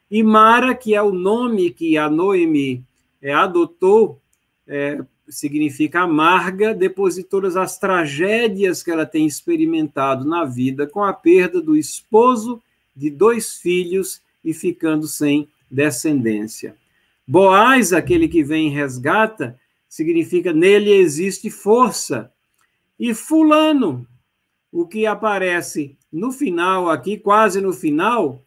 E 0.10 0.22
Mara, 0.22 0.76
que 0.76 0.94
é 0.94 1.02
o 1.02 1.12
nome 1.12 1.72
que 1.72 1.98
a 1.98 2.08
Noemi 2.08 2.84
é, 3.20 3.34
adotou, 3.34 4.22
é, 4.68 5.04
significa 5.28 6.02
amarga, 6.02 6.76
depois 6.76 7.16
de 7.16 7.24
todas 7.24 7.58
as 7.58 7.80
tragédias 7.80 8.84
que 8.84 8.92
ela 8.92 9.06
tem 9.06 9.26
experimentado 9.26 10.24
na 10.26 10.46
vida, 10.46 10.86
com 10.86 11.04
a 11.04 11.12
perda 11.12 11.60
do 11.60 11.76
esposo, 11.76 12.62
de 12.96 13.10
dois 13.10 13.56
filhos 13.56 14.22
e 14.46 14.54
ficando 14.54 15.08
sem 15.08 15.48
descendência. 15.72 16.76
Boaz, 17.28 17.94
aquele 17.94 18.28
que 18.28 18.44
vem 18.44 18.68
e 18.68 18.76
resgata, 18.76 19.60
significa 19.90 20.54
nele 20.54 20.92
existe 20.92 21.50
força. 21.50 22.32
E 23.04 23.14
Fulano, 23.14 24.08
o 24.72 24.88
que 24.88 25.06
aparece 25.06 25.98
no 26.10 26.32
final 26.32 26.90
aqui, 26.90 27.18
quase 27.18 27.60
no 27.60 27.74
final, 27.74 28.42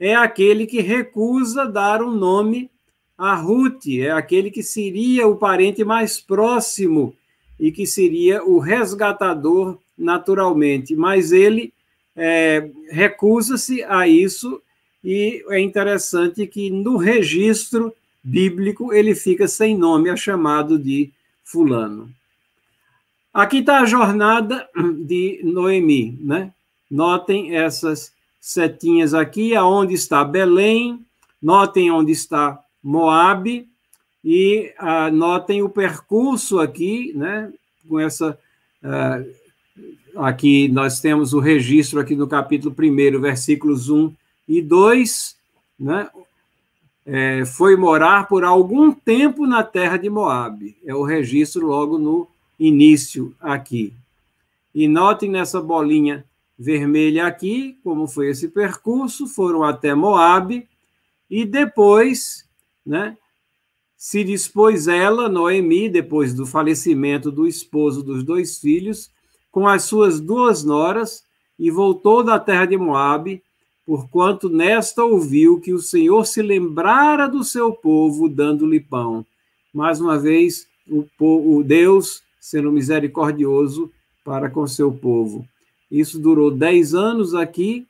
é 0.00 0.14
aquele 0.14 0.66
que 0.66 0.80
recusa 0.80 1.66
dar 1.66 2.02
um 2.02 2.12
nome 2.12 2.70
a 3.18 3.34
Ruth, 3.34 3.86
é 3.86 4.10
aquele 4.10 4.50
que 4.50 4.62
seria 4.62 5.28
o 5.28 5.36
parente 5.36 5.84
mais 5.84 6.18
próximo 6.18 7.14
e 7.60 7.70
que 7.70 7.86
seria 7.86 8.42
o 8.42 8.58
resgatador 8.58 9.76
naturalmente, 9.98 10.96
mas 10.96 11.30
ele 11.30 11.70
é, 12.16 12.66
recusa-se 12.88 13.84
a 13.84 14.08
isso 14.08 14.58
e 15.04 15.44
é 15.50 15.60
interessante 15.60 16.46
que 16.46 16.70
no 16.70 16.96
registro 16.96 17.94
bíblico 18.24 18.90
ele 18.90 19.14
fica 19.14 19.46
sem 19.46 19.76
nome, 19.76 20.08
é 20.08 20.16
chamado 20.16 20.78
de 20.78 21.12
fulano. 21.44 22.10
Aqui 23.38 23.58
está 23.58 23.78
a 23.78 23.86
jornada 23.86 24.68
de 25.06 25.40
Noemi, 25.44 26.18
né? 26.20 26.52
Notem 26.90 27.54
essas 27.54 28.12
setinhas 28.40 29.14
aqui, 29.14 29.54
aonde 29.54 29.94
está 29.94 30.24
Belém, 30.24 31.06
notem 31.40 31.88
onde 31.88 32.10
está 32.10 32.58
Moabe, 32.82 33.68
e 34.24 34.74
ah, 34.76 35.08
notem 35.12 35.62
o 35.62 35.68
percurso 35.68 36.58
aqui, 36.58 37.12
né? 37.14 37.52
Com 37.88 38.00
essa. 38.00 38.36
Ah, 38.82 39.22
aqui 40.16 40.66
nós 40.66 40.98
temos 40.98 41.32
o 41.32 41.38
registro 41.38 42.00
aqui 42.00 42.16
no 42.16 42.26
capítulo 42.26 42.74
1, 42.76 43.20
versículos 43.20 43.88
1 43.88 44.12
e 44.48 44.60
2, 44.60 45.36
né? 45.78 46.10
É, 47.06 47.44
foi 47.44 47.76
morar 47.76 48.26
por 48.26 48.42
algum 48.42 48.90
tempo 48.90 49.46
na 49.46 49.62
terra 49.62 49.96
de 49.96 50.10
Moabe. 50.10 50.76
É 50.84 50.92
o 50.92 51.04
registro 51.04 51.68
logo 51.68 51.98
no 51.98 52.26
início 52.58 53.34
aqui. 53.40 53.92
E 54.74 54.88
notem 54.88 55.30
nessa 55.30 55.60
bolinha 55.60 56.24
vermelha 56.58 57.26
aqui, 57.26 57.78
como 57.84 58.08
foi 58.08 58.30
esse 58.30 58.48
percurso, 58.48 59.26
foram 59.26 59.62
até 59.62 59.94
Moabe 59.94 60.68
e 61.30 61.44
depois, 61.44 62.46
né, 62.84 63.16
se 63.96 64.24
dispôs 64.24 64.88
ela, 64.88 65.28
Noemi, 65.28 65.88
depois 65.88 66.34
do 66.34 66.46
falecimento 66.46 67.30
do 67.30 67.46
esposo 67.46 68.02
dos 68.02 68.22
dois 68.22 68.58
filhos, 68.58 69.10
com 69.50 69.66
as 69.66 69.84
suas 69.84 70.20
duas 70.20 70.64
noras 70.64 71.24
e 71.58 71.70
voltou 71.70 72.22
da 72.22 72.38
terra 72.38 72.66
de 72.66 72.76
Moabe, 72.76 73.42
porquanto 73.84 74.48
nesta 74.48 75.04
ouviu 75.04 75.60
que 75.60 75.72
o 75.72 75.80
Senhor 75.80 76.26
se 76.26 76.42
lembrara 76.42 77.26
do 77.26 77.42
seu 77.42 77.72
povo, 77.72 78.28
dando-lhe 78.28 78.78
pão. 78.78 79.24
Mais 79.72 80.00
uma 80.00 80.18
vez, 80.18 80.66
o, 80.86 81.04
o 81.18 81.62
Deus 81.64 82.22
sendo 82.40 82.72
misericordioso 82.72 83.90
para 84.24 84.50
com 84.50 84.66
seu 84.66 84.92
povo. 84.92 85.46
Isso 85.90 86.18
durou 86.18 86.50
dez 86.50 86.94
anos 86.94 87.34
aqui, 87.34 87.86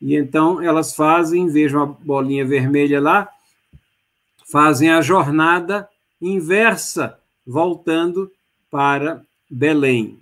e 0.00 0.14
então 0.14 0.62
elas 0.62 0.94
fazem, 0.94 1.48
vejam 1.48 1.82
a 1.82 1.86
bolinha 1.86 2.46
vermelha 2.46 3.00
lá, 3.00 3.28
fazem 4.50 4.90
a 4.90 5.00
jornada 5.00 5.88
inversa, 6.20 7.18
voltando 7.46 8.30
para 8.70 9.24
Belém. 9.50 10.18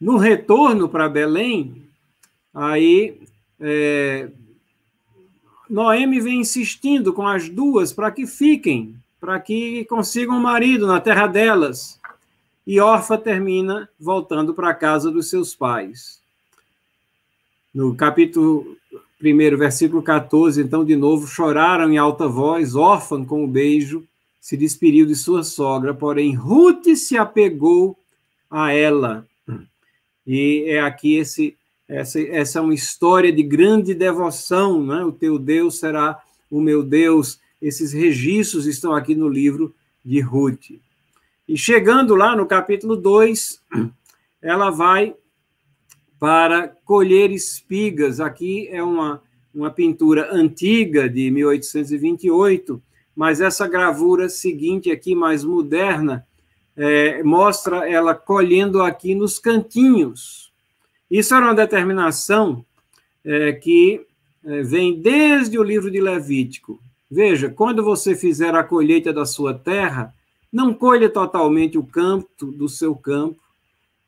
No 0.00 0.16
retorno 0.16 0.88
para 0.88 1.08
Belém, 1.08 1.82
aí 2.54 3.20
é, 3.58 4.30
Noemi 5.68 6.20
vem 6.20 6.40
insistindo 6.40 7.12
com 7.12 7.26
as 7.26 7.48
duas 7.48 7.92
para 7.92 8.10
que 8.10 8.26
fiquem, 8.26 8.96
para 9.20 9.38
que 9.38 9.84
consigam 9.84 10.36
um 10.36 10.40
marido 10.40 10.86
na 10.86 11.00
terra 11.00 11.26
delas. 11.26 12.00
E 12.66 12.80
Orfa 12.80 13.18
termina 13.18 13.88
voltando 13.98 14.54
para 14.54 14.70
a 14.70 14.74
casa 14.74 15.10
dos 15.10 15.28
seus 15.28 15.54
pais. 15.54 16.20
No 17.72 17.94
capítulo 17.94 18.76
1, 19.22 19.56
versículo 19.56 20.02
14, 20.02 20.62
então, 20.62 20.84
de 20.84 20.96
novo, 20.96 21.26
choraram 21.26 21.92
em 21.92 21.98
alta 21.98 22.26
voz, 22.26 22.74
órfã 22.74 23.24
com 23.24 23.44
o 23.44 23.48
beijo, 23.48 24.04
se 24.40 24.56
despediu 24.56 25.04
de 25.04 25.14
sua 25.14 25.44
sogra, 25.44 25.92
porém 25.92 26.34
Ruth 26.34 26.96
se 26.96 27.18
apegou 27.18 27.96
a 28.50 28.72
ela. 28.72 29.26
E 30.26 30.64
é 30.66 30.80
aqui 30.80 31.16
esse, 31.16 31.56
essa, 31.88 32.20
essa 32.20 32.58
é 32.58 32.62
uma 32.62 32.74
história 32.74 33.32
de 33.32 33.42
grande 33.42 33.94
devoção, 33.94 34.84
né? 34.84 35.04
o 35.04 35.12
teu 35.12 35.38
Deus 35.38 35.78
será 35.78 36.20
o 36.50 36.60
meu 36.60 36.82
Deus, 36.82 37.38
esses 37.60 37.92
registros 37.92 38.66
estão 38.66 38.94
aqui 38.94 39.14
no 39.14 39.28
livro 39.28 39.74
de 40.04 40.20
Ruth. 40.20 40.70
E 41.46 41.56
chegando 41.56 42.14
lá 42.14 42.36
no 42.36 42.46
capítulo 42.46 42.96
2, 42.96 43.60
ela 44.40 44.70
vai 44.70 45.14
para 46.18 46.68
colher 46.84 47.30
espigas. 47.30 48.20
Aqui 48.20 48.68
é 48.68 48.82
uma, 48.82 49.22
uma 49.54 49.70
pintura 49.70 50.32
antiga 50.32 51.08
de 51.08 51.30
1828, 51.30 52.80
mas 53.16 53.40
essa 53.40 53.66
gravura 53.66 54.28
seguinte 54.28 54.90
aqui, 54.90 55.14
mais 55.14 55.44
moderna, 55.44 56.26
é, 56.76 57.22
mostra 57.22 57.88
ela 57.88 58.14
colhendo 58.14 58.82
aqui 58.82 59.14
nos 59.14 59.38
cantinhos. 59.38 60.52
Isso 61.10 61.34
era 61.34 61.46
uma 61.46 61.54
determinação 61.54 62.64
é, 63.24 63.52
que 63.52 64.06
é, 64.44 64.62
vem 64.62 65.00
desde 65.00 65.58
o 65.58 65.62
livro 65.62 65.90
de 65.90 66.00
Levítico. 66.00 66.80
Veja, 67.10 67.50
quando 67.50 67.82
você 67.82 68.14
fizer 68.14 68.54
a 68.54 68.62
colheita 68.62 69.12
da 69.12 69.26
sua 69.26 69.52
terra, 69.52 70.14
não 70.52 70.72
colha 70.72 71.10
totalmente 71.10 71.76
o 71.76 71.84
campo 71.84 72.46
do 72.46 72.68
seu 72.68 72.94
campo, 72.94 73.40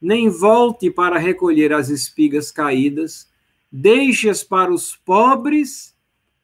nem 0.00 0.28
volte 0.28 0.90
para 0.90 1.18
recolher 1.18 1.72
as 1.72 1.88
espigas 1.88 2.52
caídas, 2.52 3.28
deixe-as 3.70 4.44
para 4.44 4.72
os 4.72 4.94
pobres 4.94 5.94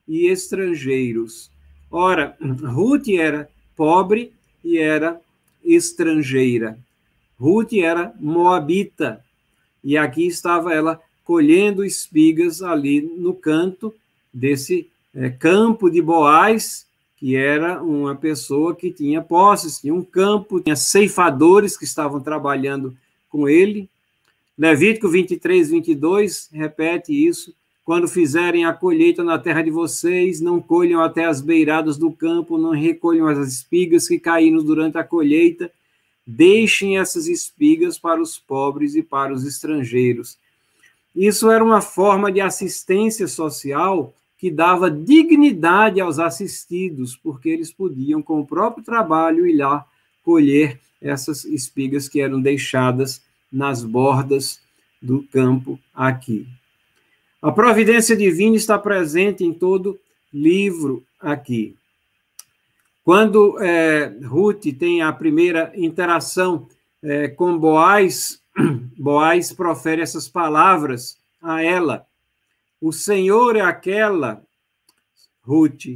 e 0.07 0.27
estrangeiros. 0.27 1.51
Ora, 1.91 2.37
Ruth 2.41 3.09
era 3.09 3.49
pobre 3.77 4.33
e 4.65 4.79
era 4.79 5.21
estrangeira. 5.65 6.79
Ruth 7.39 7.73
era 7.75 8.13
moabita, 8.19 9.25
e 9.83 9.97
aqui 9.97 10.27
estava 10.27 10.73
ela 10.73 11.01
colhendo 11.25 11.85
espigas 11.85 12.63
ali 12.63 13.01
no 13.01 13.35
canto 13.35 13.95
desse 14.33 14.89
é, 15.19 15.29
campo 15.29 15.91
de 15.91 16.01
Boaz, 16.01 16.87
que 17.17 17.35
era 17.35 17.83
uma 17.83 18.15
pessoa 18.15 18.77
que 18.77 18.93
tinha 18.93 19.21
posses, 19.21 19.81
tinha 19.81 19.93
um 19.93 20.03
campo, 20.03 20.61
tinha 20.61 20.77
ceifadores 20.77 21.77
que 21.77 21.85
estavam 21.85 22.21
trabalhando 22.21 22.97
com 23.29 23.49
ele. 23.49 23.89
Levítico 24.57 25.09
23, 25.09 25.71
22 25.71 26.49
repete 26.53 27.13
isso. 27.13 27.53
Quando 27.85 28.07
fizerem 28.07 28.65
a 28.65 28.73
colheita 28.73 29.25
na 29.25 29.39
terra 29.39 29.63
de 29.63 29.73
vocês, 29.73 30.41
não 30.41 30.61
colham 30.61 31.01
até 31.01 31.25
as 31.25 31.41
beiradas 31.41 31.97
do 31.97 32.13
campo, 32.13 32.57
não 32.57 32.71
recolham 32.71 33.27
as 33.27 33.39
espigas 33.39 34.07
que 34.07 34.21
caíram 34.21 34.63
durante 34.63 34.99
a 34.99 35.05
colheita. 35.05 35.69
Deixem 36.25 36.99
essas 36.99 37.27
espigas 37.27 37.99
para 37.99 38.23
os 38.23 38.39
pobres 38.39 38.95
e 38.95 39.03
para 39.03 39.33
os 39.33 39.45
estrangeiros. 39.45 40.39
Isso 41.17 41.51
era 41.51 41.65
uma 41.65 41.81
forma 41.81 42.31
de 42.31 42.41
assistência 42.41 43.27
social 43.27 44.15
que 44.39 44.51
dava 44.51 44.91
dignidade 44.91 46.01
aos 46.01 46.21
assistidos, 46.21 47.17
porque 47.17 47.49
eles 47.49 47.73
podiam, 47.73 48.23
com 48.23 48.41
o 48.41 48.47
próprio 48.47 48.85
trabalho, 48.85 49.47
ir 49.47 49.57
lá 49.57 49.85
colher 50.25 50.79
essas 51.03 51.45
espigas 51.45 52.09
que 52.09 52.21
eram 52.21 52.41
deixadas 52.41 53.21
nas 53.51 53.83
bordas 53.83 54.61
do 55.03 55.23
campo 55.25 55.79
aqui. 55.95 56.47
A 57.43 57.51
providência 57.51 58.17
divina 58.17 58.57
está 58.57 58.79
presente 58.79 59.45
em 59.45 59.53
todo 59.53 59.99
livro 60.33 61.05
aqui. 61.21 61.77
Quando 63.05 63.61
é, 63.61 64.13
Ruth 64.25 64.67
tem 64.79 65.03
a 65.03 65.13
primeira 65.13 65.73
interação 65.75 66.69
é, 67.03 67.29
com 67.29 67.59
Boaz, 67.59 68.41
Boaz 68.99 69.53
profere 69.53 70.03
essas 70.03 70.29
palavras 70.29 71.17
a 71.43 71.63
ela. 71.63 72.07
O 72.81 72.93
Senhor 72.93 73.57
é 73.57 73.61
aquela, 73.61 74.43
Ruth, 75.43 75.87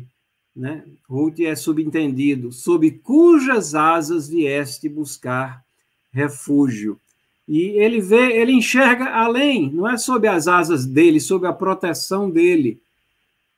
né? 0.55 0.85
Ruth 1.09 1.41
é 1.41 1.55
subentendido, 1.55 2.53
sob 2.53 2.91
cujas 2.91 3.74
asas 3.74 4.28
vieste 4.28 4.89
buscar 4.89 5.64
refúgio. 6.12 6.99
E 7.47 7.61
ele 7.61 8.01
vê, 8.01 8.33
ele 8.33 8.53
enxerga 8.53 9.07
além, 9.07 9.70
não 9.72 9.89
é 9.89 9.97
sob 9.97 10.26
as 10.28 10.47
asas 10.47 10.87
dele, 10.87 11.20
sob 11.20 11.47
a 11.47 11.53
proteção 11.53 12.30
dele, 12.30 12.80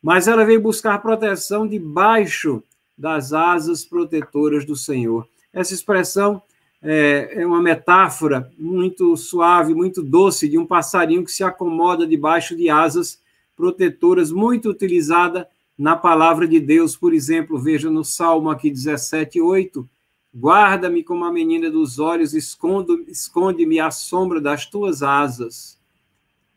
mas 0.03 0.29
ela 0.29 0.45
veio 0.45 0.61
buscar 0.61 0.99
proteção 0.99 1.67
debaixo 1.67 2.63
das 2.97 3.33
asas 3.33 3.85
protetoras 3.85 4.65
do 4.65 4.77
Senhor. 4.77 5.27
Essa 5.53 5.75
expressão 5.75 6.43
é, 6.85 7.41
é 7.41 7.47
uma 7.47 7.63
metáfora 7.63 8.53
muito 8.59 9.17
suave, 9.17 9.73
muito 9.73 10.03
doce 10.03 10.47
de 10.47 10.59
um 10.59 10.67
passarinho 10.67 11.25
que 11.25 11.33
se 11.33 11.43
acomoda 11.43 12.07
debaixo 12.07 12.55
de 12.55 12.69
asas 12.69 13.19
protetoras, 13.57 14.31
muito 14.31 14.69
utilizada 14.69 15.49
na 15.79 15.97
palavra 15.97 16.47
de 16.47 16.61
Deus. 16.61 16.95
Por 16.95 17.15
exemplo, 17.15 17.59
veja 17.59 17.91
no 17.91 18.05
Salmo 18.05 18.51
aqui 18.51 18.71
17, 18.71 19.41
8. 19.41 19.89
Guarda-me 20.37 21.03
como 21.03 21.25
a 21.25 21.33
menina 21.33 21.71
dos 21.71 21.99
olhos, 21.99 22.35
esconde-me 22.35 23.81
à 23.81 23.91
sombra 23.91 24.39
das 24.41 24.67
tuas 24.67 25.03
asas. 25.03 25.79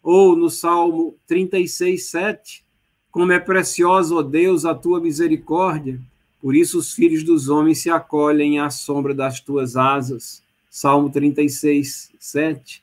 Ou 0.04 0.36
no 0.36 0.50
Salmo 0.50 1.16
36, 1.26 2.10
7. 2.10 2.66
Como 3.10 3.32
é 3.32 3.40
preciosa, 3.40 4.14
ó 4.14 4.22
Deus, 4.22 4.66
a 4.66 4.76
tua 4.76 5.00
misericórdia. 5.00 6.02
Por 6.48 6.56
isso 6.56 6.80
os 6.80 6.94
filhos 6.94 7.26
dos 7.26 7.50
homens 7.50 7.80
se 7.80 7.90
acolhem 7.90 8.58
à 8.58 8.70
sombra 8.70 9.14
das 9.14 9.42
tuas 9.42 9.76
asas. 9.76 10.42
Salmo 10.70 11.10
36, 11.10 12.14
7. 12.18 12.82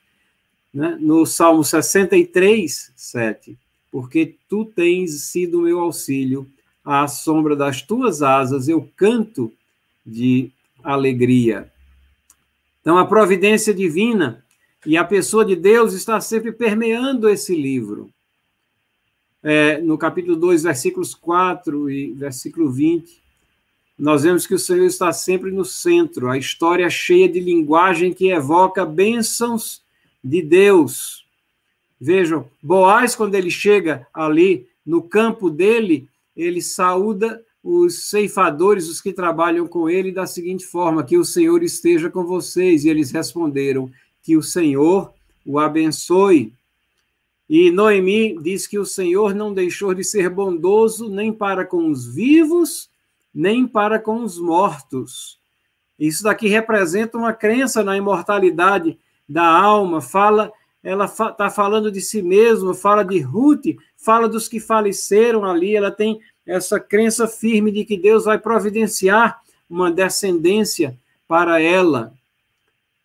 Né? 0.74 0.98
No 1.00 1.24
Salmo 1.24 1.64
63, 1.64 2.92
7. 2.94 3.58
Porque 3.90 4.34
tu 4.50 4.66
tens 4.66 5.18
sido 5.22 5.62
meu 5.62 5.80
auxílio, 5.80 6.46
à 6.84 7.08
sombra 7.08 7.56
das 7.56 7.80
tuas 7.80 8.20
asas 8.20 8.68
eu 8.68 8.86
canto 8.94 9.50
de 10.04 10.50
alegria. 10.82 11.72
Então, 12.82 12.98
a 12.98 13.06
providência 13.06 13.72
divina 13.72 14.44
e 14.84 14.94
a 14.94 15.04
pessoa 15.04 15.42
de 15.42 15.56
Deus 15.56 15.94
está 15.94 16.20
sempre 16.20 16.52
permeando 16.52 17.30
esse 17.30 17.56
livro. 17.56 18.10
É, 19.42 19.80
no 19.80 19.96
capítulo 19.96 20.36
2, 20.36 20.64
versículos 20.64 21.14
4 21.14 21.88
e 21.88 22.12
versículo 22.12 22.70
20, 22.70 23.23
nós 23.98 24.22
vemos 24.24 24.46
que 24.46 24.54
o 24.54 24.58
Senhor 24.58 24.84
está 24.84 25.12
sempre 25.12 25.50
no 25.50 25.64
centro, 25.64 26.28
a 26.28 26.36
história 26.36 26.88
cheia 26.90 27.28
de 27.28 27.40
linguagem 27.40 28.12
que 28.12 28.30
evoca 28.30 28.84
bênçãos 28.84 29.82
de 30.22 30.42
Deus. 30.42 31.24
Vejam, 32.00 32.48
Boaz, 32.62 33.14
quando 33.14 33.34
ele 33.34 33.50
chega 33.50 34.06
ali 34.12 34.66
no 34.84 35.02
campo 35.02 35.48
dele, 35.48 36.08
ele 36.36 36.60
saúda 36.60 37.42
os 37.62 38.10
ceifadores, 38.10 38.88
os 38.88 39.00
que 39.00 39.12
trabalham 39.12 39.66
com 39.66 39.88
ele, 39.88 40.12
da 40.12 40.26
seguinte 40.26 40.66
forma: 40.66 41.04
que 41.04 41.16
o 41.16 41.24
Senhor 41.24 41.62
esteja 41.62 42.10
com 42.10 42.24
vocês. 42.24 42.84
E 42.84 42.90
eles 42.90 43.10
responderam: 43.10 43.90
que 44.22 44.36
o 44.36 44.42
Senhor 44.42 45.12
o 45.46 45.58
abençoe. 45.58 46.52
E 47.48 47.70
Noemi 47.70 48.38
diz 48.42 48.66
que 48.66 48.78
o 48.78 48.86
Senhor 48.86 49.34
não 49.34 49.52
deixou 49.52 49.94
de 49.94 50.02
ser 50.02 50.28
bondoso 50.30 51.08
nem 51.08 51.32
para 51.32 51.64
com 51.64 51.90
os 51.90 52.06
vivos, 52.06 52.88
nem 53.34 53.66
para 53.66 53.98
com 53.98 54.22
os 54.22 54.38
mortos. 54.38 55.38
Isso 55.98 56.22
daqui 56.22 56.48
representa 56.48 57.18
uma 57.18 57.32
crença 57.32 57.82
na 57.82 57.96
imortalidade 57.96 58.98
da 59.28 59.46
alma, 59.46 60.00
fala, 60.00 60.52
ela 60.82 61.06
está 61.06 61.50
falando 61.50 61.90
de 61.90 62.00
si 62.00 62.22
mesma, 62.22 62.74
fala 62.74 63.02
de 63.02 63.18
Ruth, 63.18 63.76
fala 63.96 64.28
dos 64.28 64.46
que 64.48 64.60
faleceram 64.60 65.44
ali, 65.44 65.74
ela 65.74 65.90
tem 65.90 66.20
essa 66.46 66.78
crença 66.78 67.26
firme 67.26 67.72
de 67.72 67.84
que 67.84 67.96
Deus 67.96 68.26
vai 68.26 68.38
providenciar 68.38 69.40
uma 69.68 69.90
descendência 69.90 70.98
para 71.26 71.60
ela. 71.60 72.12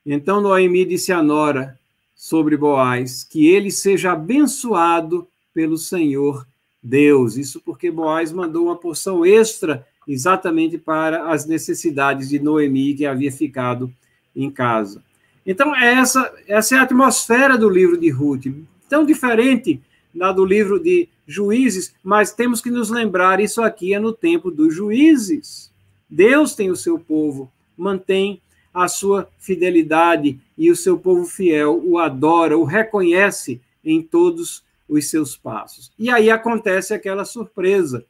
Então 0.05 0.41
Noemi 0.41 0.86
disse 0.86 1.11
a 1.11 1.23
Nora 1.23 1.80
sobre 2.13 2.57
Boaz 2.57 3.23
que 3.23 3.47
ele 3.47 3.71
seja 3.71 4.11
abençoado 4.11 5.27
pelo 5.53 5.77
Senhor 5.77 6.45
Deus. 6.84 7.38
Isso 7.38 7.61
porque 7.61 7.89
Boaz 7.89 8.32
mandou 8.32 8.65
uma 8.65 8.75
porção 8.75 9.25
extra 9.25 9.86
exatamente 10.10 10.76
para 10.76 11.32
as 11.32 11.45
necessidades 11.45 12.30
de 12.30 12.39
Noemi, 12.39 12.95
que 12.95 13.05
havia 13.05 13.32
ficado 13.32 13.93
em 14.36 14.49
casa. 14.49 15.03
Então, 15.45 15.76
essa, 15.76 16.34
essa 16.47 16.76
é 16.76 16.80
a 16.80 16.82
atmosfera 16.82 17.55
do 17.55 17.70
livro 17.70 17.95
de 17.95 18.10
Ruth, 18.10 18.47
tão 18.89 19.05
diferente 19.05 19.80
da 20.14 20.32
do 20.32 20.43
livro 20.43 20.80
de 20.80 21.07
Juízes, 21.28 21.93
mas 22.03 22.34
temos 22.34 22.60
que 22.60 22.72
nos 22.72 22.89
lembrar, 22.89 23.39
isso 23.39 23.62
aqui 23.62 23.93
é 23.93 23.99
no 23.99 24.12
tempo 24.12 24.49
dos 24.49 24.74
juízes. 24.74 25.72
Deus 26.10 26.55
tem 26.55 26.72
o 26.72 26.76
seu 26.76 26.97
povo, 26.97 27.51
mantém 27.78 28.41
a 28.74 28.88
sua 28.88 29.30
fidelidade 29.38 30.39
e 30.57 30.72
o 30.72 30.76
seu 30.76 30.97
povo 30.97 31.26
fiel 31.26 31.80
o 31.86 31.99
adora, 31.99 32.57
o 32.57 32.64
reconhece 32.64 33.62
em 33.86 34.01
todos 34.01 34.64
os 34.88 35.07
seus 35.07 35.38
passos. 35.38 35.91
E 35.99 36.10
aí 36.10 36.32
acontece 36.32 36.95
aquela 36.95 37.26
surpresa, 37.26 38.03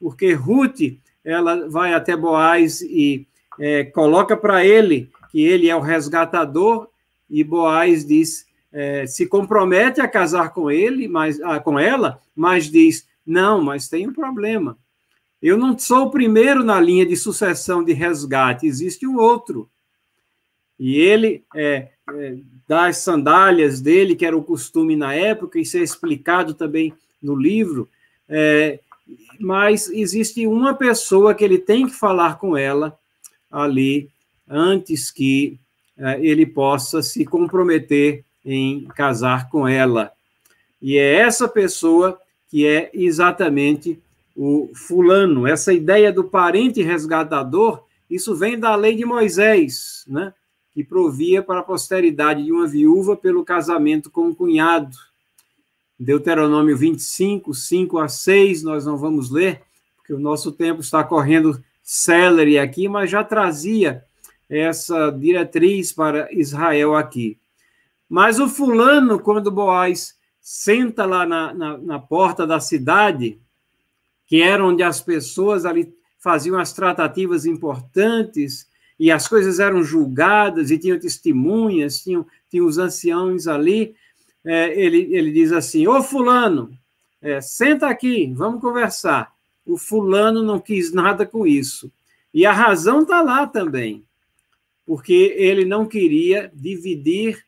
porque 0.00 0.32
Ruth 0.32 0.98
ela 1.24 1.68
vai 1.68 1.94
até 1.94 2.16
Boaz 2.16 2.82
e 2.82 3.26
é, 3.58 3.84
coloca 3.84 4.36
para 4.36 4.64
ele 4.64 5.10
que 5.30 5.42
ele 5.42 5.68
é 5.68 5.74
o 5.74 5.80
resgatador, 5.80 6.88
e 7.28 7.42
Boaz 7.42 8.04
diz, 8.06 8.46
é, 8.72 9.06
se 9.06 9.26
compromete 9.26 10.00
a 10.00 10.06
casar 10.06 10.52
com 10.52 10.70
ele, 10.70 11.08
mas 11.08 11.40
ah, 11.40 11.58
com 11.58 11.78
ela, 11.78 12.20
mas 12.36 12.70
diz, 12.70 13.08
não, 13.26 13.62
mas 13.62 13.88
tem 13.88 14.06
um 14.06 14.12
problema. 14.12 14.78
Eu 15.42 15.56
não 15.56 15.76
sou 15.78 16.06
o 16.06 16.10
primeiro 16.10 16.62
na 16.62 16.80
linha 16.80 17.04
de 17.04 17.16
sucessão 17.16 17.82
de 17.82 17.92
resgate, 17.92 18.66
existe 18.66 19.06
um 19.06 19.18
outro. 19.18 19.68
E 20.78 20.98
ele 20.98 21.44
é, 21.54 21.88
é, 22.10 22.36
dá 22.68 22.86
as 22.86 22.98
sandálias 22.98 23.80
dele, 23.80 24.16
que 24.16 24.26
era 24.26 24.36
o 24.36 24.44
costume 24.44 24.96
na 24.96 25.14
época, 25.14 25.58
isso 25.58 25.76
é 25.76 25.80
explicado 25.80 26.54
também 26.54 26.94
no 27.20 27.34
livro, 27.34 27.88
é, 28.28 28.78
mas 29.38 29.88
existe 29.90 30.46
uma 30.46 30.74
pessoa 30.74 31.34
que 31.34 31.44
ele 31.44 31.58
tem 31.58 31.86
que 31.86 31.94
falar 31.94 32.38
com 32.38 32.56
ela 32.56 32.98
ali 33.50 34.08
antes 34.48 35.10
que 35.10 35.58
uh, 35.98 36.18
ele 36.20 36.46
possa 36.46 37.02
se 37.02 37.24
comprometer 37.24 38.24
em 38.44 38.84
casar 38.86 39.48
com 39.48 39.66
ela. 39.66 40.12
E 40.80 40.98
é 40.98 41.14
essa 41.16 41.48
pessoa 41.48 42.20
que 42.48 42.66
é 42.66 42.90
exatamente 42.92 43.98
o 44.36 44.70
fulano. 44.74 45.46
Essa 45.46 45.72
ideia 45.72 46.12
do 46.12 46.24
parente 46.24 46.82
resgatador, 46.82 47.84
isso 48.10 48.34
vem 48.34 48.58
da 48.58 48.74
lei 48.74 48.94
de 48.94 49.04
Moisés, 49.04 50.04
né? 50.06 50.32
que 50.72 50.82
provia 50.82 51.40
para 51.40 51.60
a 51.60 51.64
posteridade 51.64 52.42
de 52.42 52.52
uma 52.52 52.66
viúva 52.66 53.16
pelo 53.16 53.44
casamento 53.44 54.10
com 54.10 54.26
um 54.26 54.34
cunhado. 54.34 54.96
Deuteronômio 55.98 56.76
25, 56.76 57.54
5 57.54 57.98
a 57.98 58.08
6, 58.08 58.62
nós 58.62 58.84
não 58.84 58.96
vamos 58.96 59.30
ler, 59.30 59.62
porque 59.96 60.12
o 60.12 60.18
nosso 60.18 60.52
tempo 60.52 60.80
está 60.80 61.04
correndo 61.04 61.62
celery 61.82 62.58
aqui, 62.58 62.88
mas 62.88 63.10
já 63.10 63.22
trazia 63.22 64.04
essa 64.48 65.10
diretriz 65.10 65.92
para 65.92 66.32
Israel 66.32 66.94
aqui. 66.94 67.38
Mas 68.08 68.38
o 68.38 68.48
fulano, 68.48 69.18
quando 69.18 69.50
Boaz 69.50 70.16
senta 70.40 71.04
lá 71.06 71.24
na, 71.24 71.54
na, 71.54 71.78
na 71.78 71.98
porta 71.98 72.46
da 72.46 72.60
cidade, 72.60 73.40
que 74.26 74.42
era 74.42 74.64
onde 74.64 74.82
as 74.82 75.00
pessoas 75.00 75.64
ali 75.64 75.94
faziam 76.18 76.58
as 76.58 76.72
tratativas 76.72 77.46
importantes, 77.46 78.68
e 78.98 79.10
as 79.10 79.26
coisas 79.26 79.58
eram 79.58 79.82
julgadas, 79.82 80.70
e 80.70 80.78
tinham 80.78 80.98
testemunhas, 80.98 82.00
tinham, 82.00 82.26
tinham 82.50 82.66
os 82.66 82.78
anciãos 82.78 83.46
ali, 83.48 83.94
é, 84.44 84.78
ele, 84.78 85.14
ele 85.14 85.32
diz 85.32 85.52
assim: 85.52 85.86
Ô 85.86 86.02
Fulano, 86.02 86.76
é, 87.22 87.40
senta 87.40 87.88
aqui, 87.88 88.32
vamos 88.34 88.60
conversar. 88.60 89.32
O 89.64 89.78
Fulano 89.78 90.42
não 90.42 90.60
quis 90.60 90.92
nada 90.92 91.24
com 91.24 91.46
isso. 91.46 91.90
E 92.32 92.44
a 92.44 92.52
razão 92.52 93.02
está 93.02 93.22
lá 93.22 93.46
também, 93.46 94.04
porque 94.84 95.34
ele 95.36 95.64
não 95.64 95.86
queria 95.86 96.50
dividir 96.54 97.44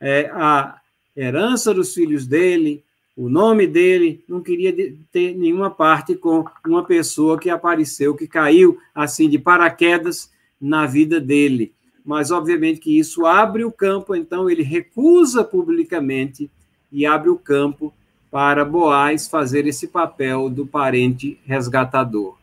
é, 0.00 0.30
a 0.32 0.80
herança 1.14 1.74
dos 1.74 1.92
filhos 1.92 2.26
dele, 2.26 2.82
o 3.16 3.28
nome 3.28 3.66
dele, 3.66 4.24
não 4.26 4.40
queria 4.40 4.72
ter 5.12 5.36
nenhuma 5.36 5.70
parte 5.70 6.14
com 6.14 6.44
uma 6.64 6.84
pessoa 6.84 7.38
que 7.38 7.50
apareceu, 7.50 8.14
que 8.14 8.26
caiu 8.26 8.78
assim 8.94 9.28
de 9.28 9.38
paraquedas 9.38 10.30
na 10.58 10.86
vida 10.86 11.20
dele 11.20 11.74
mas 12.10 12.32
obviamente 12.32 12.80
que 12.80 12.98
isso 12.98 13.24
abre 13.24 13.64
o 13.64 13.70
campo, 13.70 14.16
então 14.16 14.50
ele 14.50 14.64
recusa 14.64 15.44
publicamente 15.44 16.50
e 16.90 17.06
abre 17.06 17.30
o 17.30 17.38
campo 17.38 17.94
para 18.32 18.64
Boaz 18.64 19.28
fazer 19.28 19.64
esse 19.64 19.86
papel 19.86 20.50
do 20.50 20.66
parente 20.66 21.38
resgatador. 21.44 22.36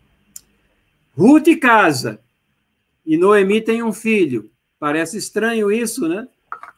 Ruth 1.18 1.50
casa 1.60 2.18
e 3.06 3.18
Noemi 3.18 3.60
tem 3.60 3.84
um 3.84 3.92
filho. 3.92 4.50
Parece 4.80 5.18
estranho 5.18 5.70
isso, 5.70 6.08
né? 6.08 6.30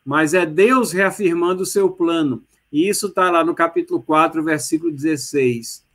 Mas 0.04 0.34
é 0.34 0.44
Deus 0.44 0.92
reafirmando 0.92 1.62
o 1.62 1.68
seu 1.68 1.92
plano. 1.92 2.42
E 2.74 2.90
isso 2.90 3.06
está 3.06 3.30
lá 3.30 3.46
no 3.46 3.54
capítulo 3.54 4.02
4, 4.02 4.44
versículo 4.44 4.92
16. 4.92 5.86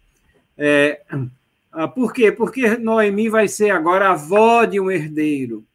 É, 0.56 1.02
ah, 1.72 1.88
por 1.88 2.12
quê? 2.12 2.30
Porque 2.30 2.76
Noemi 2.76 3.28
vai 3.28 3.48
ser 3.48 3.70
agora 3.70 4.10
avó 4.10 4.64
de 4.64 4.78
um 4.78 4.88
herdeiro. 4.88 5.66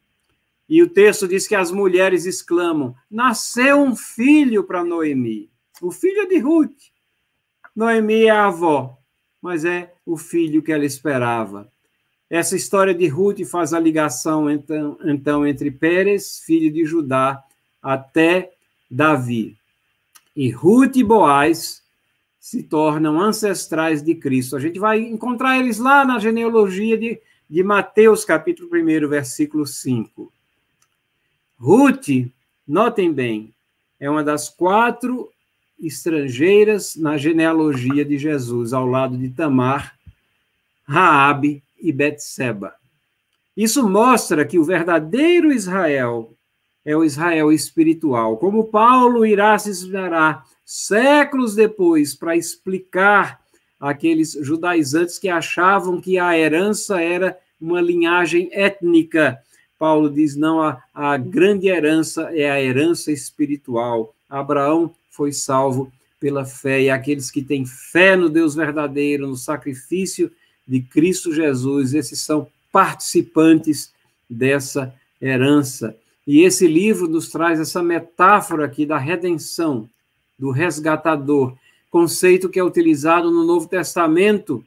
E 0.70 0.84
o 0.84 0.90
texto 0.90 1.28
diz 1.28 1.48
que 1.48 1.56
as 1.56 1.72
mulheres 1.72 2.26
exclamam: 2.26 2.96
Nasceu 3.10 3.82
um 3.82 3.96
filho 3.96 4.64
para 4.64 4.84
Noemi. 4.84 5.50
O 5.82 5.92
filho 5.92 6.28
de 6.28 6.38
Ruth. 6.38 6.78
Noemi 7.76 8.26
é 8.26 8.30
a 8.30 8.46
avó, 8.46 8.98
mas 9.42 9.66
é 9.66 9.94
o 10.06 10.16
filho 10.16 10.62
que 10.62 10.72
ela 10.72 10.86
esperava. 10.86 11.72
Essa 12.30 12.56
história 12.56 12.94
de 12.94 13.08
Ruth 13.08 13.44
faz 13.46 13.74
a 13.74 13.80
ligação, 13.80 14.52
então, 14.52 15.00
então 15.04 15.48
entre 15.48 15.72
Pérez, 15.72 16.40
filho 16.46 16.72
de 16.72 16.86
Judá, 16.86 17.44
até 17.82 18.52
Davi. 18.92 19.58
E 20.36 20.52
Ruth 20.52 20.98
e 20.98 21.04
Boaz 21.04 21.82
se 22.40 22.62
tornam 22.62 23.20
ancestrais 23.20 24.04
de 24.04 24.14
Cristo. 24.14 24.56
A 24.56 24.60
gente 24.60 24.80
vai 24.80 25.00
encontrar 25.00 25.58
eles 25.58 25.80
lá 25.80 26.06
na 26.06 26.20
genealogia 26.20 26.98
de, 26.98 27.20
de 27.50 27.64
Mateus, 27.64 28.24
capítulo 28.24 28.70
1, 28.72 29.08
versículo 29.10 29.66
5. 29.66 30.32
Ruth, 31.60 32.08
notem 32.66 33.12
bem, 33.12 33.54
é 34.00 34.10
uma 34.10 34.24
das 34.24 34.48
quatro 34.48 35.30
estrangeiras 35.78 36.96
na 36.96 37.18
genealogia 37.18 38.06
de 38.06 38.18
Jesus, 38.18 38.72
ao 38.72 38.86
lado 38.86 39.18
de 39.18 39.30
Tamar, 39.30 39.94
Raabe 40.88 41.62
e 41.82 41.92
Betseba. 41.92 42.74
Isso 43.58 43.88
mostra 43.90 44.46
que 44.46 44.58
o 44.58 44.64
verdadeiro 44.64 45.52
Israel 45.52 46.34
é 46.86 46.96
o 46.96 47.04
Israel 47.04 47.52
espiritual. 47.52 48.38
Como 48.38 48.66
Paulo 48.66 49.26
irá 49.26 49.60
se 49.60 49.70
esmerar 49.70 50.46
séculos 50.64 51.56
depois 51.56 52.16
para 52.16 52.38
explicar 52.38 53.42
aqueles 53.78 54.32
judaizantes 54.32 55.20
que 55.20 55.28
achavam 55.28 56.00
que 56.00 56.18
a 56.18 56.38
herança 56.38 57.02
era 57.02 57.38
uma 57.60 57.82
linhagem 57.82 58.50
étnica. 58.54 59.38
Paulo 59.80 60.10
diz: 60.10 60.36
não, 60.36 60.62
a, 60.62 60.84
a 60.94 61.16
grande 61.16 61.68
herança 61.68 62.30
é 62.34 62.52
a 62.52 62.62
herança 62.62 63.12
espiritual. 63.12 64.14
Abraão 64.30 64.94
foi 65.10 65.32
salvo 65.32 65.92
pela 66.20 66.44
fé, 66.44 66.82
e 66.82 66.90
aqueles 66.90 67.32
que 67.32 67.42
têm 67.42 67.66
fé 67.66 68.18
no 68.18 68.30
Deus 68.30 68.54
verdadeiro, 68.54 69.26
no 69.26 69.38
sacrifício 69.38 70.30
de 70.68 70.82
Cristo 70.82 71.34
Jesus, 71.34 71.94
esses 71.94 72.20
são 72.20 72.46
participantes 72.74 73.92
dessa 74.30 74.94
herança. 75.22 75.96
E 76.28 76.42
esse 76.42 76.68
livro 76.68 77.08
nos 77.08 77.30
traz 77.30 77.60
essa 77.60 77.82
metáfora 77.82 78.66
aqui 78.66 78.86
da 78.86 78.98
redenção, 78.98 79.90
do 80.38 80.52
resgatador, 80.52 81.56
conceito 81.90 82.50
que 82.50 82.60
é 82.60 82.64
utilizado 82.64 83.32
no 83.32 83.44
Novo 83.44 83.68
Testamento 83.68 84.64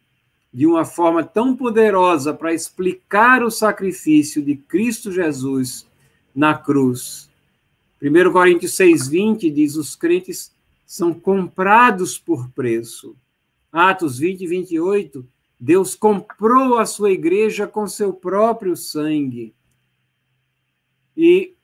de 0.53 0.67
uma 0.67 0.85
forma 0.85 1.25
tão 1.25 1.57
poderosa 1.57 2.35
para 2.35 2.53
explicar 2.53 3.43
o 3.43 3.51
sacrifício 3.51 4.43
de 4.43 4.57
Cristo 4.57 5.11
Jesus 5.11 5.87
na 6.35 6.55
cruz. 6.55 7.31
1 8.03 8.33
Coríntios 8.33 8.73
6,20 8.73 9.53
diz: 9.53 9.77
os 9.77 9.97
crentes 9.97 10.55
são 10.85 11.15
comprados 11.15 12.19
por 12.19 12.51
preço. 12.51 13.17
Atos 13.73 14.19
20 14.19 14.43
e 14.43 14.47
28 14.47 15.27
Deus 15.65 15.95
comprou 15.95 16.77
a 16.77 16.85
sua 16.85 17.13
igreja 17.13 17.69
com 17.69 17.87
seu 17.87 18.13
próprio 18.13 18.77
sangue. 18.77 19.55
E 21.17 21.55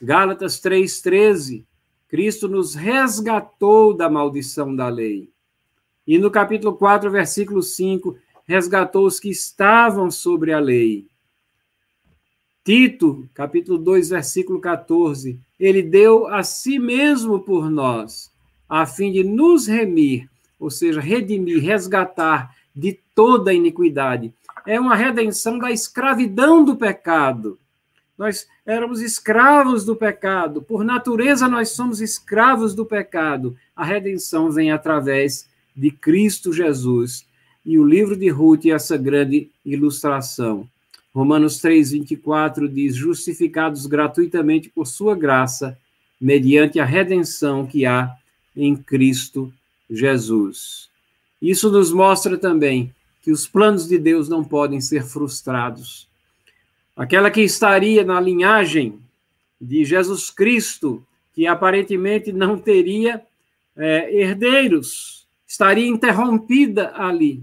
Gálatas 0.00 0.58
3,13, 0.62 1.62
Cristo 2.08 2.48
nos 2.48 2.74
resgatou 2.74 3.92
da 3.92 4.08
maldição 4.08 4.74
da 4.74 4.88
lei. 4.88 5.30
E 6.06 6.16
no 6.16 6.30
capítulo 6.30 6.74
4, 6.74 7.10
versículo 7.10 7.62
5, 7.62 8.16
resgatou 8.46 9.06
os 9.06 9.18
que 9.18 9.30
estavam 9.30 10.10
sobre 10.10 10.52
a 10.52 10.58
lei. 10.58 11.06
Tito, 12.64 13.28
capítulo 13.34 13.76
2, 13.76 14.08
versículo 14.08 14.60
14, 14.60 15.38
ele 15.60 15.82
deu 15.82 16.26
a 16.26 16.42
si 16.42 16.78
mesmo 16.78 17.40
por 17.40 17.70
nós, 17.70 18.32
a 18.68 18.86
fim 18.86 19.12
de 19.12 19.22
nos 19.22 19.66
remir, 19.66 20.28
ou 20.58 20.70
seja, 20.70 21.00
redimir, 21.00 21.62
resgatar 21.62 22.56
de 22.74 22.98
toda 23.14 23.50
a 23.50 23.54
iniquidade. 23.54 24.32
É 24.66 24.80
uma 24.80 24.96
redenção 24.96 25.58
da 25.58 25.70
escravidão 25.70 26.64
do 26.64 26.74
pecado. 26.74 27.58
Nós 28.16 28.48
éramos 28.64 29.02
escravos 29.02 29.84
do 29.84 29.94
pecado, 29.94 30.62
por 30.62 30.84
natureza 30.84 31.46
nós 31.48 31.70
somos 31.70 32.00
escravos 32.00 32.74
do 32.74 32.86
pecado. 32.86 33.56
A 33.76 33.84
redenção 33.84 34.50
vem 34.50 34.70
através 34.70 35.48
de 35.76 35.90
Cristo 35.90 36.52
Jesus. 36.52 37.26
E 37.64 37.78
o 37.78 37.84
livro 37.84 38.14
de 38.14 38.28
Ruth 38.28 38.66
é 38.66 38.70
essa 38.70 38.96
grande 38.96 39.48
ilustração. 39.64 40.68
Romanos 41.14 41.58
3, 41.58 41.92
24 41.92 42.68
diz: 42.68 42.94
Justificados 42.94 43.86
gratuitamente 43.86 44.68
por 44.68 44.86
sua 44.86 45.16
graça, 45.16 45.78
mediante 46.20 46.78
a 46.78 46.84
redenção 46.84 47.66
que 47.66 47.86
há 47.86 48.14
em 48.54 48.76
Cristo 48.76 49.52
Jesus. 49.88 50.90
Isso 51.40 51.70
nos 51.70 51.90
mostra 51.90 52.36
também 52.36 52.92
que 53.22 53.30
os 53.30 53.46
planos 53.46 53.88
de 53.88 53.96
Deus 53.96 54.28
não 54.28 54.44
podem 54.44 54.80
ser 54.80 55.04
frustrados. 55.04 56.06
Aquela 56.94 57.30
que 57.30 57.40
estaria 57.40 58.04
na 58.04 58.20
linhagem 58.20 58.98
de 59.58 59.84
Jesus 59.84 60.30
Cristo, 60.30 61.02
que 61.34 61.46
aparentemente 61.46 62.30
não 62.30 62.58
teria 62.58 63.22
é, 63.76 64.14
herdeiros, 64.14 65.26
estaria 65.46 65.86
interrompida 65.86 66.92
ali 66.94 67.42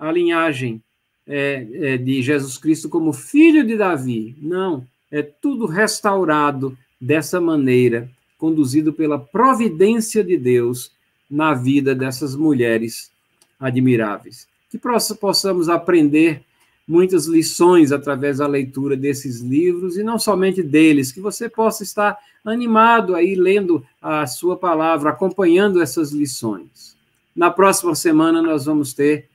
a 0.00 0.10
linhagem 0.10 0.82
é, 1.26 1.66
é, 1.74 1.96
de 1.98 2.22
Jesus 2.22 2.56
Cristo 2.56 2.88
como 2.88 3.12
filho 3.12 3.64
de 3.64 3.76
Davi. 3.76 4.34
Não, 4.40 4.86
é 5.12 5.22
tudo 5.22 5.66
restaurado 5.66 6.76
dessa 6.98 7.40
maneira, 7.40 8.10
conduzido 8.38 8.92
pela 8.92 9.18
providência 9.18 10.24
de 10.24 10.38
Deus 10.38 10.90
na 11.30 11.52
vida 11.54 11.94
dessas 11.94 12.34
mulheres 12.34 13.12
admiráveis. 13.60 14.48
Que 14.70 14.78
possamos 14.78 15.68
aprender 15.68 16.42
muitas 16.88 17.26
lições 17.26 17.92
através 17.92 18.38
da 18.38 18.46
leitura 18.46 18.96
desses 18.96 19.40
livros 19.40 19.96
e 19.96 20.02
não 20.02 20.18
somente 20.18 20.62
deles, 20.62 21.12
que 21.12 21.20
você 21.20 21.48
possa 21.48 21.84
estar 21.84 22.18
animado 22.44 23.14
aí 23.14 23.34
lendo 23.34 23.84
a 24.00 24.26
sua 24.26 24.56
palavra, 24.56 25.10
acompanhando 25.10 25.80
essas 25.80 26.10
lições. 26.10 26.96
Na 27.36 27.50
próxima 27.50 27.94
semana 27.94 28.42
nós 28.42 28.64
vamos 28.64 28.92
ter 28.92 29.29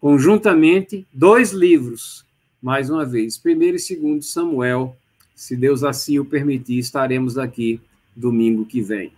conjuntamente 0.00 1.06
dois 1.12 1.52
livros, 1.52 2.24
mais 2.62 2.90
uma 2.90 3.04
vez, 3.04 3.38
primeiro 3.38 3.76
e 3.76 3.80
segundo 3.80 4.22
Samuel. 4.22 4.96
Se 5.34 5.56
Deus 5.56 5.84
assim 5.84 6.18
o 6.18 6.24
permitir, 6.24 6.78
estaremos 6.78 7.36
aqui 7.36 7.80
domingo 8.14 8.64
que 8.64 8.80
vem. 8.80 9.12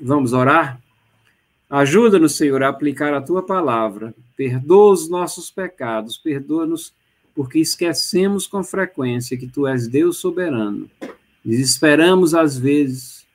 Vamos 0.00 0.32
orar? 0.32 0.80
Ajuda-nos, 1.68 2.36
Senhor, 2.36 2.62
a 2.62 2.68
aplicar 2.68 3.12
a 3.12 3.20
tua 3.20 3.42
palavra. 3.42 4.14
Perdoa 4.36 4.92
os 4.92 5.08
nossos 5.08 5.50
pecados, 5.50 6.16
perdoa-nos 6.16 6.92
porque 7.34 7.58
esquecemos 7.58 8.46
com 8.46 8.62
frequência 8.62 9.36
que 9.36 9.48
tu 9.48 9.66
és 9.66 9.88
Deus 9.88 10.18
soberano. 10.18 10.88
Desesperamos 11.44 12.34
às 12.34 12.56
vezes, 12.56 13.26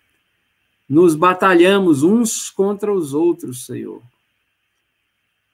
nos 0.87 1.15
batalhamos 1.15 2.01
uns 2.01 2.49
contra 2.49 2.93
os 2.93 3.13
outros, 3.13 3.65
Senhor. 3.65 4.01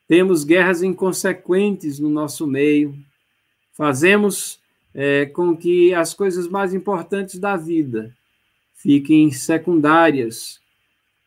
Temos 0.07 0.43
guerras 0.43 0.83
inconsequentes 0.83 1.99
no 1.99 2.09
nosso 2.09 2.45
meio, 2.45 2.95
fazemos 3.73 4.59
é, 4.93 5.25
com 5.25 5.55
que 5.57 5.93
as 5.93 6.13
coisas 6.13 6.47
mais 6.47 6.73
importantes 6.73 7.39
da 7.39 7.57
vida 7.57 8.15
fiquem 8.75 9.31
secundárias 9.31 10.59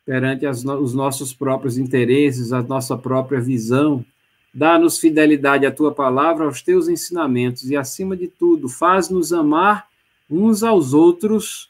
perante 0.05 0.45
as, 0.45 0.63
os 0.65 0.93
nossos 0.93 1.33
próprios 1.33 1.77
interesses, 1.77 2.51
a 2.51 2.63
nossa 2.63 2.97
própria 2.97 3.39
visão. 3.39 4.03
Dá-nos 4.51 4.97
fidelidade 4.97 5.65
à 5.65 5.71
tua 5.71 5.93
palavra, 5.93 6.45
aos 6.45 6.61
teus 6.61 6.87
ensinamentos 6.87 7.69
e, 7.69 7.77
acima 7.77 8.17
de 8.17 8.27
tudo, 8.27 8.67
faz-nos 8.67 9.31
amar 9.31 9.87
uns 10.27 10.63
aos 10.63 10.93
outros, 10.93 11.69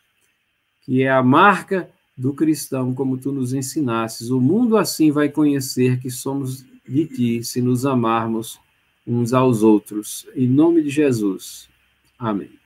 que 0.81 1.02
é 1.02 1.10
a 1.10 1.22
marca 1.22 1.90
do 2.15 2.34
cristão, 2.34 2.94
como 2.94 3.18
tu 3.18 3.31
nos 3.31 3.52
ensinasses. 3.53 4.30
O 4.30 4.40
mundo 4.40 4.77
assim 4.77 5.11
vai 5.11 5.27
conhecer 5.27 5.99
que 5.99 6.10
somos 6.10 6.64
de 6.90 7.06
ti, 7.06 7.44
se 7.44 7.61
nos 7.61 7.86
amarmos 7.86 8.60
uns 9.06 9.34
aos 9.34 9.64
outros. 9.64 10.28
Em 10.36 10.48
nome 10.48 10.82
de 10.82 10.90
Jesus. 10.90 11.70
Amém. 12.18 12.59